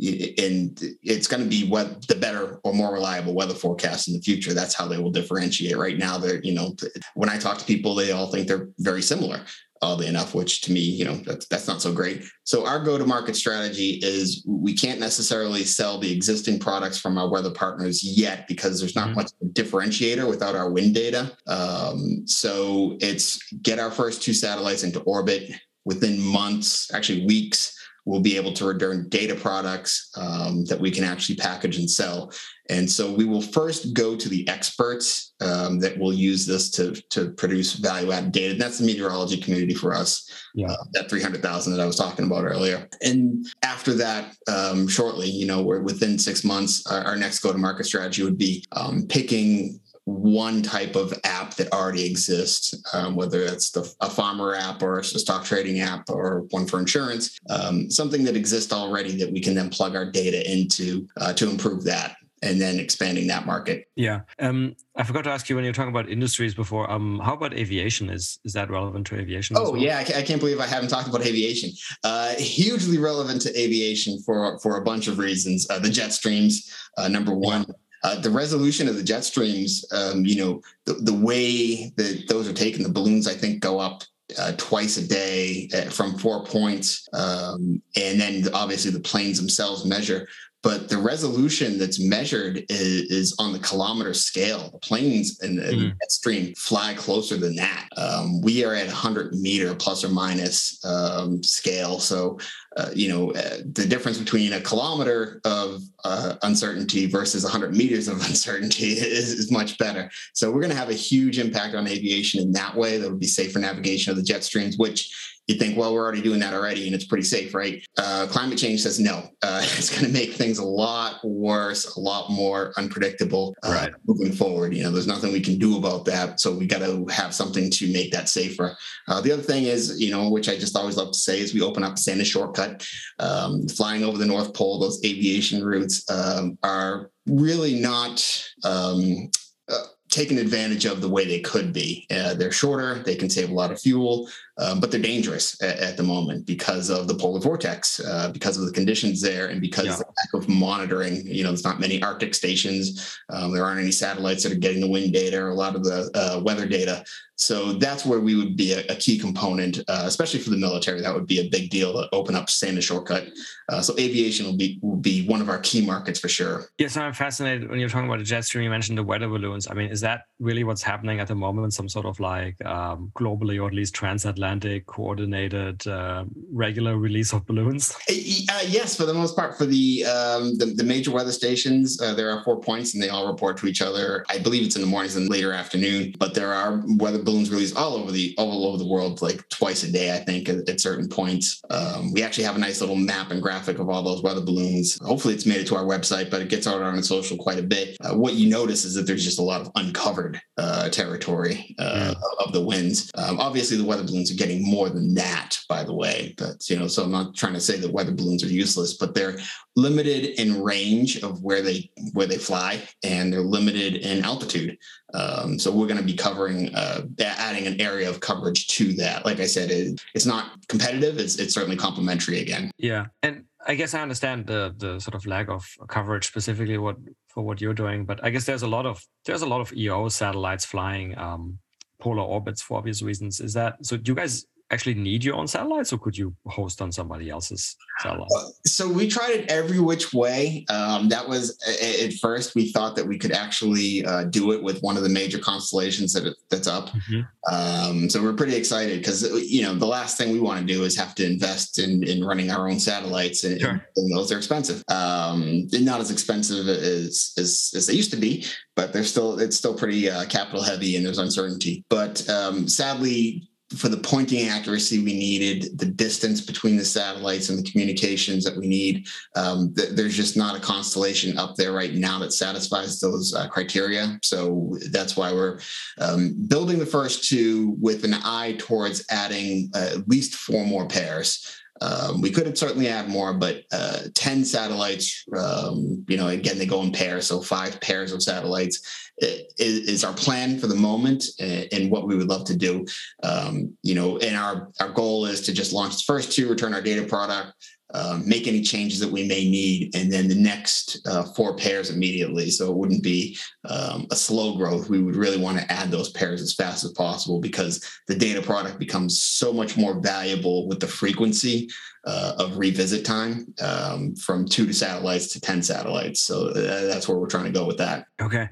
and 0.01 0.81
it's 1.03 1.27
going 1.27 1.43
to 1.43 1.49
be 1.49 1.69
what 1.69 2.07
the 2.09 2.15
better 2.15 2.59
or 2.65 2.73
more 2.73 2.93
reliable 2.93 3.35
weather 3.35 3.55
forecast 3.55 4.09
in 4.09 4.15
the 4.15 4.21
future. 4.21 4.55
That's 4.55 4.75
how 4.75 4.87
they 4.87 4.99
will 4.99 5.11
differentiate. 5.11 5.77
Right 5.77 5.99
now, 5.99 6.17
they're 6.17 6.41
you 6.43 6.55
know 6.55 6.75
when 7.15 7.29
I 7.29 7.37
talk 7.37 7.59
to 7.59 7.65
people, 7.65 7.95
they 7.95 8.13
all 8.13 8.31
think 8.31 8.49
they're 8.49 8.69
very 8.79 9.03
similar. 9.03 9.41
Oddly 9.83 10.09
enough, 10.09 10.35
which 10.35 10.61
to 10.63 10.73
me, 10.73 10.81
you 10.81 11.07
know, 11.07 11.15
that's, 11.15 11.47
that's 11.47 11.67
not 11.67 11.81
so 11.81 11.91
great. 11.91 12.23
So 12.45 12.67
our 12.67 12.85
go-to-market 12.85 13.35
strategy 13.35 13.99
is 14.03 14.45
we 14.47 14.75
can't 14.75 15.01
necessarily 15.01 15.65
sell 15.65 15.99
the 15.99 16.13
existing 16.13 16.59
products 16.59 16.99
from 16.99 17.17
our 17.17 17.31
weather 17.31 17.51
partners 17.51 18.05
yet 18.05 18.47
because 18.47 18.79
there's 18.79 18.95
not 18.95 19.07
mm-hmm. 19.07 19.21
much 19.21 19.31
differentiator 19.55 20.29
without 20.29 20.55
our 20.55 20.71
wind 20.71 20.95
data. 20.95 21.35
Um, 21.47 22.25
so 22.27 22.99
it's 23.01 23.43
get 23.63 23.79
our 23.79 23.91
first 23.91 24.21
two 24.23 24.35
satellites 24.35 24.83
into 24.83 25.01
orbit 25.01 25.51
within 25.87 26.21
months, 26.21 26.93
actually 26.93 27.25
weeks 27.25 27.80
we'll 28.05 28.21
be 28.21 28.37
able 28.37 28.53
to 28.55 28.65
return 28.65 29.09
data 29.09 29.35
products 29.35 30.11
um, 30.17 30.65
that 30.67 30.81
we 30.81 30.91
can 30.91 31.05
actually 31.05 31.37
package 31.37 31.79
and 31.79 31.91
sell. 31.91 32.33
And 32.69 32.89
so 32.89 33.13
we 33.13 33.25
will 33.25 33.43
first 33.43 33.95
go 33.95 34.15
to 34.17 34.29
the 34.29 34.47
experts 34.49 35.35
um, 35.41 35.81
that 35.81 35.99
will 35.99 36.13
use 36.13 36.47
this 36.47 36.71
to, 36.73 36.93
to 37.11 37.31
produce 37.33 37.75
value 37.75 38.13
added 38.13 38.33
data. 38.33 38.53
And 38.53 38.61
that's 38.61 38.79
the 38.79 38.87
meteorology 38.87 39.41
community 39.41 39.75
for 39.75 39.93
us, 39.93 40.31
yeah. 40.55 40.69
uh, 40.71 40.77
that 40.93 41.11
300,000 41.11 41.73
that 41.73 41.83
I 41.83 41.87
was 41.87 41.97
talking 41.97 42.27
about 42.27 42.45
earlier. 42.45 42.89
And 43.03 43.45
after 43.63 43.93
that, 43.95 44.37
um, 44.47 44.87
shortly, 44.87 45.29
you 45.29 45.47
know, 45.47 45.63
we're 45.63 45.81
within 45.81 46.19
six 46.19 46.45
months, 46.45 46.87
our, 46.87 47.03
our 47.03 47.17
next 47.17 47.41
go 47.41 47.53
to 47.53 47.59
market 47.59 47.87
strategy 47.87 48.23
would 48.23 48.39
be 48.39 48.65
um, 48.73 49.07
picking 49.09 49.81
one 50.11 50.63
type 50.63 50.97
of 50.97 51.19
app 51.25 51.55
that 51.55 51.73
already 51.73 52.05
exists, 52.05 52.75
um, 52.93 53.15
whether 53.15 53.43
it's 53.43 53.71
the, 53.71 53.93
a 54.01 54.11
farmer 54.11 54.55
app 54.55 54.83
or 54.83 54.99
a 54.99 55.05
stock 55.05 55.45
trading 55.45 55.81
app 55.81 56.09
or 56.11 56.47
one 56.51 56.67
for 56.67 56.79
insurance, 56.79 57.39
um, 57.49 57.91
something 57.91 58.25
that 58.25 58.37
exists 58.37 58.73
already 58.73 59.17
that 59.17 59.33
we 59.33 59.41
can 59.41 59.55
then 59.55 59.71
plug 59.71 59.95
our 59.95 60.11
data 60.11 60.51
into 60.51 61.07
uh, 61.19 61.33
to 61.33 61.49
improve 61.49 61.85
that 61.85 62.17
and 62.43 62.61
then 62.61 62.79
expanding 62.79 63.27
that 63.27 63.45
market. 63.45 63.87
Yeah. 63.97 64.21
Um, 64.39 64.75
I 64.97 65.03
forgot 65.03 65.25
to 65.25 65.31
ask 65.31 65.49
you 65.49 65.57
when 65.57 65.65
you 65.65 65.69
were 65.69 65.75
talking 65.75 65.91
about 65.91 66.09
industries 66.09 66.55
before. 66.55 66.91
Um, 66.91 67.21
how 67.23 67.35
about 67.35 67.53
aviation? 67.55 68.09
Is 68.09 68.39
is 68.45 68.53
that 68.55 68.71
relevant 68.71 69.07
to 69.09 69.17
aviation? 69.17 69.57
Oh 69.59 69.73
well? 69.73 69.81
yeah, 69.81 69.99
I 69.99 70.23
can't 70.23 70.41
believe 70.41 70.59
I 70.59 70.67
haven't 70.67 70.89
talked 70.89 71.09
about 71.09 71.23
aviation. 71.23 71.71
Uh, 72.03 72.35
hugely 72.35 72.99
relevant 72.99 73.43
to 73.43 73.61
aviation 73.61 74.19
for 74.23 74.59
for 74.61 74.79
a 74.79 74.83
bunch 74.83 75.07
of 75.07 75.19
reasons. 75.19 75.69
Uh, 75.69 75.79
the 75.79 75.91
jet 75.91 76.13
streams, 76.13 76.75
uh, 76.97 77.09
number 77.09 77.35
one. 77.35 77.67
Uh, 78.03 78.19
the 78.21 78.31
resolution 78.31 78.89
of 78.89 78.97
the 78.97 79.03
jet 79.03 79.25
streams, 79.25 79.85
um, 79.93 80.25
you 80.25 80.37
know, 80.37 80.63
the, 80.87 80.95
the 80.95 81.15
way 81.15 81.93
that 81.97 82.25
those 82.29 82.49
are 82.49 82.53
taken, 82.53 82.83
the 82.83 82.89
balloons, 82.89 83.29
I 83.29 83.35
think, 83.35 83.61
go 83.61 83.79
up 83.79 84.03
uh, 84.39 84.53
twice 84.57 84.97
a 84.97 85.07
day 85.07 85.69
uh, 85.75 85.91
from 85.91 86.17
four 86.19 86.45
points. 86.45 87.09
Um, 87.13 87.83
and 87.97 88.21
then 88.21 88.45
obviously 88.55 88.91
the 88.91 89.01
planes 89.01 89.39
themselves 89.39 89.85
measure 89.85 90.29
but 90.63 90.91
the 90.91 90.99
resolution 90.99 91.79
that's 91.79 91.99
measured 91.99 92.65
is, 92.69 93.11
is, 93.11 93.37
on 93.39 93.53
the 93.53 93.59
kilometer 93.61 94.13
scale. 94.13 94.71
The 94.71 94.79
planes 94.79 95.41
in 95.43 95.57
the 95.57 95.63
mm. 95.63 95.93
stream 96.09 96.55
fly 96.55 96.93
closer 96.95 97.39
than 97.39 97.57
that. 97.57 97.89
Um, 97.97 98.43
we 98.43 98.65
are 98.65 98.75
at 98.75 98.87
100 98.87 99.35
meter 99.37 99.75
plus 99.75 100.05
or 100.05 100.11
minus 100.11 100.85
um, 100.85 101.43
scale. 101.43 101.99
So, 101.99 102.39
uh, 102.77 102.91
you 102.95 103.09
know, 103.09 103.33
uh, 103.33 103.59
the 103.73 103.87
difference 103.87 104.19
between 104.19 104.53
a 104.53 104.61
kilometer 104.61 105.41
of 105.45 105.81
uh, 106.05 106.37
uncertainty 106.43 107.07
versus 107.07 107.43
100 107.43 107.75
meters 107.75 108.09
of 108.09 108.17
uncertainty 108.27 108.93
is, 108.93 109.33
is 109.33 109.51
much 109.51 109.79
better. 109.79 110.11
So, 110.35 110.51
we're 110.51 110.61
going 110.61 110.73
to 110.73 110.77
have 110.77 110.91
a 110.91 110.95
huge 110.95 111.39
impact 111.39 111.75
on 111.75 111.89
aviation 111.89 112.43
in 112.43 112.53
that 112.53 112.77
way. 112.77 112.99
That 112.99 113.11
would 113.11 113.21
be 113.21 113.27
safer 113.27 113.59
navigation 113.59 114.11
of 114.11 114.19
the 114.19 114.23
jet 114.23 114.45
streams, 114.45 114.77
which 114.77 115.11
you 115.51 115.59
think, 115.59 115.77
well, 115.77 115.93
we're 115.93 116.03
already 116.03 116.23
doing 116.23 116.41
that 116.41 116.55
already 116.55 116.87
and 116.87 116.95
it's 116.95 117.05
pretty 117.05 117.25
safe, 117.25 117.55
right? 117.55 117.85
Uh, 117.99 118.27
climate 118.31 118.59
change 118.59 118.81
says 118.81 119.01
no. 119.01 119.29
Uh, 119.43 119.61
it's 119.77 119.91
going 119.91 120.07
to 120.07 120.13
make 120.13 120.35
things 120.35 120.59
a 120.59 120.65
lot 120.65 121.19
worse, 121.25 121.97
a 121.97 122.01
lot 122.01 122.31
more 122.31 122.73
unpredictable 122.77 123.55
uh, 123.63 123.73
right. 123.73 123.93
moving 124.07 124.33
forward. 124.33 124.75
You 124.75 124.85
know, 124.85 124.91
there's 124.91 125.07
nothing 125.07 125.33
we 125.33 125.41
can 125.41 125.59
do 125.59 125.77
about 125.77 126.05
that. 126.07 126.41
So 126.41 126.55
we 126.55 126.67
got 126.67 126.81
to 126.81 127.05
have 127.07 127.35
something 127.35 127.71
to 127.71 127.93
make 127.93 128.13
that 128.13 128.29
safer. 128.29 128.77
Uh, 129.09 129.21
the 129.21 129.33
other 129.33 129.43
thing 129.43 129.65
is, 129.65 130.01
you 130.01 130.11
know, 130.11 130.31
which 130.31 130.49
I 130.49 130.57
just 130.57 130.77
always 130.77 130.97
love 130.97 131.13
to 131.13 131.19
say, 131.19 131.41
is 131.41 131.53
we 131.53 131.63
open 131.63 131.83
up 131.83 131.99
Santa 131.99 132.25
Shortcut. 132.25 132.87
Um, 133.19 133.67
flying 133.69 134.05
over 134.05 134.19
the 134.19 134.27
North 134.27 134.55
Pole, 134.55 134.79
those 134.79 135.05
aviation 135.05 135.65
routes 135.65 136.09
um, 136.11 136.59
are 136.63 137.11
really 137.27 137.81
not 137.81 138.45
um, 138.65 139.31
uh, 139.69 139.85
taken 140.11 140.39
advantage 140.39 140.85
of 140.85 141.01
the 141.01 141.09
way 141.09 141.25
they 141.25 141.41
could 141.41 141.73
be. 141.73 142.07
Uh, 142.11 142.35
they're 142.35 142.53
shorter, 142.53 143.03
they 143.05 143.15
can 143.15 143.31
save 143.31 143.51
a 143.51 143.55
lot 143.55 143.71
of 143.71 143.81
fuel, 143.81 144.29
um, 144.61 144.79
but 144.79 144.91
they're 144.91 145.01
dangerous 145.01 145.61
at, 145.63 145.79
at, 145.79 145.97
the 145.97 146.03
moment 146.03 146.47
because 146.47 146.91
of 146.91 147.09
the 147.09 147.15
polar 147.15 147.41
vortex, 147.41 147.99
uh, 148.01 148.31
because 148.31 148.59
of 148.59 148.67
the 148.67 148.73
conditions 148.73 149.21
there, 149.21 149.47
and 149.49 149.61
because 149.61 149.87
yeah. 149.87 149.97
the 149.97 150.05
lack 150.05 150.35
of 150.35 150.49
monitoring. 150.49 151.27
You 151.27 151.43
know, 151.43 151.51
there's 151.51 151.65
not 151.65 151.81
many 151.81 152.03
Arctic 152.03 152.35
stations. 152.35 153.19
Um, 153.31 153.53
there 153.53 153.65
aren't 153.65 153.81
any 153.81 153.91
satellites 153.91 154.43
that 154.43 154.53
are 154.53 154.57
getting 154.57 154.81
the 154.81 154.89
wind 154.89 155.15
data 155.15 155.41
or 155.41 155.49
a 155.49 155.55
lot 155.55 155.75
of 155.75 155.83
the 155.83 156.11
uh, 156.15 156.41
weather 156.43 156.67
data. 156.67 157.05
So 157.41 157.73
that's 157.73 158.05
where 158.05 158.21
we 158.21 158.35
would 158.35 158.55
be 158.55 158.75
a, 158.75 158.81
a 158.91 158.97
key 158.97 159.19
component, 159.19 159.79
uh, 159.89 160.03
especially 160.05 160.41
for 160.41 160.51
the 160.51 160.59
military. 160.59 161.01
That 161.01 161.15
would 161.15 161.27
be 161.27 161.41
a 161.41 161.49
big 161.49 161.71
deal 161.71 161.95
to 161.95 162.07
open 162.13 162.35
up 162.35 162.51
Santa 162.51 162.83
Shortcut. 162.83 163.29
Uh, 163.71 163.81
so 163.81 163.95
aviation 163.99 164.45
will 164.45 164.59
be 164.59 164.79
will 164.83 164.97
be 164.97 165.27
one 165.27 165.41
of 165.41 165.49
our 165.49 165.59
key 165.61 165.85
markets 165.85 166.21
for 166.21 166.29
sure. 166.29 166.67
Yes, 166.77 166.99
I'm 166.99 167.15
fascinated 167.15 167.71
when 167.71 167.81
you're 167.81 167.89
talking 167.89 168.09
about 168.09 168.19
the 168.19 168.25
jet 168.25 168.45
stream. 168.45 168.65
You 168.65 168.71
mentioned 168.71 168.99
the 168.99 169.03
weather 169.03 169.27
balloons. 169.27 169.69
I 169.71 169.75
mean, 169.75 169.89
is 169.89 170.03
that 170.03 170.25
really 170.39 170.65
what's 170.65 170.83
happening 170.83 171.19
at 171.19 171.29
the 171.29 171.35
moment? 171.35 171.73
Some 171.73 171.89
sort 171.89 172.05
of 172.05 172.21
like 172.21 172.63
um, 172.67 173.11
globally 173.17 173.59
or 173.59 173.69
at 173.69 173.75
least 173.75 173.95
transatlantic 173.95 174.50
coordinated 174.87 175.87
uh, 175.87 176.25
regular 176.53 176.97
release 176.97 177.33
of 177.33 177.47
balloons? 177.47 177.95
Uh, 178.09 178.65
yes, 178.67 178.97
for 178.97 179.05
the 179.05 179.15
most 179.15 179.37
part. 179.37 179.57
For 179.57 179.67
the 179.67 180.05
um, 180.05 180.57
the, 180.59 180.67
the, 180.67 180.85
major 180.85 181.11
weather 181.11 181.33
stations, 181.33 182.01
uh, 182.01 182.15
there 182.15 182.31
are 182.31 182.43
four 182.43 182.61
points, 182.61 182.95
and 182.95 183.03
they 183.03 183.09
all 183.09 183.31
report 183.31 183.57
to 183.59 183.67
each 183.67 183.83
other. 183.83 184.25
I 184.29 184.39
believe 184.39 184.65
it's 184.65 184.77
in 184.77 184.83
the 184.83 184.89
mornings 184.89 185.17
and 185.17 185.29
later 185.29 185.53
afternoon, 185.53 186.15
but 186.19 186.35
there 186.35 186.53
are 186.53 186.83
weather 186.99 187.23
balloons 187.23 187.51
released 187.51 187.77
all 187.77 187.95
over 187.95 188.11
the 188.11 188.35
all 188.39 188.67
over 188.67 188.79
the 188.79 188.87
world, 188.87 189.23
like 189.23 189.49
twice 189.49 189.83
a 189.85 189.93
day, 189.93 190.15
I 190.15 190.19
think, 190.19 190.49
at, 190.49 190.69
at 190.69 190.81
certain 190.81 191.09
points. 191.09 191.63
Um, 191.71 192.13
we 192.13 192.23
actually 192.23 192.45
have 192.45 192.57
a 192.57 192.61
nice 192.61 192.81
little 192.81 192.97
map 192.97 193.31
and 193.31 193.43
graphic 193.43 193.79
of 193.79 193.89
all 193.89 194.03
those 194.03 194.23
weather 194.23 194.41
balloons. 194.41 194.99
Hopefully, 195.03 195.35
it's 195.35 195.47
made 195.47 195.61
it 195.61 195.67
to 195.69 195.77
our 195.77 195.85
website, 195.85 196.31
but 196.31 196.43
it 196.43 196.49
gets 196.49 196.67
out 196.67 196.83
on 196.83 197.03
social 197.03 197.37
quite 197.37 197.59
a 197.59 197.63
bit. 197.63 197.97
Uh, 198.01 198.15
what 198.17 198.35
you 198.35 198.49
notice 198.49 198.85
is 198.85 198.95
that 198.95 199.07
there's 199.07 199.25
just 199.25 199.39
a 199.39 199.43
lot 199.43 199.61
of 199.61 199.71
uncovered 199.77 200.41
uh, 200.59 200.89
territory 200.89 201.75
uh, 201.79 202.15
yeah. 202.15 202.45
of 202.45 202.53
the 202.53 202.61
winds. 202.61 203.11
Um, 203.15 203.39
obviously, 203.39 203.77
the 203.77 203.85
weather 203.85 204.05
balloons 204.05 204.30
are 204.31 204.37
getting 204.37 204.69
more 204.69 204.89
than 204.89 205.15
that, 205.15 205.59
by 205.69 205.83
the 205.85 205.95
way. 205.95 206.35
But 206.37 206.69
you 206.69 206.79
know, 206.79 206.87
so 206.87 207.05
I'm 207.05 207.11
not 207.11 207.35
trying 207.35 207.55
to 207.55 207.61
say 207.61 207.79
that 207.79 207.93
weather 207.93 208.13
balloons 208.13 208.45
are 208.45 208.49
useless, 208.49 208.95
but 208.95 209.15
they're 209.15 209.39
limited 209.77 210.41
in 210.41 210.63
range 210.63 211.23
of 211.23 211.43
where 211.43 211.63
they 211.63 211.91
where 212.13 212.27
they 212.27 212.39
fly, 212.39 212.83
and 213.03 213.33
they're 213.33 213.41
limited 213.41 213.97
in 213.97 214.25
altitude. 214.25 214.79
Um, 215.15 215.59
so 215.59 215.73
we're 215.73 215.87
going 215.87 215.99
to 215.99 216.05
be 216.05 216.15
covering, 216.15 216.73
uh, 216.75 217.03
adding 217.21 217.67
an 217.67 217.81
area 217.81 218.09
of 218.09 218.21
coverage 218.21 218.69
to 218.69 218.93
that. 218.95 219.25
Like 219.25 219.41
I 219.41 219.47
said, 219.47 219.71
it, 219.71 220.01
it's 220.15 220.27
not 220.27 220.67
competitive. 220.69 221.19
It's 221.19 221.37
it's 221.37 221.55
certainly 221.55 221.77
complementary 221.77 222.41
again. 222.41 222.71
Yeah, 222.79 223.07
and 223.23 223.45
I 223.67 223.75
guess 223.75 223.95
I 223.95 224.01
understand 224.01 224.47
the 224.47 224.75
the 224.77 225.01
sort 225.01 225.15
of 225.15 225.27
lack 225.27 225.49
of 225.49 225.67
coverage 225.89 226.27
specifically 226.27 226.79
what 226.79 226.97
for 227.29 227.43
what 227.43 227.61
you're 227.61 227.75
doing, 227.75 228.05
but 228.05 228.23
I 228.25 228.31
guess 228.31 228.45
there's 228.45 228.63
a 228.63 228.69
lot 228.69 228.87
of 228.87 229.05
there's 229.25 229.43
a 229.43 229.47
lot 229.47 229.61
of 229.61 229.73
EO 229.73 230.09
satellites 230.09 230.65
flying 230.65 231.17
um, 231.19 231.59
polar 232.01 232.23
orbits 232.23 232.63
for 232.63 232.79
obvious 232.79 233.03
reasons. 233.03 233.41
Is 233.41 233.53
that 233.55 233.85
so? 233.85 233.97
Do 233.97 234.11
you 234.11 234.17
guys 234.17 234.47
actually 234.71 234.95
need 234.95 235.25
your 235.25 235.35
own 235.37 235.47
satellites 235.47 235.93
or 235.93 235.99
could 235.99 236.17
you 236.17 236.35
host 236.47 236.81
on 236.81 236.93
somebody 236.93 237.29
else's 237.29 237.77
satellite? 238.01 238.29
Uh, 238.37 238.49
so 238.67 238.89
we 238.89 239.09
tried 239.09 239.31
it 239.31 239.51
every 239.51 239.81
which 239.81 240.13
way. 240.13 240.65
Um, 240.69 241.09
that 241.09 241.29
was 241.29 241.59
at 241.83 242.13
first 242.15 242.55
we 242.55 242.71
thought 242.71 242.95
that 242.97 243.07
we 243.07 243.19
could 243.19 243.33
actually 243.33 244.05
uh, 244.05 244.25
do 244.25 244.53
it 244.53 244.63
with 244.63 244.81
one 244.81 244.97
of 244.97 245.03
the 245.03 245.09
major 245.09 245.39
constellations 245.39 246.13
that 246.13 246.35
that's 246.51 246.69
up. 246.69 246.91
Mm-hmm. 246.91 247.21
Um, 247.53 248.09
so 248.09 248.23
we're 248.23 248.35
pretty 248.35 248.55
excited 248.55 248.99
because 248.99 249.23
you 249.51 249.63
know 249.63 249.75
the 249.75 249.87
last 249.87 250.17
thing 250.17 250.33
we 250.33 250.41
want 250.41 250.61
to 250.61 250.73
do 250.73 250.85
is 250.85 250.97
have 250.97 251.15
to 251.17 251.27
invest 251.27 251.79
in, 251.79 252.05
in 252.05 252.23
running 252.25 252.51
our 252.51 252.69
own 252.69 252.79
satellites, 252.79 253.45
and, 253.45 253.61
sure. 253.61 253.85
and 253.97 254.17
those 254.17 254.31
are 254.31 254.37
expensive. 254.37 254.85
Um, 254.89 255.69
not 255.73 256.01
as 256.01 256.11
expensive 256.11 256.69
as, 256.69 257.33
as 257.37 257.73
as 257.75 257.87
they 257.87 257.95
used 257.95 258.13
to 258.13 258.17
be, 258.17 258.47
but 258.77 258.93
they're 258.93 259.05
still 259.05 259.39
it's 259.41 259.57
still 259.57 259.75
pretty 259.75 260.09
uh, 260.09 260.27
capital 260.27 260.63
heavy 260.63 260.97
and 260.97 261.05
there's 261.05 261.19
uncertainty. 261.19 261.85
But 261.89 262.29
um, 262.29 262.69
sadly, 262.69 263.50
for 263.77 263.89
the 263.89 263.97
pointing 263.97 264.49
accuracy 264.49 264.99
we 264.99 265.15
needed, 265.15 265.79
the 265.79 265.87
distance 265.87 266.41
between 266.41 266.77
the 266.77 266.85
satellites 266.85 267.51
and 267.51 267.59
the 267.59 267.71
communications 267.71 268.45
that 268.45 268.57
we 268.57 268.67
need. 268.67 269.07
Um, 269.37 269.73
th- 269.75 269.91
there's 269.91 270.17
just 270.17 270.37
not 270.37 270.57
a 270.57 270.61
constellation 270.61 271.39
up 271.39 271.55
there 271.55 271.73
right 271.73 271.95
now 271.95 272.19
that 272.19 272.33
satisfies 272.33 272.99
those 272.99 273.33
uh, 273.33 273.47
criteria. 273.49 274.19
So 274.23 274.77
that's 274.91 275.17
why 275.17 275.33
we're 275.33 275.61
um, 275.99 276.35
building 276.49 276.79
the 276.81 276.87
first 276.87 277.29
two 277.29 277.77
with 277.81 278.05
an 278.05 278.15
eye 278.15 278.57
towards 278.59 279.05
adding 279.09 279.71
uh, 279.75 279.91
at 279.93 280.09
least 280.09 280.35
four 280.35 280.65
more 280.65 280.89
pairs. 280.89 281.60
Um, 281.81 282.21
we 282.21 282.31
could 282.31 282.57
certainly 282.59 282.89
add 282.89 283.09
more, 283.09 283.33
but 283.35 283.65
uh, 283.73 284.01
10 284.15 284.45
satellites, 284.45 285.25
um, 285.37 286.05
you 286.09 286.17
know, 286.17 286.29
again, 286.29 286.59
they 286.59 286.67
go 286.67 286.83
in 286.83 286.93
pairs. 286.93 287.27
So 287.27 287.41
five 287.41 287.81
pairs 287.81 288.13
of 288.13 288.23
satellites 288.23 289.11
is, 289.19 289.89
is 289.89 290.05
our 290.05 290.13
plan 290.13 290.59
for 290.59 290.67
the 290.67 290.75
moment 290.75 291.25
and, 291.39 291.91
what 291.91 292.07
we 292.07 292.17
would 292.17 292.29
love 292.29 292.45
to 292.45 292.57
do. 292.57 292.87
Um, 293.23 293.77
you 293.83 293.95
know, 293.95 294.19
and 294.19 294.37
our, 294.37 294.71
our 294.79 294.91
goal 294.91 295.27
is 295.27 295.41
to 295.43 295.53
just 295.53 295.73
launch 295.73 295.97
the 295.97 296.03
first 296.07 296.33
two, 296.33 296.49
return 296.49 296.73
our 296.73 296.83
data 296.83 297.05
product, 297.05 297.53
um, 297.95 298.29
make 298.29 298.47
any 298.47 298.63
changes 298.63 299.01
that 299.01 299.11
we 299.11 299.27
may 299.27 299.49
need, 299.49 299.95
and 299.95 300.13
then 300.13 300.29
the 300.29 300.35
next 300.35 301.07
uh, 301.07 301.25
four 301.35 301.57
pairs 301.57 301.91
immediately. 301.91 302.51
So 302.51 302.71
it 302.71 302.77
wouldn't 302.77 303.03
be 303.03 303.37
um, 303.69 304.07
a 304.11 304.17
slow 304.17 304.57
growth. 304.57 304.89
We 304.89 305.03
would 305.03 305.17
really 305.17 305.39
want 305.39 305.59
to 305.59 305.73
add 305.73 305.91
those 305.91 306.11
pairs 306.11 306.41
as 306.41 306.55
fast 306.55 306.85
as 306.85 306.93
possible 306.93 307.41
because 307.41 307.85
the 308.09 308.15
data 308.15 308.43
product 308.43 308.79
becomes 308.79 309.21
so 309.23 309.53
much 309.53 309.77
more 309.77 310.01
valuable 310.01 310.69
with 310.69 310.81
the 310.81 310.87
frequency 310.87 311.69
uh, 312.05 312.35
of 312.39 312.57
revisit 312.57 313.05
time 313.05 313.53
um, 313.61 314.15
from 314.17 314.47
two 314.47 314.67
to 314.67 314.73
satellites 314.73 315.33
to 315.33 315.41
10 315.41 315.63
satellites. 315.63 316.21
So 316.21 316.49
uh, 316.49 316.87
that's 316.87 317.09
where 317.09 317.19
we're 317.19 317.29
trying 317.29 317.45
to 317.45 317.51
go 317.51 317.67
with 317.67 317.79
that. 317.79 318.07
Okay. 318.21 318.49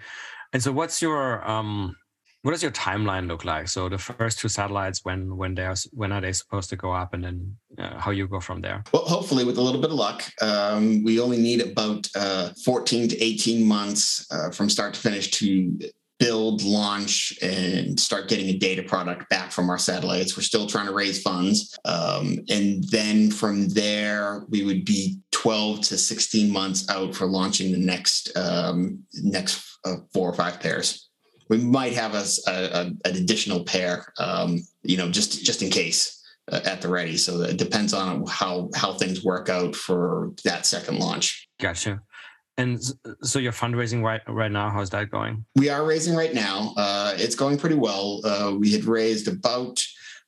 And 0.53 0.63
so, 0.63 0.73
what's 0.73 1.03
your 1.03 1.49
um, 1.49 1.95
what 2.43 2.53
does 2.53 2.63
your 2.63 2.73
timeline 2.73 3.27
look 3.27 3.45
like? 3.45 3.69
So 3.69 3.89
the 3.89 3.99
first 3.99 4.39
two 4.39 4.49
satellites, 4.49 5.05
when 5.05 5.37
when 5.37 5.55
they 5.55 5.65
are 5.65 5.75
when 5.93 6.13
are 6.13 6.21
they 6.21 6.33
supposed 6.33 6.71
to 6.71 6.77
go 6.77 6.93
up, 6.93 7.13
and 7.15 7.25
then 7.25 7.57
uh, 7.79 7.99
how 7.99 8.11
you 8.13 8.29
go 8.29 8.41
from 8.41 8.61
there? 8.61 8.85
Well, 8.93 9.03
hopefully, 9.03 9.45
with 9.45 9.59
a 9.59 9.63
little 9.63 9.81
bit 9.81 9.91
of 9.91 9.97
luck, 9.97 10.23
um, 10.41 11.03
we 11.03 11.21
only 11.21 11.39
need 11.39 11.61
about 11.61 12.09
uh, 12.15 12.51
14 12.65 13.09
to 13.09 13.23
18 13.23 13.67
months 13.67 14.27
uh, 14.31 14.51
from 14.51 14.71
start 14.71 14.95
to 14.95 15.01
finish 15.01 15.31
to 15.33 15.79
build, 16.19 16.63
launch, 16.63 17.37
and 17.43 17.99
start 17.99 18.29
getting 18.29 18.49
a 18.49 18.59
data 18.59 18.83
product 18.83 19.29
back 19.31 19.53
from 19.53 19.71
our 19.71 19.79
satellites. 19.79 20.37
We're 20.37 20.43
still 20.43 20.67
trying 20.67 20.87
to 20.87 20.93
raise 20.93 21.23
funds. 21.23 21.79
Um, 21.85 22.39
and 22.49 22.85
then 22.91 23.31
from 23.31 23.69
there, 23.69 24.45
we 24.49 24.65
would 24.65 24.85
be 24.85 25.21
12 25.31 25.81
to 25.83 25.99
16 25.99 26.51
months 26.53 26.89
out 26.89 27.15
for 27.15 27.27
launching 27.27 27.73
the 27.73 27.79
next 27.79 28.37
um, 28.37 29.05
next 29.15 29.79
uh, 29.85 29.97
four 30.13 30.29
or 30.29 30.35
five 30.35 30.61
pairs. 30.61 31.08
We 31.49 31.59
might 31.59 31.95
have 31.95 32.15
a, 32.15 32.25
a 32.47 32.81
an 32.83 32.99
additional 33.05 33.65
pair, 33.65 34.13
um, 34.19 34.61
you 34.83 34.97
know, 34.97 35.11
just 35.11 35.45
just 35.45 35.63
in 35.63 35.71
case 35.71 36.23
uh, 36.51 36.61
at 36.65 36.83
the 36.83 36.89
ready. 36.89 37.17
So 37.17 37.41
it 37.43 37.57
depends 37.57 37.95
on 37.95 38.25
how 38.27 38.71
how 38.75 38.95
things 38.95 39.25
work 39.25 39.49
out 39.49 39.75
for 39.75 40.33
that 40.45 40.67
second 40.67 40.99
launch. 40.99 41.49
Gotcha. 41.61 42.01
And 42.57 42.81
so 43.23 43.39
you're 43.39 43.53
fundraising 43.53 44.03
right 44.03 44.21
right 44.27 44.51
now. 44.51 44.69
How's 44.71 44.91
that 44.91 45.11
going? 45.11 45.45
We 45.55 45.69
are 45.69 45.87
raising 45.87 46.15
right 46.15 46.35
now. 46.35 46.75
Uh, 46.77 47.15
it's 47.17 47.37
going 47.37 47.57
pretty 47.57 47.77
well. 47.77 48.21
Uh, 48.25 48.55
we 48.59 48.73
had 48.73 48.85
raised 48.85 49.29
about 49.29 49.81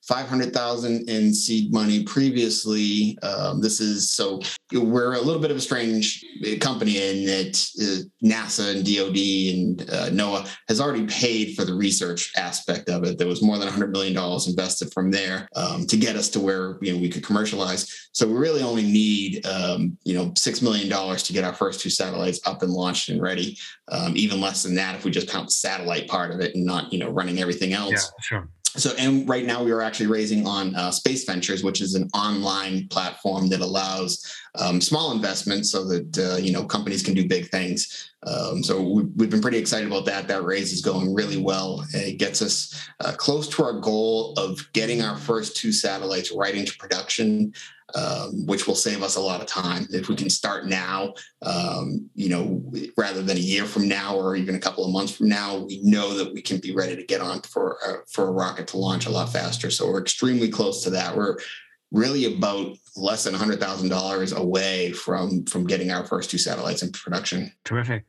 500,000 0.03 1.09
in 1.09 1.33
seed 1.35 1.73
money 1.73 2.05
previously. 2.05 3.19
Um, 3.23 3.61
this 3.61 3.81
is 3.81 4.13
so 4.13 4.41
we're 4.73 5.15
a 5.15 5.21
little 5.21 5.41
bit 5.41 5.51
of 5.51 5.57
a 5.57 5.61
strange 5.61 6.25
company 6.61 6.97
in 6.97 7.27
that 7.27 7.57
uh, 7.81 8.27
NASA 8.27 8.75
and 8.75 8.85
DoD 8.85 9.17
and 9.55 9.91
uh, 9.91 10.11
NOAA 10.11 10.49
has 10.69 10.81
already 10.81 11.07
paid 11.07 11.55
for 11.55 11.65
the 11.65 11.75
research 11.75 12.33
aspect 12.37 12.89
of 12.89 13.05
it. 13.05 13.19
There 13.19 13.27
was 13.27 13.43
more 13.43 13.59
than 13.59 13.67
100 13.67 13.91
million 13.93 14.15
dollars 14.15 14.49
invested 14.49 14.93
from 14.93 15.11
there 15.11 15.49
um, 15.55 15.87
to 15.87 15.97
get 15.97 16.17
us 16.17 16.29
to 16.31 16.41
where 16.41 16.79
you 16.81 16.93
know 16.93 16.99
we 16.99 17.09
could 17.09 17.25
commercialize. 17.25 18.11
So 18.13 18.27
we 18.27 18.35
really 18.35 18.63
only 18.63 18.85
need 18.85 19.45
um, 19.47 19.97
you 20.05 20.15
know 20.15 20.33
six 20.37 20.63
million 20.63 20.89
dollars 20.89 21.23
to 21.25 21.33
get 21.33 21.45
our 21.45 21.55
first 21.55 21.81
two 21.81 21.91
satellites 21.91 22.41
up 22.47 22.63
and 22.63 22.73
launched 22.73 23.09
and 23.11 23.21
ready. 23.21 23.59
Um, 23.89 24.17
even 24.17 24.41
less 24.41 24.63
than 24.63 24.77
that 24.77 24.95
if 24.95 25.05
we 25.05 25.11
just 25.11 25.29
count 25.29 25.49
the 25.49 25.53
satellite 25.53 26.09
part 26.09 26.31
of 26.31 26.41
it 26.41 26.55
and 26.55 26.65
not 26.65 26.93
you 26.93 26.99
know 26.99 27.11
running 27.11 27.41
everything 27.41 27.73
else. 27.73 27.91
Yeah, 27.93 28.23
sure. 28.23 28.49
So 28.77 28.93
and 28.99 29.29
right 29.29 29.45
now 29.45 29.65
we 29.65 29.73
are 29.73 29.83
actually 29.83 30.07
raising 30.07 30.47
on 30.47 30.75
uh, 30.77 30.91
Spaced 30.91 31.27
Ventures 31.27 31.65
which 31.65 31.81
is 31.81 31.95
an 31.95 32.09
online 32.15 32.89
platform 32.89 33.49
that 33.49 33.61
allows 33.61 34.25
um, 34.59 34.81
small 34.81 35.13
investments 35.13 35.71
so 35.71 35.85
that 35.87 36.19
uh, 36.19 36.37
you 36.37 36.53
know 36.53 36.65
companies 36.65 37.03
can 37.03 37.15
do 37.15 37.27
big 37.27 37.49
things. 37.49 38.13
Um, 38.27 38.63
so 38.63 38.83
we, 38.83 39.25
have 39.25 39.31
been 39.31 39.41
pretty 39.41 39.59
excited 39.59 39.87
about 39.87 40.05
that. 40.07 40.29
That 40.29 40.45
raise 40.45 40.73
is 40.73 40.83
going 40.83 41.15
really 41.15 41.39
well. 41.39 41.85
It 41.95 42.19
gets 42.19 42.43
us 42.43 42.89
uh, 43.01 43.13
close 43.17 43.49
to 43.49 43.65
our 43.65 43.81
goal 43.81 44.35
of 44.37 44.71
getting 44.73 45.03
our 45.03 45.17
first 45.17 45.57
two 45.57 45.73
satellites 45.73 46.31
right 46.31 46.55
into 46.55 46.77
production 46.77 47.55
um, 47.94 48.46
which 48.46 48.66
will 48.66 48.74
save 48.74 49.03
us 49.03 49.16
a 49.16 49.20
lot 49.20 49.40
of 49.40 49.46
time 49.46 49.86
if 49.91 50.09
we 50.09 50.16
can 50.16 50.30
start 50.30 50.66
now. 50.66 51.14
Um, 51.43 52.09
you 52.14 52.28
know, 52.28 52.62
rather 52.97 53.22
than 53.22 53.36
a 53.36 53.41
year 53.41 53.64
from 53.64 53.88
now 53.88 54.16
or 54.16 54.36
even 54.36 54.55
a 54.55 54.61
couple 54.61 54.84
of 54.84 54.93
months 54.93 55.16
from 55.16 55.28
now, 55.28 55.59
we 55.59 55.80
know 55.82 56.14
that 56.14 56.32
we 56.32 56.43
can 56.43 56.59
be 56.59 56.74
ready 56.74 56.97
to 56.97 57.05
get 57.05 57.20
on 57.20 57.43
for 57.43 57.78
uh, 57.86 58.03
for 58.09 58.28
a 58.28 58.32
rocket 58.32 58.68
to 58.68 58.78
launch 58.78 59.07
a 59.07 59.11
lot 59.11 59.32
faster. 59.32 59.70
So 59.70 59.88
we're 59.88 60.01
extremely 60.01 60.49
close 60.49 60.82
to 60.84 60.91
that. 60.91 61.16
We're 61.16 61.36
really 61.93 62.36
about 62.36 62.76
less 62.97 63.24
than 63.24 63.34
hundred 63.34 63.61
thousand 63.61 63.88
dollars 63.88 64.32
away 64.32 64.93
from 64.93 65.45
from 65.47 65.66
getting 65.66 65.91
our 65.91 66.07
first 66.07 66.30
two 66.30 66.38
satellites 66.38 66.82
in 66.82 66.93
production. 66.93 67.53
Terrific. 67.64 68.05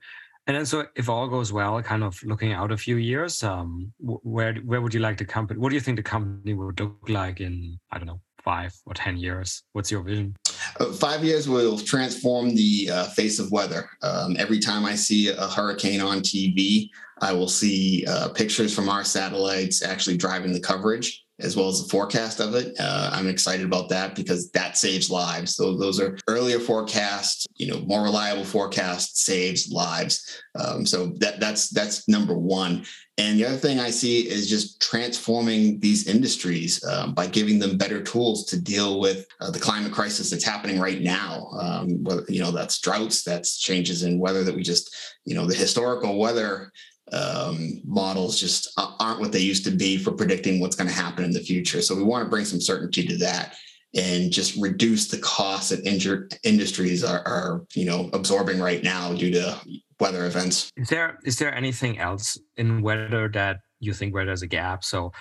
And 0.48 0.58
then, 0.58 0.66
so 0.66 0.86
if 0.96 1.08
all 1.08 1.28
goes 1.28 1.54
well, 1.54 1.82
kind 1.84 2.04
of 2.04 2.22
looking 2.24 2.52
out 2.52 2.72
a 2.72 2.78
few 2.78 2.98
years, 2.98 3.44
um, 3.44 3.94
where 4.00 4.56
where 4.56 4.82
would 4.82 4.94
you 4.94 5.00
like 5.00 5.18
the 5.18 5.26
company? 5.26 5.60
What 5.60 5.70
do 5.70 5.76
you 5.76 5.82
think 5.82 5.98
the 5.98 6.04
company 6.04 6.54
would 6.54 6.80
look 6.80 7.10
like 7.10 7.40
in 7.42 7.80
I 7.92 8.00
don't 8.00 8.08
know 8.08 8.22
five 8.44 8.74
or 8.86 8.94
10 8.94 9.18
years? 9.18 9.64
What's 9.74 9.92
your 9.92 10.02
vision? 10.02 10.36
Uh, 10.80 10.92
five 10.94 11.24
years 11.24 11.48
will 11.48 11.78
transform 11.78 12.56
the 12.56 12.90
uh, 12.92 13.06
face 13.06 13.40
of 13.40 13.52
weather. 13.52 13.90
Um, 14.02 14.36
every 14.38 14.60
time 14.60 14.86
I 14.86 14.96
see 14.96 15.30
a 15.30 15.48
hurricane 15.48 16.02
on 16.02 16.20
TV, 16.20 16.90
I 17.22 17.34
will 17.34 17.48
see 17.48 18.06
uh, 18.08 18.30
pictures 18.30 18.74
from 18.74 18.90
our 18.90 19.04
satellites 19.04 19.84
actually 19.84 20.18
driving 20.18 20.54
the 20.54 20.60
coverage 20.60 21.24
as 21.42 21.56
well 21.56 21.70
as 21.70 21.84
the 21.84 21.90
forecast 21.90 22.40
of 22.40 22.56
it. 22.56 22.76
Uh, 22.80 23.10
I'm 23.12 23.28
excited 23.28 23.66
about 23.66 23.90
that 23.90 24.16
because 24.16 24.52
that 24.52 24.78
saves 24.78 25.10
lives. 25.10 25.56
So 25.56 25.76
those 25.76 26.00
are 26.00 26.18
earlier 26.28 26.60
forecasts, 26.60 27.48
you 27.56 27.68
know, 27.68 27.82
more 27.82 28.04
reliable 28.04 28.46
forecast 28.46 29.18
saves 29.18 29.72
lives. 29.72 30.42
Um, 30.56 30.86
so 30.86 31.08
that 31.18 31.40
that's 31.40 31.70
that's 31.70 32.08
number 32.08 32.38
one. 32.38 32.86
And 33.22 33.38
the 33.38 33.46
other 33.46 33.58
thing 33.58 33.80
I 33.80 33.92
see 33.92 34.28
is 34.28 34.50
just 34.50 34.82
transforming 34.82 35.80
these 35.80 36.08
industries 36.08 36.84
um, 36.86 37.14
by 37.14 37.28
giving 37.28 37.60
them 37.60 37.78
better 37.78 38.02
tools 38.02 38.46
to 38.46 38.60
deal 38.60 39.00
with 39.00 39.28
uh, 39.40 39.52
the 39.52 39.60
climate 39.60 39.92
crisis 39.92 40.32
that's 40.32 40.44
happening 40.44 40.80
right 40.80 41.02
now. 41.02 41.48
Um, 41.60 42.04
whether, 42.04 42.24
you 42.28 42.42
know, 42.42 42.50
that's 42.50 42.80
droughts, 42.80 43.22
that's 43.24 43.60
changes 43.60 44.02
in 44.02 44.18
weather 44.18 44.44
that 44.44 44.56
we 44.56 44.64
just, 44.64 44.96
you 45.26 45.36
know, 45.36 45.46
the 45.46 45.54
historical 45.54 46.18
weather 46.18 46.72
um, 47.12 47.80
models 47.86 48.40
just 48.40 48.74
aren't 49.00 49.20
what 49.20 49.32
they 49.32 49.40
used 49.40 49.66
to 49.66 49.72
be 49.72 49.98
for 49.98 50.14
predicting 50.14 50.60
what's 50.60 50.76
going 50.76 50.90
to 50.90 50.96
happen 50.96 51.24
in 51.24 51.32
the 51.32 51.42
future. 51.42 51.84
So 51.84 51.96
we 51.96 52.04
want 52.04 52.26
to 52.26 52.30
bring 52.30 52.46
some 52.46 52.62
certainty 52.62 53.06
to 53.06 53.18
that 53.18 53.56
and 53.94 54.32
just 54.32 54.56
reduce 54.56 55.10
the 55.10 55.20
costs 55.20 55.70
that 55.70 55.86
injured 55.86 56.34
industries 56.44 57.04
are, 57.04 57.22
are, 57.28 57.66
you 57.76 57.86
know 57.86 58.10
absorbing 58.14 58.60
right 58.60 58.84
now 58.84 59.14
due 59.14 59.32
to 59.32 59.60
weather 60.02 60.26
events. 60.26 60.70
Is 60.76 60.90
there 60.90 61.18
is 61.24 61.38
there 61.38 61.54
anything 61.54 62.00
else 62.00 62.38
in 62.58 62.82
weather 62.82 63.30
that 63.30 63.58
you 63.80 63.94
think 63.94 64.14
where 64.14 64.26
there's 64.26 64.42
a 64.42 64.48
gap? 64.48 64.84
So 64.84 65.12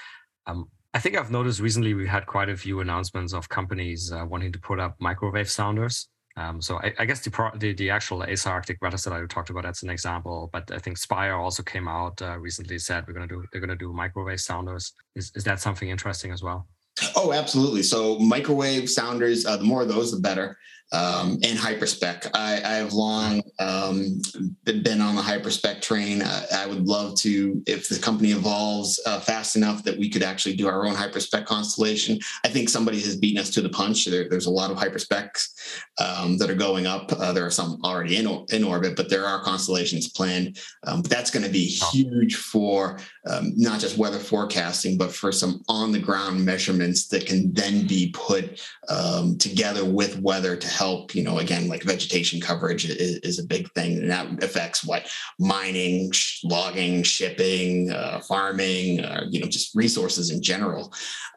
um, 0.46 0.68
I 0.92 0.98
think 0.98 1.16
I've 1.16 1.30
noticed 1.30 1.60
recently 1.60 1.94
we 1.94 2.06
had 2.06 2.26
quite 2.26 2.48
a 2.48 2.56
few 2.56 2.80
announcements 2.80 3.32
of 3.32 3.48
companies 3.48 4.10
uh, 4.12 4.24
wanting 4.32 4.52
to 4.52 4.58
put 4.58 4.80
up 4.80 4.96
microwave 4.98 5.50
sounders 5.50 6.08
um, 6.36 6.62
so 6.62 6.76
I, 6.78 6.94
I 6.98 7.04
guess 7.04 7.20
the, 7.20 7.30
pro, 7.30 7.50
the, 7.56 7.74
the 7.74 7.90
actual 7.90 8.22
ESA 8.22 8.48
Arctic 8.48 8.80
weather 8.80 8.96
satellite 8.96 9.22
we 9.22 9.28
talked 9.28 9.50
about 9.50 9.64
that's 9.64 9.82
an 9.82 9.90
example. 9.90 10.48
But 10.52 10.70
I 10.70 10.78
think 10.78 10.96
Spire 10.96 11.34
also 11.34 11.62
came 11.62 11.88
out 11.88 12.20
uh, 12.22 12.38
recently 12.38 12.78
said 12.78 13.06
we're 13.06 13.14
going 13.14 13.28
to 13.28 13.34
do 13.34 13.44
they're 13.52 13.60
going 13.60 13.70
to 13.70 13.76
do 13.76 13.92
microwave 13.92 14.40
sounders. 14.40 14.92
Is 15.16 15.32
is 15.34 15.44
that 15.44 15.60
something 15.60 15.88
interesting 15.88 16.30
as 16.32 16.42
well? 16.42 16.66
Oh, 17.16 17.32
absolutely. 17.32 17.82
So 17.82 18.18
microwave 18.18 18.88
sounders, 18.88 19.44
uh, 19.44 19.56
the 19.56 19.64
more 19.64 19.82
of 19.82 19.88
those, 19.88 20.12
the 20.12 20.20
better 20.20 20.56
um, 20.92 21.38
and 21.42 21.58
hyperspec. 21.58 22.30
I, 22.34 22.56
I 22.64 22.74
have 22.74 22.92
long 22.92 23.42
um, 23.58 24.20
been 24.64 25.00
on 25.00 25.14
the 25.14 25.22
hyperspec 25.22 25.80
train. 25.80 26.22
I, 26.22 26.44
I, 26.52 26.66
would 26.66 26.86
love 26.86 27.16
to, 27.18 27.62
if 27.66 27.88
the 27.88 27.98
company 27.98 28.32
evolves 28.32 29.00
uh, 29.06 29.20
fast 29.20 29.54
enough 29.54 29.84
that 29.84 29.96
we 29.96 30.08
could 30.08 30.22
actually 30.22 30.56
do 30.56 30.66
our 30.66 30.86
own 30.86 30.94
hyperspec 30.94 31.44
constellation. 31.44 32.18
I 32.44 32.48
think 32.48 32.68
somebody 32.68 33.00
has 33.00 33.16
beaten 33.16 33.40
us 33.40 33.50
to 33.50 33.60
the 33.60 33.68
punch. 33.68 34.04
There, 34.04 34.28
there's 34.28 34.46
a 34.46 34.50
lot 34.50 34.70
of 34.72 34.78
hyperspecs 34.78 35.50
um, 36.00 36.38
that 36.38 36.50
are 36.50 36.56
going 36.56 36.86
up. 36.86 37.12
Uh, 37.12 37.32
there 37.32 37.46
are 37.46 37.50
some 37.50 37.80
already 37.84 38.16
in, 38.16 38.46
in 38.50 38.64
orbit, 38.64 38.96
but 38.96 39.08
there 39.08 39.26
are 39.26 39.42
constellations 39.42 40.08
planned. 40.08 40.58
Um, 40.86 41.02
but 41.02 41.10
that's 41.10 41.30
going 41.30 41.46
to 41.46 41.52
be 41.52 41.66
huge 41.66 42.36
for 42.36 42.98
um, 43.28 43.52
not 43.56 43.78
just 43.78 43.96
weather 43.96 44.18
forecasting, 44.18 44.98
but 44.98 45.12
for 45.12 45.30
some 45.30 45.62
on 45.68 45.92
the 45.92 45.98
ground 45.98 46.44
measurements 46.44 47.06
that 47.08 47.26
can 47.26 47.52
then 47.52 47.86
be 47.86 48.10
put 48.12 48.60
um, 48.88 49.38
together 49.38 49.84
with 49.84 50.18
weather 50.20 50.56
to 50.56 50.79
help, 50.80 51.14
you 51.14 51.22
know, 51.22 51.38
again, 51.38 51.68
like 51.68 51.82
vegetation 51.82 52.40
coverage 52.40 52.88
is, 52.88 53.18
is 53.18 53.38
a 53.38 53.44
big 53.54 53.70
thing. 53.72 53.98
And 53.98 54.10
that 54.10 54.42
affects 54.42 54.82
what 54.82 55.02
mining, 55.38 56.10
sh- 56.10 56.40
logging, 56.42 57.02
shipping, 57.02 57.90
uh, 57.90 58.20
farming, 58.20 59.04
uh, 59.04 59.24
you 59.28 59.40
know, 59.40 59.46
just 59.46 59.74
resources 59.74 60.30
in 60.30 60.40
general. 60.42 60.90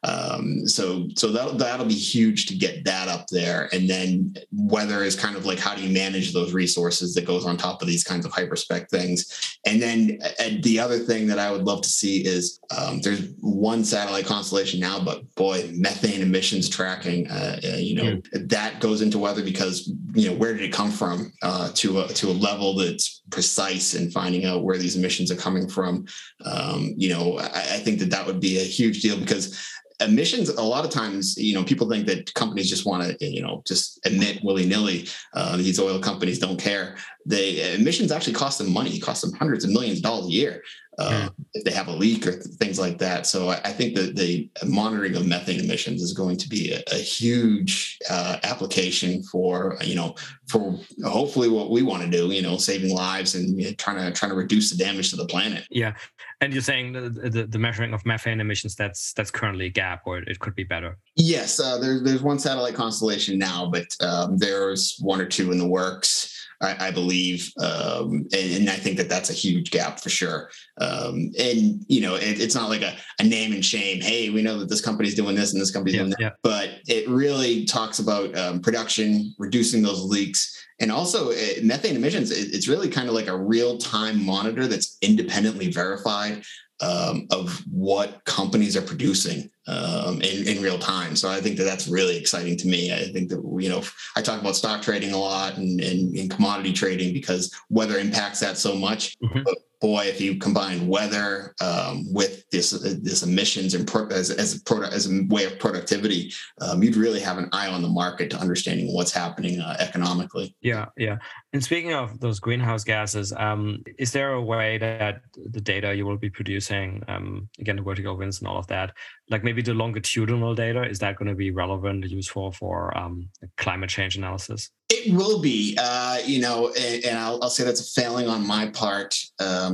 Um, 0.05 0.67
so 0.67 1.07
so 1.15 1.31
that, 1.31 1.57
that'll 1.57 1.85
be 1.85 1.93
huge 1.93 2.45
to 2.47 2.55
get 2.55 2.83
that 2.85 3.07
up 3.07 3.27
there. 3.27 3.69
And 3.73 3.89
then 3.89 4.35
weather 4.51 5.03
is 5.03 5.15
kind 5.15 5.35
of 5.35 5.45
like 5.45 5.59
how 5.59 5.75
do 5.75 5.81
you 5.81 5.93
manage 5.93 6.33
those 6.33 6.53
resources 6.53 7.13
that 7.13 7.25
goes 7.25 7.45
on 7.45 7.57
top 7.57 7.81
of 7.81 7.87
these 7.87 8.03
kinds 8.03 8.25
of 8.25 8.31
hyperspec 8.31 8.89
things. 8.89 9.57
And 9.65 9.81
then 9.81 10.19
and 10.39 10.63
the 10.63 10.79
other 10.79 10.99
thing 10.99 11.27
that 11.27 11.39
I 11.39 11.51
would 11.51 11.63
love 11.63 11.81
to 11.83 11.89
see 11.89 12.25
is 12.25 12.59
um, 12.77 13.01
there's 13.01 13.29
one 13.39 13.83
satellite 13.85 14.25
constellation 14.25 14.79
now, 14.79 15.03
but 15.03 15.33
boy, 15.35 15.69
methane 15.73 16.21
emissions 16.21 16.67
tracking, 16.69 17.29
uh, 17.29 17.59
uh, 17.63 17.77
you 17.77 17.95
know, 17.95 18.03
mm. 18.03 18.49
that 18.49 18.79
goes 18.81 19.01
into 19.01 19.17
weather 19.17 19.32
because, 19.41 19.91
you 20.13 20.29
know, 20.29 20.35
where 20.35 20.53
did 20.53 20.63
it 20.63 20.71
come 20.71 20.91
from 20.91 21.33
uh, 21.41 21.69
to, 21.75 22.01
a, 22.01 22.07
to 22.09 22.29
a 22.29 22.33
level 22.33 22.75
that's 22.75 23.21
precise 23.31 23.95
in 23.95 24.11
finding 24.11 24.45
out 24.45 24.63
where 24.63 24.77
these 24.77 24.95
emissions 24.95 25.31
are 25.31 25.35
coming 25.35 25.67
from. 25.67 26.05
Um, 26.45 26.93
you 26.95 27.09
know, 27.09 27.39
I, 27.39 27.45
I 27.45 27.79
think 27.79 27.99
that 27.99 28.09
that 28.11 28.25
would 28.25 28.39
be 28.39 28.59
a 28.59 28.63
huge 28.63 29.01
deal 29.01 29.19
because 29.19 29.59
emissions 29.99 30.49
a 30.49 30.61
lot 30.61 30.83
of 30.85 30.91
times 30.91 31.37
you 31.37 31.53
know 31.53 31.63
people 31.63 31.89
think 31.89 32.05
that 32.07 32.33
companies 32.33 32.69
just 32.69 32.85
want 32.85 33.03
to 33.03 33.25
you 33.25 33.41
know 33.41 33.61
just 33.65 34.05
emit 34.05 34.43
willy-nilly 34.43 35.07
uh, 35.33 35.55
these 35.55 35.79
oil 35.79 35.99
companies 35.99 36.39
don't 36.39 36.59
care 36.59 36.95
the 37.25 37.75
emissions 37.75 38.11
actually 38.11 38.33
cost 38.33 38.57
them 38.57 38.71
money 38.71 38.99
cost 38.99 39.21
them 39.21 39.31
hundreds 39.33 39.63
of 39.63 39.71
millions 39.71 39.99
of 39.99 40.03
dollars 40.03 40.25
a 40.25 40.31
year 40.31 40.61
uh, 40.99 41.29
if 41.53 41.63
they 41.63 41.71
have 41.71 41.87
a 41.87 41.91
leak 41.91 42.27
or 42.27 42.33
things 42.33 42.79
like 42.79 42.97
that. 42.99 43.25
So 43.25 43.49
I, 43.49 43.59
I, 43.65 43.71
think 43.71 43.95
that 43.95 44.15
the 44.15 44.49
monitoring 44.65 45.15
of 45.15 45.25
methane 45.25 45.59
emissions 45.59 46.03
is 46.03 46.13
going 46.13 46.37
to 46.37 46.47
be 46.47 46.71
a, 46.71 46.83
a 46.91 46.97
huge 46.97 47.97
uh, 48.09 48.37
application 48.43 49.23
for 49.23 49.77
you 49.81 49.95
know 49.95 50.15
for 50.47 50.77
hopefully 51.03 51.49
what 51.49 51.71
we 51.71 51.81
want 51.81 52.03
to 52.03 52.09
do. 52.09 52.31
You 52.31 52.43
know, 52.43 52.57
saving 52.57 52.93
lives 52.93 53.33
and 53.33 53.59
you 53.59 53.67
know, 53.67 53.73
trying 53.73 53.97
to 53.97 54.11
trying 54.11 54.31
to 54.31 54.37
reduce 54.37 54.69
the 54.69 54.77
damage 54.77 55.09
to 55.09 55.15
the 55.15 55.25
planet. 55.25 55.65
Yeah, 55.71 55.93
and 56.41 56.53
you're 56.53 56.61
saying 56.61 56.93
the, 56.93 57.09
the, 57.09 57.45
the 57.45 57.59
measuring 57.59 57.93
of 57.93 58.05
methane 58.05 58.39
emissions 58.39 58.75
that's 58.75 59.13
that's 59.13 59.31
currently 59.31 59.67
a 59.67 59.69
gap, 59.69 60.03
or 60.05 60.19
it 60.19 60.39
could 60.39 60.55
be 60.55 60.63
better. 60.63 60.97
Yes, 61.15 61.59
uh, 61.59 61.77
there's 61.77 62.03
there's 62.03 62.21
one 62.21 62.39
satellite 62.39 62.75
constellation 62.75 63.37
now, 63.37 63.69
but 63.71 63.87
um, 64.01 64.37
there's 64.37 64.97
one 64.99 65.21
or 65.21 65.25
two 65.25 65.51
in 65.51 65.57
the 65.57 65.67
works. 65.67 66.29
I, 66.61 66.87
I 66.87 66.91
believe, 66.91 67.51
um, 67.59 68.25
and, 68.31 68.53
and, 68.53 68.69
I 68.69 68.75
think 68.75 68.95
that 68.97 69.09
that's 69.09 69.29
a 69.29 69.33
huge 69.33 69.69
gap 69.69 69.99
for 69.99 70.09
sure. 70.09 70.49
Um, 70.79 71.31
and 71.37 71.83
you 71.87 71.99
know, 71.99 72.15
it, 72.15 72.39
it's 72.39 72.55
not 72.55 72.69
like 72.69 72.81
a, 72.81 72.95
a, 73.19 73.23
name 73.23 73.51
and 73.51 73.65
shame. 73.65 74.01
Hey, 74.01 74.29
we 74.29 74.41
know 74.41 74.59
that 74.59 74.69
this 74.69 74.79
company's 74.79 75.13
doing 75.13 75.35
this 75.35 75.51
and 75.51 75.61
this 75.61 75.71
company's 75.71 75.95
yeah, 75.95 76.01
doing 76.01 76.11
that, 76.11 76.21
yeah. 76.21 76.29
but 76.41 76.69
it 76.87 77.07
really 77.09 77.65
talks 77.65 77.99
about 77.99 78.35
um, 78.37 78.61
production, 78.61 79.35
reducing 79.37 79.81
those 79.81 80.01
leaks, 80.03 80.65
and 80.79 80.91
also 80.91 81.29
it, 81.29 81.59
uh, 81.59 81.65
methane 81.65 81.95
emissions. 81.95 82.31
It, 82.31 82.53
it's 82.53 82.67
really 82.67 82.89
kind 82.89 83.07
of 83.07 83.13
like 83.13 83.27
a 83.27 83.37
real 83.37 83.77
time 83.77 84.25
monitor 84.25 84.67
that's 84.67 84.97
independently 85.01 85.71
verified 85.71 86.43
um, 86.81 87.27
of 87.31 87.63
what 87.71 88.23
companies 88.25 88.75
are 88.75 88.81
producing 88.81 89.49
um, 89.67 90.21
in, 90.21 90.47
in 90.47 90.61
real 90.61 90.79
time. 90.79 91.15
So 91.15 91.29
I 91.29 91.39
think 91.39 91.57
that 91.57 91.63
that's 91.63 91.87
really 91.87 92.17
exciting 92.17 92.57
to 92.57 92.67
me. 92.67 92.93
I 92.93 93.05
think 93.13 93.29
that, 93.29 93.41
you 93.59 93.69
know, 93.69 93.83
I 94.15 94.21
talk 94.21 94.41
about 94.41 94.55
stock 94.55 94.81
trading 94.81 95.13
a 95.13 95.17
lot 95.17 95.57
and, 95.57 95.79
and, 95.79 96.15
and 96.17 96.29
commodity 96.29 96.73
trading 96.73 97.13
because 97.13 97.53
weather 97.69 97.97
impacts 97.97 98.39
that 98.41 98.57
so 98.57 98.75
much. 98.75 99.17
Mm-hmm. 99.19 99.43
But 99.45 99.57
boy, 99.83 100.05
if 100.05 100.21
you 100.21 100.37
combine 100.37 100.87
weather 100.87 101.53
um, 101.59 102.05
with 102.11 102.49
this 102.51 102.71
this 102.71 103.21
emissions 103.21 103.73
and 103.73 103.85
pro- 103.85 104.07
as 104.07 104.31
as 104.31 104.55
a, 104.55 104.63
product, 104.63 104.93
as 104.93 105.11
a 105.11 105.23
way 105.27 105.43
of 105.43 105.59
productivity, 105.59 106.31
um, 106.61 106.81
you'd 106.81 106.95
really 106.95 107.19
have 107.19 107.37
an 107.37 107.49
eye 107.51 107.67
on 107.67 107.81
the 107.81 107.89
market 107.89 108.29
to 108.31 108.37
understanding 108.37 108.93
what's 108.93 109.11
happening 109.11 109.59
uh, 109.59 109.75
economically. 109.79 110.55
Yeah, 110.61 110.85
yeah. 110.95 111.17
And 111.51 111.61
speaking 111.61 111.93
of 111.93 112.21
those 112.21 112.39
greenhouse 112.39 112.85
gases, 112.85 113.33
um, 113.33 113.83
is 113.99 114.13
there 114.13 114.31
a 114.33 114.41
way 114.41 114.77
that 114.77 115.21
the 115.35 115.61
data 115.61 115.93
you 115.93 116.05
will 116.05 116.17
be 116.17 116.29
producing, 116.29 117.03
um, 117.09 117.49
again, 117.59 117.75
the 117.75 117.81
vertical 117.81 118.15
winds 118.15 118.39
and 118.39 118.47
all 118.47 118.57
of 118.57 118.67
that, 118.67 118.93
like 119.29 119.43
maybe 119.43 119.61
the 119.61 119.73
longitudinal 119.73 120.55
data, 120.55 120.83
is 120.83 120.99
that 120.99 121.17
going 121.17 121.27
to 121.27 121.35
be 121.35 121.51
relevant, 121.51 122.05
useful 122.09 122.51
for 122.51 122.97
um, 122.97 123.29
climate 123.57 123.89
change 123.89 124.15
analysis? 124.15 124.69
It 124.89 125.13
will 125.13 125.39
be, 125.39 125.77
uh, 125.79 126.19
you 126.25 126.39
know, 126.39 126.71
and, 126.77 127.03
and 127.05 127.17
I'll, 127.17 127.41
I'll, 127.41 127.49
say 127.49 127.63
that's 127.63 127.81
a 127.81 128.01
failing 128.01 128.27
on 128.27 128.45
my 128.45 128.67
part 128.67 129.17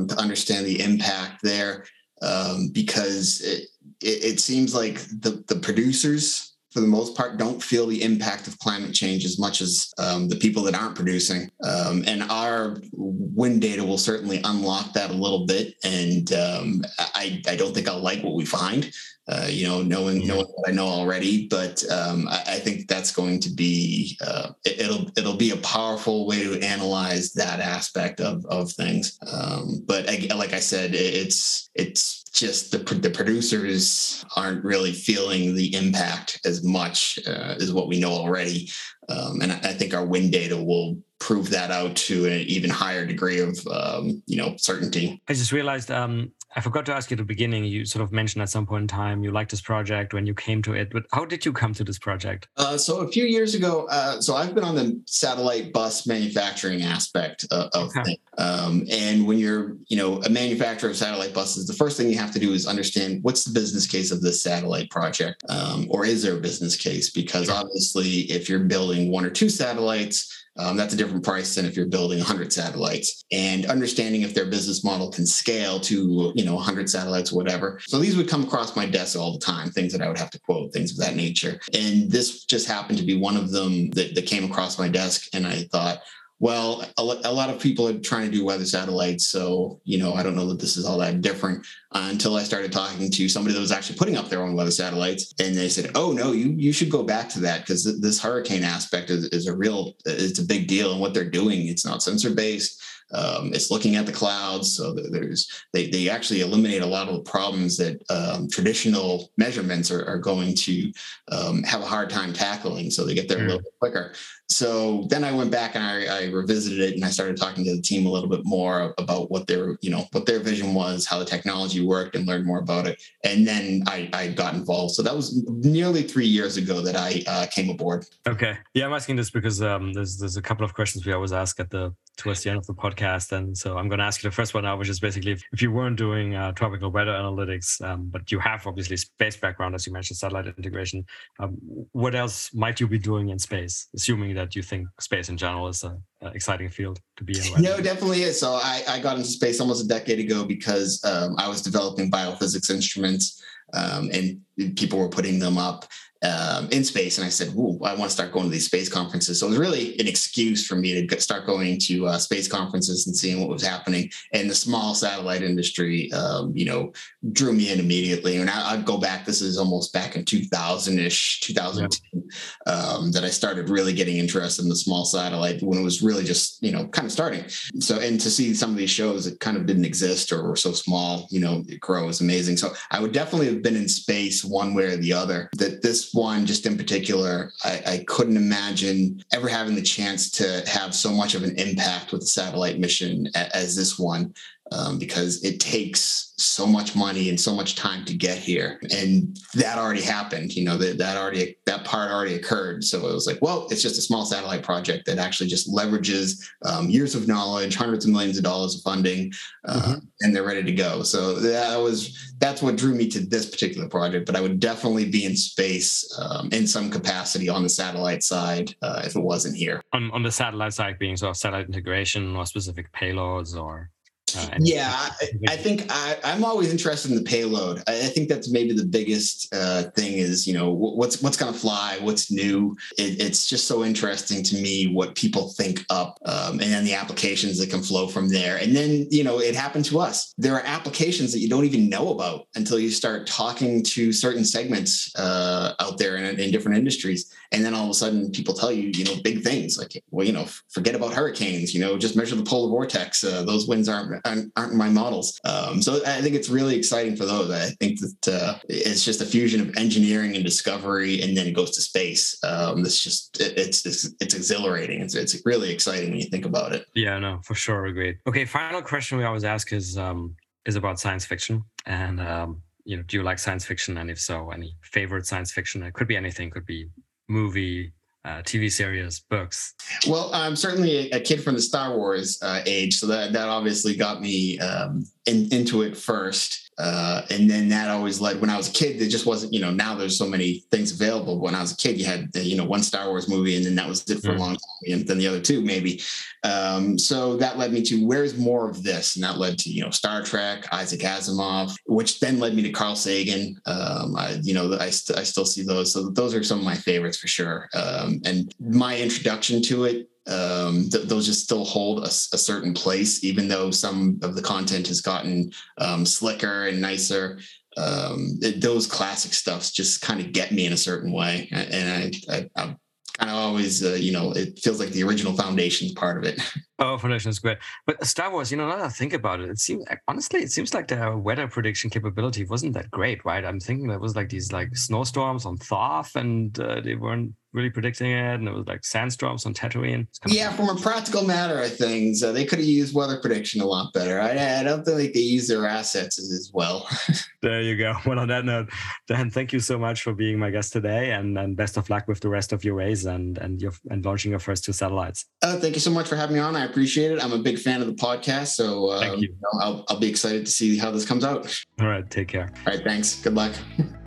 um, 0.00 0.08
to 0.08 0.16
understand 0.16 0.66
the 0.66 0.80
impact 0.80 1.42
there. 1.42 1.84
um, 2.22 2.68
because 2.72 3.40
it, 3.40 3.68
it, 4.00 4.24
it 4.32 4.40
seems 4.40 4.74
like 4.74 5.00
the 5.20 5.42
the 5.48 5.56
producers 5.56 6.50
for 6.72 6.80
the 6.80 6.86
most 6.86 7.16
part, 7.16 7.36
don't 7.36 7.60
feel 7.60 7.86
the 7.86 8.00
impact 8.00 8.46
of 8.46 8.56
climate 8.60 8.94
change 8.94 9.24
as 9.24 9.40
much 9.40 9.60
as 9.60 9.92
um, 9.98 10.28
the 10.28 10.36
people 10.36 10.62
that 10.62 10.74
aren't 10.74 10.94
producing. 10.94 11.50
Um, 11.64 12.04
and 12.06 12.22
our 12.22 12.76
wind 12.92 13.60
data 13.60 13.84
will 13.84 13.98
certainly 13.98 14.40
unlock 14.44 14.92
that 14.92 15.10
a 15.10 15.14
little 15.14 15.46
bit. 15.46 15.74
And 15.82 16.32
um, 16.32 16.84
I, 16.98 17.42
I 17.48 17.56
don't 17.56 17.74
think 17.74 17.88
I'll 17.88 17.98
like 17.98 18.22
what 18.22 18.36
we 18.36 18.44
find. 18.44 18.92
Uh, 19.30 19.46
you 19.48 19.64
know, 19.64 19.80
knowing 19.80 20.26
knowing 20.26 20.46
what 20.46 20.68
I 20.68 20.72
know 20.72 20.88
already, 20.88 21.46
but 21.46 21.88
um, 21.88 22.26
I, 22.26 22.42
I, 22.48 22.58
think 22.58 22.88
that's 22.88 23.12
going 23.12 23.38
to 23.40 23.50
be 23.50 24.18
uh, 24.26 24.50
it, 24.64 24.88
will 24.88 25.08
it'll 25.16 25.36
be 25.36 25.52
a 25.52 25.56
powerful 25.58 26.26
way 26.26 26.42
to 26.42 26.60
analyze 26.60 27.32
that 27.34 27.60
aspect 27.60 28.20
of 28.20 28.44
of 28.46 28.72
things. 28.72 29.20
Um, 29.32 29.84
but 29.86 30.10
I, 30.10 30.34
like 30.34 30.52
I 30.52 30.58
said, 30.58 30.96
it, 30.96 31.14
it's 31.14 31.70
it's 31.76 32.24
just 32.32 32.72
the 32.72 32.78
the 32.78 33.10
producers 33.10 34.24
aren't 34.34 34.64
really 34.64 34.90
feeling 34.90 35.54
the 35.54 35.76
impact 35.76 36.40
as 36.44 36.64
much 36.64 37.16
uh, 37.24 37.54
as 37.60 37.72
what 37.72 37.86
we 37.86 38.00
know 38.00 38.10
already, 38.10 38.68
um, 39.08 39.42
and 39.42 39.52
I, 39.52 39.60
I 39.62 39.72
think 39.74 39.94
our 39.94 40.04
wind 40.04 40.32
data 40.32 40.56
will 40.56 40.96
prove 41.20 41.50
that 41.50 41.70
out 41.70 41.94
to 41.94 42.26
an 42.26 42.40
even 42.40 42.70
higher 42.70 43.06
degree 43.06 43.38
of 43.38 43.56
um, 43.68 44.24
you 44.26 44.38
know 44.38 44.56
certainty. 44.56 45.22
I 45.28 45.34
just 45.34 45.52
realized 45.52 45.92
um, 45.92 46.32
I 46.56 46.60
forgot 46.60 46.84
to 46.86 46.94
ask 46.94 47.10
you 47.10 47.14
at 47.14 47.18
the 47.18 47.24
beginning. 47.24 47.64
You 47.64 47.84
sort 47.84 48.02
of 48.02 48.12
mentioned 48.12 48.42
at 48.42 48.48
some 48.48 48.66
point 48.66 48.82
in 48.82 48.88
time 48.88 49.22
you 49.22 49.30
liked 49.30 49.50
this 49.50 49.60
project 49.60 50.12
when 50.12 50.26
you 50.26 50.34
came 50.34 50.62
to 50.62 50.74
it, 50.74 50.90
but 50.90 51.04
how 51.12 51.24
did 51.24 51.44
you 51.44 51.52
come 51.52 51.72
to 51.74 51.84
this 51.84 51.98
project? 51.98 52.48
Uh, 52.56 52.76
so 52.76 53.00
a 53.00 53.08
few 53.08 53.24
years 53.24 53.54
ago, 53.54 53.86
uh, 53.90 54.20
so 54.20 54.34
I've 54.34 54.54
been 54.54 54.64
on 54.64 54.74
the 54.74 55.00
satellite 55.06 55.72
bus 55.72 56.06
manufacturing 56.06 56.82
aspect 56.82 57.46
uh, 57.50 57.68
of 57.72 57.90
okay. 57.90 58.02
things. 58.02 58.18
Um, 58.38 58.86
and 58.90 59.26
when 59.26 59.38
you're, 59.38 59.76
you 59.88 59.96
know, 59.96 60.20
a 60.22 60.30
manufacturer 60.30 60.90
of 60.90 60.96
satellite 60.96 61.34
buses, 61.34 61.66
the 61.66 61.74
first 61.74 61.96
thing 61.96 62.08
you 62.08 62.18
have 62.18 62.32
to 62.32 62.40
do 62.40 62.52
is 62.52 62.66
understand 62.66 63.22
what's 63.22 63.44
the 63.44 63.52
business 63.52 63.86
case 63.86 64.10
of 64.10 64.22
this 64.22 64.42
satellite 64.42 64.90
project, 64.90 65.44
um, 65.48 65.86
or 65.90 66.04
is 66.04 66.22
there 66.22 66.36
a 66.36 66.40
business 66.40 66.76
case? 66.76 67.10
Because 67.10 67.48
obviously, 67.48 68.20
if 68.30 68.48
you're 68.48 68.60
building 68.60 69.10
one 69.10 69.24
or 69.24 69.30
two 69.30 69.48
satellites, 69.48 70.40
um, 70.60 70.76
that's 70.76 70.94
a 70.94 70.96
different 70.96 71.24
price 71.24 71.54
than 71.54 71.64
if 71.64 71.76
you're 71.76 71.86
building 71.86 72.18
100 72.18 72.52
satellites 72.52 73.24
and 73.32 73.66
understanding 73.66 74.22
if 74.22 74.34
their 74.34 74.46
business 74.46 74.84
model 74.84 75.10
can 75.10 75.26
scale 75.26 75.80
to 75.80 76.32
you 76.34 76.44
know 76.44 76.54
100 76.54 76.88
satellites 76.88 77.32
whatever. 77.32 77.80
So 77.86 77.98
these 77.98 78.16
would 78.16 78.28
come 78.28 78.44
across 78.44 78.76
my 78.76 78.86
desk 78.86 79.18
all 79.18 79.32
the 79.32 79.38
time 79.38 79.70
things 79.70 79.92
that 79.92 80.02
i 80.02 80.08
would 80.08 80.18
have 80.18 80.30
to 80.30 80.40
quote 80.40 80.72
things 80.72 80.92
of 80.92 80.98
that 80.98 81.16
nature. 81.16 81.60
And 81.74 82.10
this 82.10 82.44
just 82.44 82.68
happened 82.68 82.98
to 82.98 83.04
be 83.04 83.16
one 83.16 83.36
of 83.36 83.50
them 83.50 83.90
that, 83.90 84.14
that 84.14 84.26
came 84.26 84.44
across 84.44 84.78
my 84.78 84.88
desk 84.88 85.28
and 85.32 85.46
i 85.46 85.64
thought 85.72 86.00
well, 86.40 86.82
a, 86.96 87.02
a, 87.02 87.32
lot 87.32 87.50
of 87.50 87.60
people 87.60 87.86
are 87.86 87.98
trying 87.98 88.30
to 88.30 88.36
do 88.36 88.46
weather 88.46 88.64
satellites. 88.64 89.28
So, 89.28 89.78
you 89.84 89.98
know, 89.98 90.14
I 90.14 90.22
don't 90.22 90.34
know 90.34 90.48
that 90.48 90.58
this 90.58 90.78
is 90.78 90.86
all 90.86 90.96
that 90.98 91.20
different 91.20 91.66
uh, 91.92 92.08
until 92.10 92.34
I 92.34 92.44
started 92.44 92.72
talking 92.72 93.10
to 93.10 93.28
somebody 93.28 93.52
that 93.54 93.60
was 93.60 93.70
actually 93.70 93.98
putting 93.98 94.16
up 94.16 94.30
their 94.30 94.42
own 94.42 94.56
weather 94.56 94.70
satellites. 94.70 95.34
And 95.38 95.54
they 95.54 95.68
said, 95.68 95.90
oh, 95.94 96.12
no, 96.12 96.32
you, 96.32 96.54
you 96.56 96.72
should 96.72 96.90
go 96.90 97.02
back 97.02 97.28
to 97.30 97.40
that 97.40 97.60
because 97.60 97.84
th- 97.84 98.00
this 98.00 98.18
hurricane 98.22 98.64
aspect 98.64 99.10
is, 99.10 99.26
is 99.26 99.48
a 99.48 99.54
real, 99.54 99.92
it's 100.06 100.38
a 100.38 100.44
big 100.44 100.66
deal. 100.66 100.92
And 100.92 101.00
what 101.00 101.12
they're 101.12 101.28
doing, 101.28 101.68
it's 101.68 101.84
not 101.84 102.02
sensor 102.02 102.34
based. 102.34 102.82
Um, 103.12 103.52
it's 103.52 103.70
looking 103.70 103.96
at 103.96 104.06
the 104.06 104.12
clouds. 104.12 104.74
So 104.74 104.94
there's 104.94 105.64
they, 105.72 105.90
they 105.90 106.08
actually 106.08 106.40
eliminate 106.40 106.82
a 106.82 106.86
lot 106.86 107.08
of 107.08 107.14
the 107.14 107.30
problems 107.30 107.76
that 107.76 108.02
um, 108.08 108.48
traditional 108.48 109.30
measurements 109.36 109.90
are, 109.90 110.06
are 110.06 110.18
going 110.18 110.54
to 110.54 110.92
um, 111.32 111.62
have 111.64 111.82
a 111.82 111.86
hard 111.86 112.08
time 112.08 112.32
tackling. 112.32 112.90
So 112.90 113.04
they 113.04 113.14
get 113.14 113.28
there 113.28 113.38
mm. 113.38 113.42
a 113.42 113.46
little 113.46 113.62
bit 113.62 113.72
quicker. 113.80 114.12
So 114.50 115.04
then 115.08 115.22
I 115.22 115.32
went 115.32 115.52
back 115.52 115.76
and 115.76 115.84
I, 115.84 116.24
I, 116.24 116.24
revisited 116.26 116.80
it 116.80 116.94
and 116.94 117.04
I 117.04 117.10
started 117.10 117.36
talking 117.36 117.64
to 117.64 117.76
the 117.76 117.80
team 117.80 118.04
a 118.04 118.10
little 118.10 118.28
bit 118.28 118.44
more 118.44 118.94
about 118.98 119.30
what 119.30 119.46
their 119.46 119.78
you 119.80 119.90
know 119.90 120.06
what 120.10 120.26
their 120.26 120.40
vision 120.40 120.74
was, 120.74 121.06
how 121.06 121.20
the 121.20 121.24
technology 121.24 121.86
worked, 121.86 122.16
and 122.16 122.26
learned 122.26 122.46
more 122.46 122.58
about 122.58 122.88
it. 122.88 123.00
And 123.22 123.46
then 123.46 123.84
I, 123.86 124.10
I 124.12 124.28
got 124.28 124.54
involved. 124.54 124.94
So 124.94 125.02
that 125.02 125.14
was 125.14 125.40
nearly 125.46 126.02
three 126.02 126.26
years 126.26 126.56
ago 126.56 126.80
that 126.82 126.96
I 126.96 127.22
uh, 127.28 127.46
came 127.46 127.70
aboard. 127.70 128.06
Okay, 128.26 128.58
yeah, 128.74 128.86
I'm 128.86 128.92
asking 128.92 129.16
this 129.16 129.30
because 129.30 129.62
um, 129.62 129.92
there's 129.92 130.18
there's 130.18 130.36
a 130.36 130.42
couple 130.42 130.64
of 130.64 130.74
questions 130.74 131.06
we 131.06 131.12
always 131.12 131.32
ask 131.32 131.60
at 131.60 131.70
the 131.70 131.94
towards 132.20 132.42
the 132.42 132.50
end 132.50 132.58
of 132.58 132.66
the 132.66 132.74
podcast. 132.74 133.32
And 133.32 133.56
so 133.56 133.78
I'm 133.78 133.88
going 133.88 133.98
to 133.98 134.04
ask 134.04 134.22
you 134.22 134.30
the 134.30 134.34
first 134.34 134.54
one 134.54 134.64
now, 134.64 134.76
which 134.76 134.88
is 134.88 135.00
basically 135.00 135.32
if, 135.32 135.42
if 135.52 135.62
you 135.62 135.72
weren't 135.72 135.96
doing 135.96 136.34
uh, 136.34 136.52
tropical 136.52 136.90
weather 136.90 137.12
analytics, 137.12 137.80
um, 137.82 138.08
but 138.10 138.30
you 138.30 138.38
have 138.38 138.66
obviously 138.66 138.96
space 138.96 139.36
background, 139.36 139.74
as 139.74 139.86
you 139.86 139.92
mentioned, 139.92 140.18
satellite 140.18 140.46
integration, 140.46 141.04
um, 141.38 141.56
what 141.92 142.14
else 142.14 142.52
might 142.54 142.78
you 142.78 142.86
be 142.86 142.98
doing 142.98 143.30
in 143.30 143.38
space, 143.38 143.88
assuming 143.94 144.34
that 144.34 144.39
you 144.54 144.62
think 144.62 144.88
space 145.00 145.28
in 145.28 145.36
general 145.36 145.68
is 145.68 145.82
an 145.82 146.02
exciting 146.34 146.68
field 146.68 147.00
to 147.16 147.24
be 147.24 147.38
in? 147.38 147.62
No, 147.62 147.80
definitely 147.80 148.22
is. 148.22 148.38
So 148.38 148.54
I, 148.54 148.82
I 148.88 148.98
got 149.00 149.16
into 149.16 149.28
space 149.28 149.60
almost 149.60 149.84
a 149.84 149.88
decade 149.88 150.18
ago 150.18 150.44
because 150.44 151.02
um, 151.04 151.34
I 151.38 151.48
was 151.48 151.62
developing 151.62 152.10
biophysics 152.10 152.70
instruments 152.70 153.42
um, 153.72 154.10
and 154.12 154.40
people 154.76 154.98
were 154.98 155.08
putting 155.08 155.38
them 155.38 155.58
up 155.58 155.86
um, 156.22 156.68
in 156.70 156.84
space. 156.84 157.18
And 157.18 157.26
I 157.26 157.30
said, 157.30 157.48
Ooh, 157.56 157.78
I 157.82 157.94
want 157.94 158.10
to 158.10 158.10
start 158.10 158.32
going 158.32 158.44
to 158.44 158.50
these 158.50 158.66
space 158.66 158.88
conferences. 158.88 159.40
So 159.40 159.46
it 159.46 159.50
was 159.50 159.58
really 159.58 159.98
an 159.98 160.06
excuse 160.06 160.66
for 160.66 160.76
me 160.76 161.06
to 161.06 161.20
start 161.20 161.46
going 161.46 161.78
to 161.86 162.06
uh, 162.06 162.18
space 162.18 162.46
conferences 162.46 163.06
and 163.06 163.16
seeing 163.16 163.40
what 163.40 163.48
was 163.48 163.62
happening. 163.62 164.10
And 164.34 164.48
the 164.48 164.54
small 164.54 164.94
satellite 164.94 165.42
industry, 165.42 166.12
um, 166.12 166.52
you 166.54 166.66
know, 166.66 166.92
drew 167.32 167.52
me 167.52 167.72
in 167.72 167.80
immediately. 167.80 168.36
And 168.36 168.50
I, 168.50 168.76
would 168.76 168.84
go 168.84 168.98
back, 168.98 169.24
this 169.24 169.40
is 169.40 169.56
almost 169.56 169.92
back 169.92 170.16
in 170.16 170.24
2000 170.24 170.98
ish, 170.98 171.40
2010, 171.40 172.22
yeah. 172.66 172.72
um, 172.72 173.12
that 173.12 173.24
I 173.24 173.30
started 173.30 173.70
really 173.70 173.94
getting 173.94 174.18
interested 174.18 174.62
in 174.62 174.68
the 174.68 174.76
small 174.76 175.04
satellite 175.06 175.62
when 175.62 175.78
it 175.78 175.84
was 175.84 176.02
really 176.02 176.24
just, 176.24 176.62
you 176.62 176.72
know, 176.72 176.86
kind 176.88 177.06
of 177.06 177.12
starting. 177.12 177.48
So, 177.78 177.98
and 177.98 178.20
to 178.20 178.30
see 178.30 178.52
some 178.52 178.70
of 178.70 178.76
these 178.76 178.90
shows 178.90 179.24
that 179.24 179.40
kind 179.40 179.56
of 179.56 179.64
didn't 179.64 179.86
exist 179.86 180.32
or 180.32 180.46
were 180.46 180.56
so 180.56 180.72
small, 180.72 181.28
you 181.30 181.40
know, 181.40 181.64
grow 181.80 182.08
is 182.08 182.20
amazing. 182.20 182.58
So 182.58 182.72
I 182.90 183.00
would 183.00 183.12
definitely 183.12 183.58
have 183.60 183.72
been 183.72 183.80
in 183.80 183.88
space 183.88 184.44
one 184.44 184.74
way 184.74 184.84
or 184.84 184.96
the 184.96 185.12
other. 185.12 185.50
That 185.56 185.82
this 185.82 186.12
one, 186.12 186.46
just 186.46 186.66
in 186.66 186.76
particular, 186.76 187.52
I, 187.64 187.82
I, 187.86 188.04
couldn't 188.06 188.36
imagine 188.36 189.22
ever 189.32 189.48
having 189.48 189.74
the 189.74 189.82
chance 189.82 190.30
to 190.32 190.64
have 190.66 190.94
so 190.94 191.12
much 191.12 191.34
of 191.34 191.42
an 191.42 191.58
impact 191.58 192.12
with 192.12 192.22
a 192.22 192.26
satellite 192.26 192.78
mission 192.78 193.28
as 193.34 193.76
this 193.76 193.98
one 193.98 194.34
um, 194.72 194.98
because 194.98 195.42
it 195.44 195.60
takes 195.60 196.30
so 196.36 196.66
much 196.66 196.96
money 196.96 197.28
and 197.28 197.38
so 197.38 197.54
much 197.54 197.74
time 197.74 198.04
to 198.06 198.14
get 198.14 198.38
here. 198.38 198.80
And 198.90 199.38
that 199.54 199.78
already 199.78 200.00
happened, 200.00 200.54
you 200.54 200.64
know, 200.64 200.76
that, 200.78 200.96
that 200.98 201.16
already, 201.16 201.56
that 201.66 201.84
part 201.84 202.10
already 202.10 202.34
occurred. 202.34 202.82
So 202.82 202.98
it 202.98 203.12
was 203.12 203.26
like, 203.26 203.38
well, 203.42 203.66
it's 203.70 203.82
just 203.82 203.98
a 203.98 204.02
small 204.02 204.24
satellite 204.24 204.62
project 204.62 205.04
that 205.06 205.18
actually 205.18 205.48
just 205.48 205.70
leverages 205.70 206.42
um, 206.64 206.88
years 206.88 207.14
of 207.14 207.28
knowledge, 207.28 207.76
hundreds 207.76 208.06
of 208.06 208.12
millions 208.12 208.38
of 208.38 208.44
dollars 208.44 208.76
of 208.76 208.82
funding, 208.82 209.32
uh, 209.66 209.82
mm-hmm. 209.82 209.98
and 210.20 210.34
they're 210.34 210.44
ready 210.44 210.62
to 210.62 210.72
go. 210.72 211.02
So 211.02 211.34
that 211.34 211.76
was, 211.76 212.32
that's 212.38 212.62
what 212.62 212.76
drew 212.76 212.94
me 212.94 213.08
to 213.08 213.20
this 213.20 213.50
particular 213.50 213.88
project. 213.88 214.24
But 214.24 214.36
I 214.36 214.40
would 214.40 214.60
definitely 214.60 215.10
be 215.10 215.26
in 215.26 215.36
space 215.36 216.10
um, 216.18 216.48
in 216.52 216.66
some 216.66 216.90
capacity 216.90 217.48
on 217.48 217.62
the 217.62 217.68
satellite 217.68 218.22
side 218.22 218.74
uh, 218.80 219.02
if 219.04 219.14
it 219.14 219.22
wasn't 219.22 219.56
here. 219.56 219.82
On, 219.92 220.10
on 220.12 220.22
the 220.22 220.32
satellite 220.32 220.72
side, 220.72 220.98
being 220.98 221.16
sort 221.16 221.30
of 221.30 221.36
satellite 221.36 221.66
integration 221.66 222.34
or 222.34 222.46
specific 222.46 222.90
payloads 222.92 223.60
or 223.60 223.90
uh, 224.36 224.56
yeah, 224.60 224.90
I, 224.92 225.28
I 225.48 225.56
think 225.56 225.86
I, 225.90 226.16
am 226.24 226.44
always 226.44 226.70
interested 226.70 227.10
in 227.10 227.16
the 227.16 227.22
payload. 227.22 227.82
I, 227.86 227.92
I 227.92 228.08
think 228.08 228.28
that's 228.28 228.50
maybe 228.50 228.72
the 228.72 228.84
biggest 228.84 229.52
uh, 229.54 229.84
thing 229.96 230.14
is 230.14 230.46
you 230.46 230.54
know 230.54 230.70
what's 230.70 231.22
what's 231.22 231.36
going 231.36 231.52
to 231.52 231.58
fly, 231.58 231.98
what's 232.00 232.30
new. 232.30 232.76
It, 232.98 233.20
it's 233.20 233.46
just 233.48 233.66
so 233.66 233.84
interesting 233.84 234.42
to 234.44 234.56
me 234.56 234.86
what 234.86 235.14
people 235.14 235.48
think 235.50 235.84
up, 235.90 236.18
um, 236.24 236.60
and 236.60 236.72
then 236.72 236.84
the 236.84 236.94
applications 236.94 237.58
that 237.58 237.70
can 237.70 237.82
flow 237.82 238.08
from 238.08 238.28
there. 238.28 238.56
And 238.58 238.74
then 238.74 239.06
you 239.10 239.24
know 239.24 239.40
it 239.40 239.54
happened 239.54 239.84
to 239.86 240.00
us. 240.00 240.34
There 240.38 240.54
are 240.54 240.62
applications 240.64 241.32
that 241.32 241.40
you 241.40 241.48
don't 241.48 241.64
even 241.64 241.88
know 241.88 242.10
about 242.10 242.46
until 242.54 242.78
you 242.78 242.90
start 242.90 243.26
talking 243.26 243.82
to 243.84 244.12
certain 244.12 244.44
segments 244.44 245.14
uh, 245.16 245.74
out 245.80 245.98
there 245.98 246.16
in, 246.16 246.38
in 246.38 246.50
different 246.50 246.78
industries, 246.78 247.32
and 247.52 247.64
then 247.64 247.74
all 247.74 247.84
of 247.84 247.90
a 247.90 247.94
sudden 247.94 248.30
people 248.30 248.54
tell 248.54 248.72
you 248.72 248.90
you 248.94 249.04
know 249.04 249.20
big 249.22 249.42
things 249.42 249.78
like 249.78 250.02
well 250.10 250.26
you 250.26 250.32
know 250.32 250.46
forget 250.70 250.94
about 250.94 251.12
hurricanes. 251.12 251.74
You 251.74 251.80
know 251.80 251.98
just 251.98 252.16
measure 252.16 252.36
the 252.36 252.42
polar 252.42 252.68
vortex. 252.68 253.24
Uh, 253.24 253.44
those 253.44 253.66
winds 253.66 253.88
aren't 253.88 254.19
aren't, 254.24 254.52
aren't 254.56 254.74
my 254.74 254.88
models. 254.88 255.38
Um, 255.44 255.82
so 255.82 256.00
I 256.06 256.20
think 256.20 256.34
it's 256.34 256.48
really 256.48 256.76
exciting 256.76 257.16
for 257.16 257.26
those. 257.26 257.50
I 257.50 257.70
think 257.80 258.00
that 258.00 258.28
uh, 258.28 258.58
it's 258.68 259.04
just 259.04 259.20
a 259.20 259.26
fusion 259.26 259.60
of 259.60 259.76
engineering 259.76 260.34
and 260.34 260.44
discovery, 260.44 261.22
and 261.22 261.36
then 261.36 261.46
it 261.46 261.52
goes 261.52 261.70
to 261.72 261.80
space. 261.80 262.38
Um, 262.44 262.80
it's 262.80 263.02
just 263.02 263.40
it, 263.40 263.58
it's, 263.58 263.86
it's, 263.86 264.14
it's 264.20 264.34
exhilarating. 264.34 265.00
It's 265.00 265.14
it's 265.14 265.40
really 265.44 265.70
exciting 265.70 266.10
when 266.10 266.20
you 266.20 266.28
think 266.28 266.44
about 266.44 266.72
it. 266.72 266.86
Yeah, 266.94 267.18
no, 267.18 267.40
for 267.44 267.54
sure, 267.54 267.86
agreed. 267.86 268.18
Okay, 268.26 268.44
final 268.44 268.82
question 268.82 269.18
we 269.18 269.24
always 269.24 269.44
ask 269.44 269.72
is 269.72 269.98
um, 269.98 270.36
is 270.66 270.76
about 270.76 271.00
science 271.00 271.24
fiction 271.24 271.64
and. 271.86 272.20
Um, 272.20 272.62
you 272.86 272.96
know, 272.96 273.02
do 273.02 273.18
you 273.18 273.22
like 273.22 273.38
science 273.38 273.64
fiction? 273.64 273.98
And 273.98 274.10
if 274.10 274.18
so, 274.18 274.50
any 274.50 274.74
favorite 274.82 275.26
science 275.26 275.52
fiction? 275.52 275.82
It 275.82 275.92
could 275.92 276.08
be 276.08 276.16
anything. 276.16 276.50
Could 276.50 276.66
be 276.66 276.88
movie, 277.28 277.92
uh, 278.24 278.42
TV 278.42 278.70
series, 278.70 279.20
books? 279.20 279.74
Well, 280.08 280.30
I'm 280.32 280.56
certainly 280.56 281.10
a, 281.10 281.20
kid 281.20 281.42
from 281.42 281.54
the 281.54 281.62
Star 281.62 281.96
Wars 281.96 282.38
uh, 282.42 282.60
age, 282.66 282.96
so 282.98 283.06
that 283.06 283.32
that 283.32 283.48
obviously 283.48 283.96
got 283.96 284.20
me 284.20 284.58
um, 284.58 285.04
in, 285.26 285.52
into 285.52 285.82
it 285.82 285.96
first. 285.96 286.70
Uh, 286.78 287.22
and 287.28 287.50
then 287.50 287.68
that 287.68 287.90
always 287.90 288.22
led 288.22 288.40
when 288.40 288.48
I 288.48 288.56
was 288.56 288.70
a 288.70 288.72
kid, 288.72 288.98
there 288.98 289.08
just 289.08 289.26
wasn't, 289.26 289.52
you 289.52 289.60
know, 289.60 289.70
now 289.70 289.94
there's 289.94 290.16
so 290.16 290.26
many 290.26 290.64
things 290.70 290.92
available. 290.92 291.38
When 291.38 291.54
I 291.54 291.60
was 291.60 291.72
a 291.72 291.76
kid, 291.76 291.98
you 291.98 292.06
had, 292.06 292.32
the, 292.32 292.42
you 292.42 292.56
know, 292.56 292.64
one 292.64 292.82
Star 292.82 293.08
Wars 293.08 293.28
movie 293.28 293.56
and 293.56 293.66
then 293.66 293.74
that 293.74 293.86
was 293.86 294.08
it 294.08 294.22
for 294.22 294.30
mm. 294.30 294.36
a 294.36 294.38
long 294.38 294.52
time. 294.52 294.92
And 294.94 295.06
then 295.06 295.18
the 295.18 295.26
other 295.26 295.40
two, 295.42 295.60
maybe. 295.60 296.00
Um, 296.42 296.98
so 296.98 297.36
that 297.36 297.58
led 297.58 297.72
me 297.72 297.82
to 297.82 298.06
where's 298.06 298.38
more 298.38 298.70
of 298.70 298.82
this? 298.82 299.16
And 299.16 299.24
that 299.24 299.36
led 299.36 299.58
to, 299.58 299.70
you 299.70 299.82
know, 299.82 299.90
Star 299.90 300.22
Trek, 300.22 300.72
Isaac 300.72 301.00
Asimov, 301.00 301.74
which 301.84 302.18
then 302.18 302.38
led 302.38 302.54
me 302.54 302.62
to 302.62 302.72
Carl 302.72 302.96
Sagan. 302.96 303.60
Um, 303.66 304.16
I, 304.16 304.38
you 304.42 304.54
know, 304.54 304.78
I, 304.80 304.88
st- 304.88 305.18
I 305.18 305.24
still 305.24 305.44
see 305.44 305.62
those. 305.62 305.92
So 305.92 306.08
those 306.08 306.34
are 306.34 306.42
some 306.42 306.60
of 306.60 306.64
my 306.64 306.76
favorites 306.76 307.18
for 307.18 307.28
sure. 307.28 307.68
Um, 307.74 308.22
and 308.24 308.54
my 308.58 308.96
introduction 308.98 309.60
to 309.64 309.84
it 309.84 310.08
um, 310.26 310.88
th- 310.90 311.04
those 311.06 311.26
just 311.26 311.44
still 311.44 311.64
hold 311.64 312.00
a, 312.00 312.08
a, 312.08 312.38
certain 312.38 312.74
place, 312.74 313.24
even 313.24 313.48
though 313.48 313.70
some 313.70 314.18
of 314.22 314.34
the 314.36 314.42
content 314.42 314.86
has 314.88 315.00
gotten 315.00 315.50
um, 315.78 316.04
slicker 316.04 316.66
and 316.66 316.80
nicer. 316.80 317.38
Um, 317.76 318.38
it, 318.42 318.60
those 318.60 318.86
classic 318.86 319.32
stuffs 319.32 319.70
just 319.70 320.02
kind 320.02 320.20
of 320.20 320.32
get 320.32 320.52
me 320.52 320.66
in 320.66 320.72
a 320.72 320.76
certain 320.76 321.12
way, 321.12 321.48
and 321.52 322.12
I, 322.28 322.36
I, 322.36 322.50
I 322.56 322.76
kind 323.20 323.30
of 323.30 323.36
always, 323.36 323.84
uh, 323.84 323.92
you 323.92 324.12
know, 324.12 324.32
it 324.32 324.58
feels 324.58 324.80
like 324.80 324.90
the 324.90 325.02
original 325.02 325.34
foundation 325.34 325.86
is 325.86 325.92
part 325.92 326.18
of 326.18 326.24
it. 326.24 326.40
Oh, 326.82 326.96
foundation 326.96 327.28
is 327.28 327.38
great. 327.38 327.58
But 327.86 328.02
Star 328.06 328.32
Wars, 328.32 328.50
you 328.50 328.56
know, 328.56 328.66
now 328.66 328.76
that 328.76 328.86
I 328.86 328.88
think 328.88 329.12
about 329.12 329.40
it, 329.40 329.50
it 329.50 329.58
seems 329.58 329.84
honestly, 330.08 330.40
it 330.40 330.50
seems 330.50 330.72
like 330.72 330.88
the 330.88 331.14
weather 331.14 331.46
prediction 331.46 331.90
capability 331.90 332.46
wasn't 332.46 332.72
that 332.72 332.90
great, 332.90 333.22
right? 333.22 333.44
I'm 333.44 333.60
thinking 333.60 333.86
there 333.86 333.98
was 333.98 334.16
like 334.16 334.30
these 334.30 334.50
like 334.50 334.74
snowstorms 334.74 335.44
on 335.44 335.58
Hoth, 335.58 336.16
and 336.16 336.58
uh, 336.58 336.80
they 336.80 336.94
weren't 336.94 337.34
really 337.52 337.70
predicting 337.70 338.10
it, 338.10 338.34
and 338.34 338.48
it 338.48 338.54
was 338.54 338.66
like 338.66 338.84
sandstorms 338.84 339.46
on 339.46 339.54
Tatooine. 339.54 340.06
Yeah, 340.26 340.52
from 340.52 340.68
a 340.68 340.76
practical 340.80 341.24
matter 341.24 341.60
of 341.60 341.76
things, 341.76 342.22
uh, 342.22 342.32
they 342.32 342.44
could 342.44 342.58
have 342.58 342.68
used 342.68 342.94
weather 342.94 343.18
prediction 343.20 343.60
a 343.60 343.66
lot 343.66 343.92
better. 343.92 344.20
I, 344.20 344.60
I 344.60 344.62
don't 344.62 344.84
think 344.84 345.14
they 345.14 345.20
use 345.20 345.48
their 345.48 345.66
assets 345.66 346.18
as, 346.18 346.30
as 346.30 346.50
well. 346.52 346.88
there 347.42 347.62
you 347.62 347.76
go. 347.76 347.94
Well, 348.10 348.18
on 348.18 348.28
that 348.28 348.44
note, 348.44 348.70
Dan, 349.06 349.30
thank 349.30 349.52
you 349.52 349.60
so 349.60 349.78
much 349.78 350.02
for 350.02 350.12
being 350.12 350.36
my 350.36 350.50
guest 350.50 350.72
today, 350.72 351.12
and, 351.12 351.38
and 351.38 351.56
best 351.56 351.76
of 351.76 351.88
luck 351.90 352.08
with 352.08 352.18
the 352.20 352.28
rest 352.28 352.52
of 352.52 352.64
your 352.64 352.74
race 352.74 353.04
and 353.04 353.38
and 353.38 353.60
your 353.60 353.72
and 353.90 354.04
launching 354.04 354.30
your 354.30 354.40
first 354.40 354.64
two 354.64 354.72
satellites. 354.72 355.26
Uh, 355.42 355.56
thank 355.58 355.74
you 355.74 355.80
so 355.80 355.90
much 355.90 356.08
for 356.08 356.16
having 356.16 356.36
me 356.36 356.40
on. 356.40 356.56
I 356.56 356.64
appreciate 356.64 357.12
it. 357.12 357.22
I'm 357.22 357.32
a 357.32 357.38
big 357.38 357.58
fan 357.58 357.80
of 357.82 357.86
the 357.86 357.94
podcast, 357.94 358.48
so 358.48 358.90
um, 358.90 359.18
you. 359.18 359.28
You 359.28 359.36
know, 359.42 359.60
I'll, 359.60 359.84
I'll 359.88 360.00
be 360.00 360.08
excited 360.08 360.44
to 360.46 360.50
see 360.50 360.76
how 360.76 360.90
this 360.90 361.06
comes 361.06 361.24
out. 361.24 361.64
All 361.80 361.86
right, 361.86 362.08
take 362.10 362.28
care. 362.28 362.50
All 362.66 362.74
right, 362.74 362.82
thanks. 362.82 363.20
Good 363.20 363.34
luck. 363.34 363.54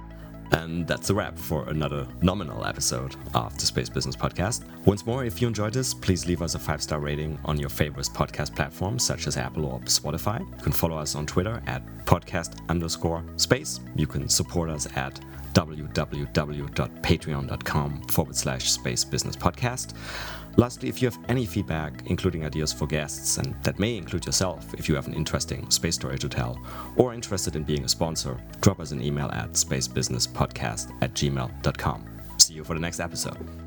And 0.53 0.87
that's 0.87 1.09
a 1.09 1.13
wrap 1.13 1.37
for 1.37 1.67
another 1.69 2.07
nominal 2.21 2.65
episode 2.65 3.15
of 3.33 3.57
the 3.57 3.65
Space 3.65 3.89
Business 3.89 4.15
Podcast. 4.15 4.63
Once 4.85 5.05
more, 5.05 5.25
if 5.25 5.41
you 5.41 5.47
enjoyed 5.47 5.73
this, 5.73 5.93
please 5.93 6.25
leave 6.27 6.41
us 6.41 6.55
a 6.55 6.59
five 6.59 6.81
star 6.81 6.99
rating 6.99 7.37
on 7.45 7.59
your 7.59 7.69
favorite 7.69 8.07
podcast 8.13 8.55
platforms 8.55 9.03
such 9.03 9.27
as 9.27 9.37
Apple 9.37 9.65
or 9.65 9.79
Spotify. 9.81 10.39
You 10.39 10.63
can 10.63 10.71
follow 10.71 10.97
us 10.97 11.15
on 11.15 11.25
Twitter 11.25 11.61
at 11.67 11.85
podcast 12.05 12.57
underscore 12.69 13.23
space. 13.37 13.79
You 13.95 14.07
can 14.07 14.29
support 14.29 14.69
us 14.69 14.87
at 14.95 15.19
www.patreon.com 15.53 18.01
forward 18.03 18.35
slash 18.35 18.71
space 18.71 19.03
business 19.03 19.35
podcast. 19.35 19.93
Lastly, 20.55 20.87
if 20.87 21.01
you 21.01 21.09
have 21.09 21.19
any 21.29 21.45
feedback, 21.45 22.03
including 22.05 22.45
ideas 22.45 22.71
for 22.71 22.85
guests, 22.85 23.37
and 23.37 23.55
that 23.63 23.79
may 23.79 23.97
include 23.97 24.25
yourself 24.25 24.73
if 24.75 24.87
you 24.87 24.95
have 24.95 25.07
an 25.07 25.13
interesting 25.13 25.69
space 25.71 25.95
story 25.95 26.19
to 26.19 26.29
tell, 26.29 26.59
or 26.95 27.13
interested 27.13 27.55
in 27.55 27.63
being 27.63 27.85
a 27.85 27.89
sponsor, 27.89 28.39
drop 28.61 28.79
us 28.79 28.91
an 28.91 29.01
email 29.01 29.29
at 29.31 29.53
spacebusinesspodcast 29.53 30.93
at 31.01 31.13
gmail.com. 31.13 32.05
See 32.37 32.53
you 32.53 32.63
for 32.63 32.73
the 32.75 32.79
next 32.79 32.99
episode. 32.99 33.62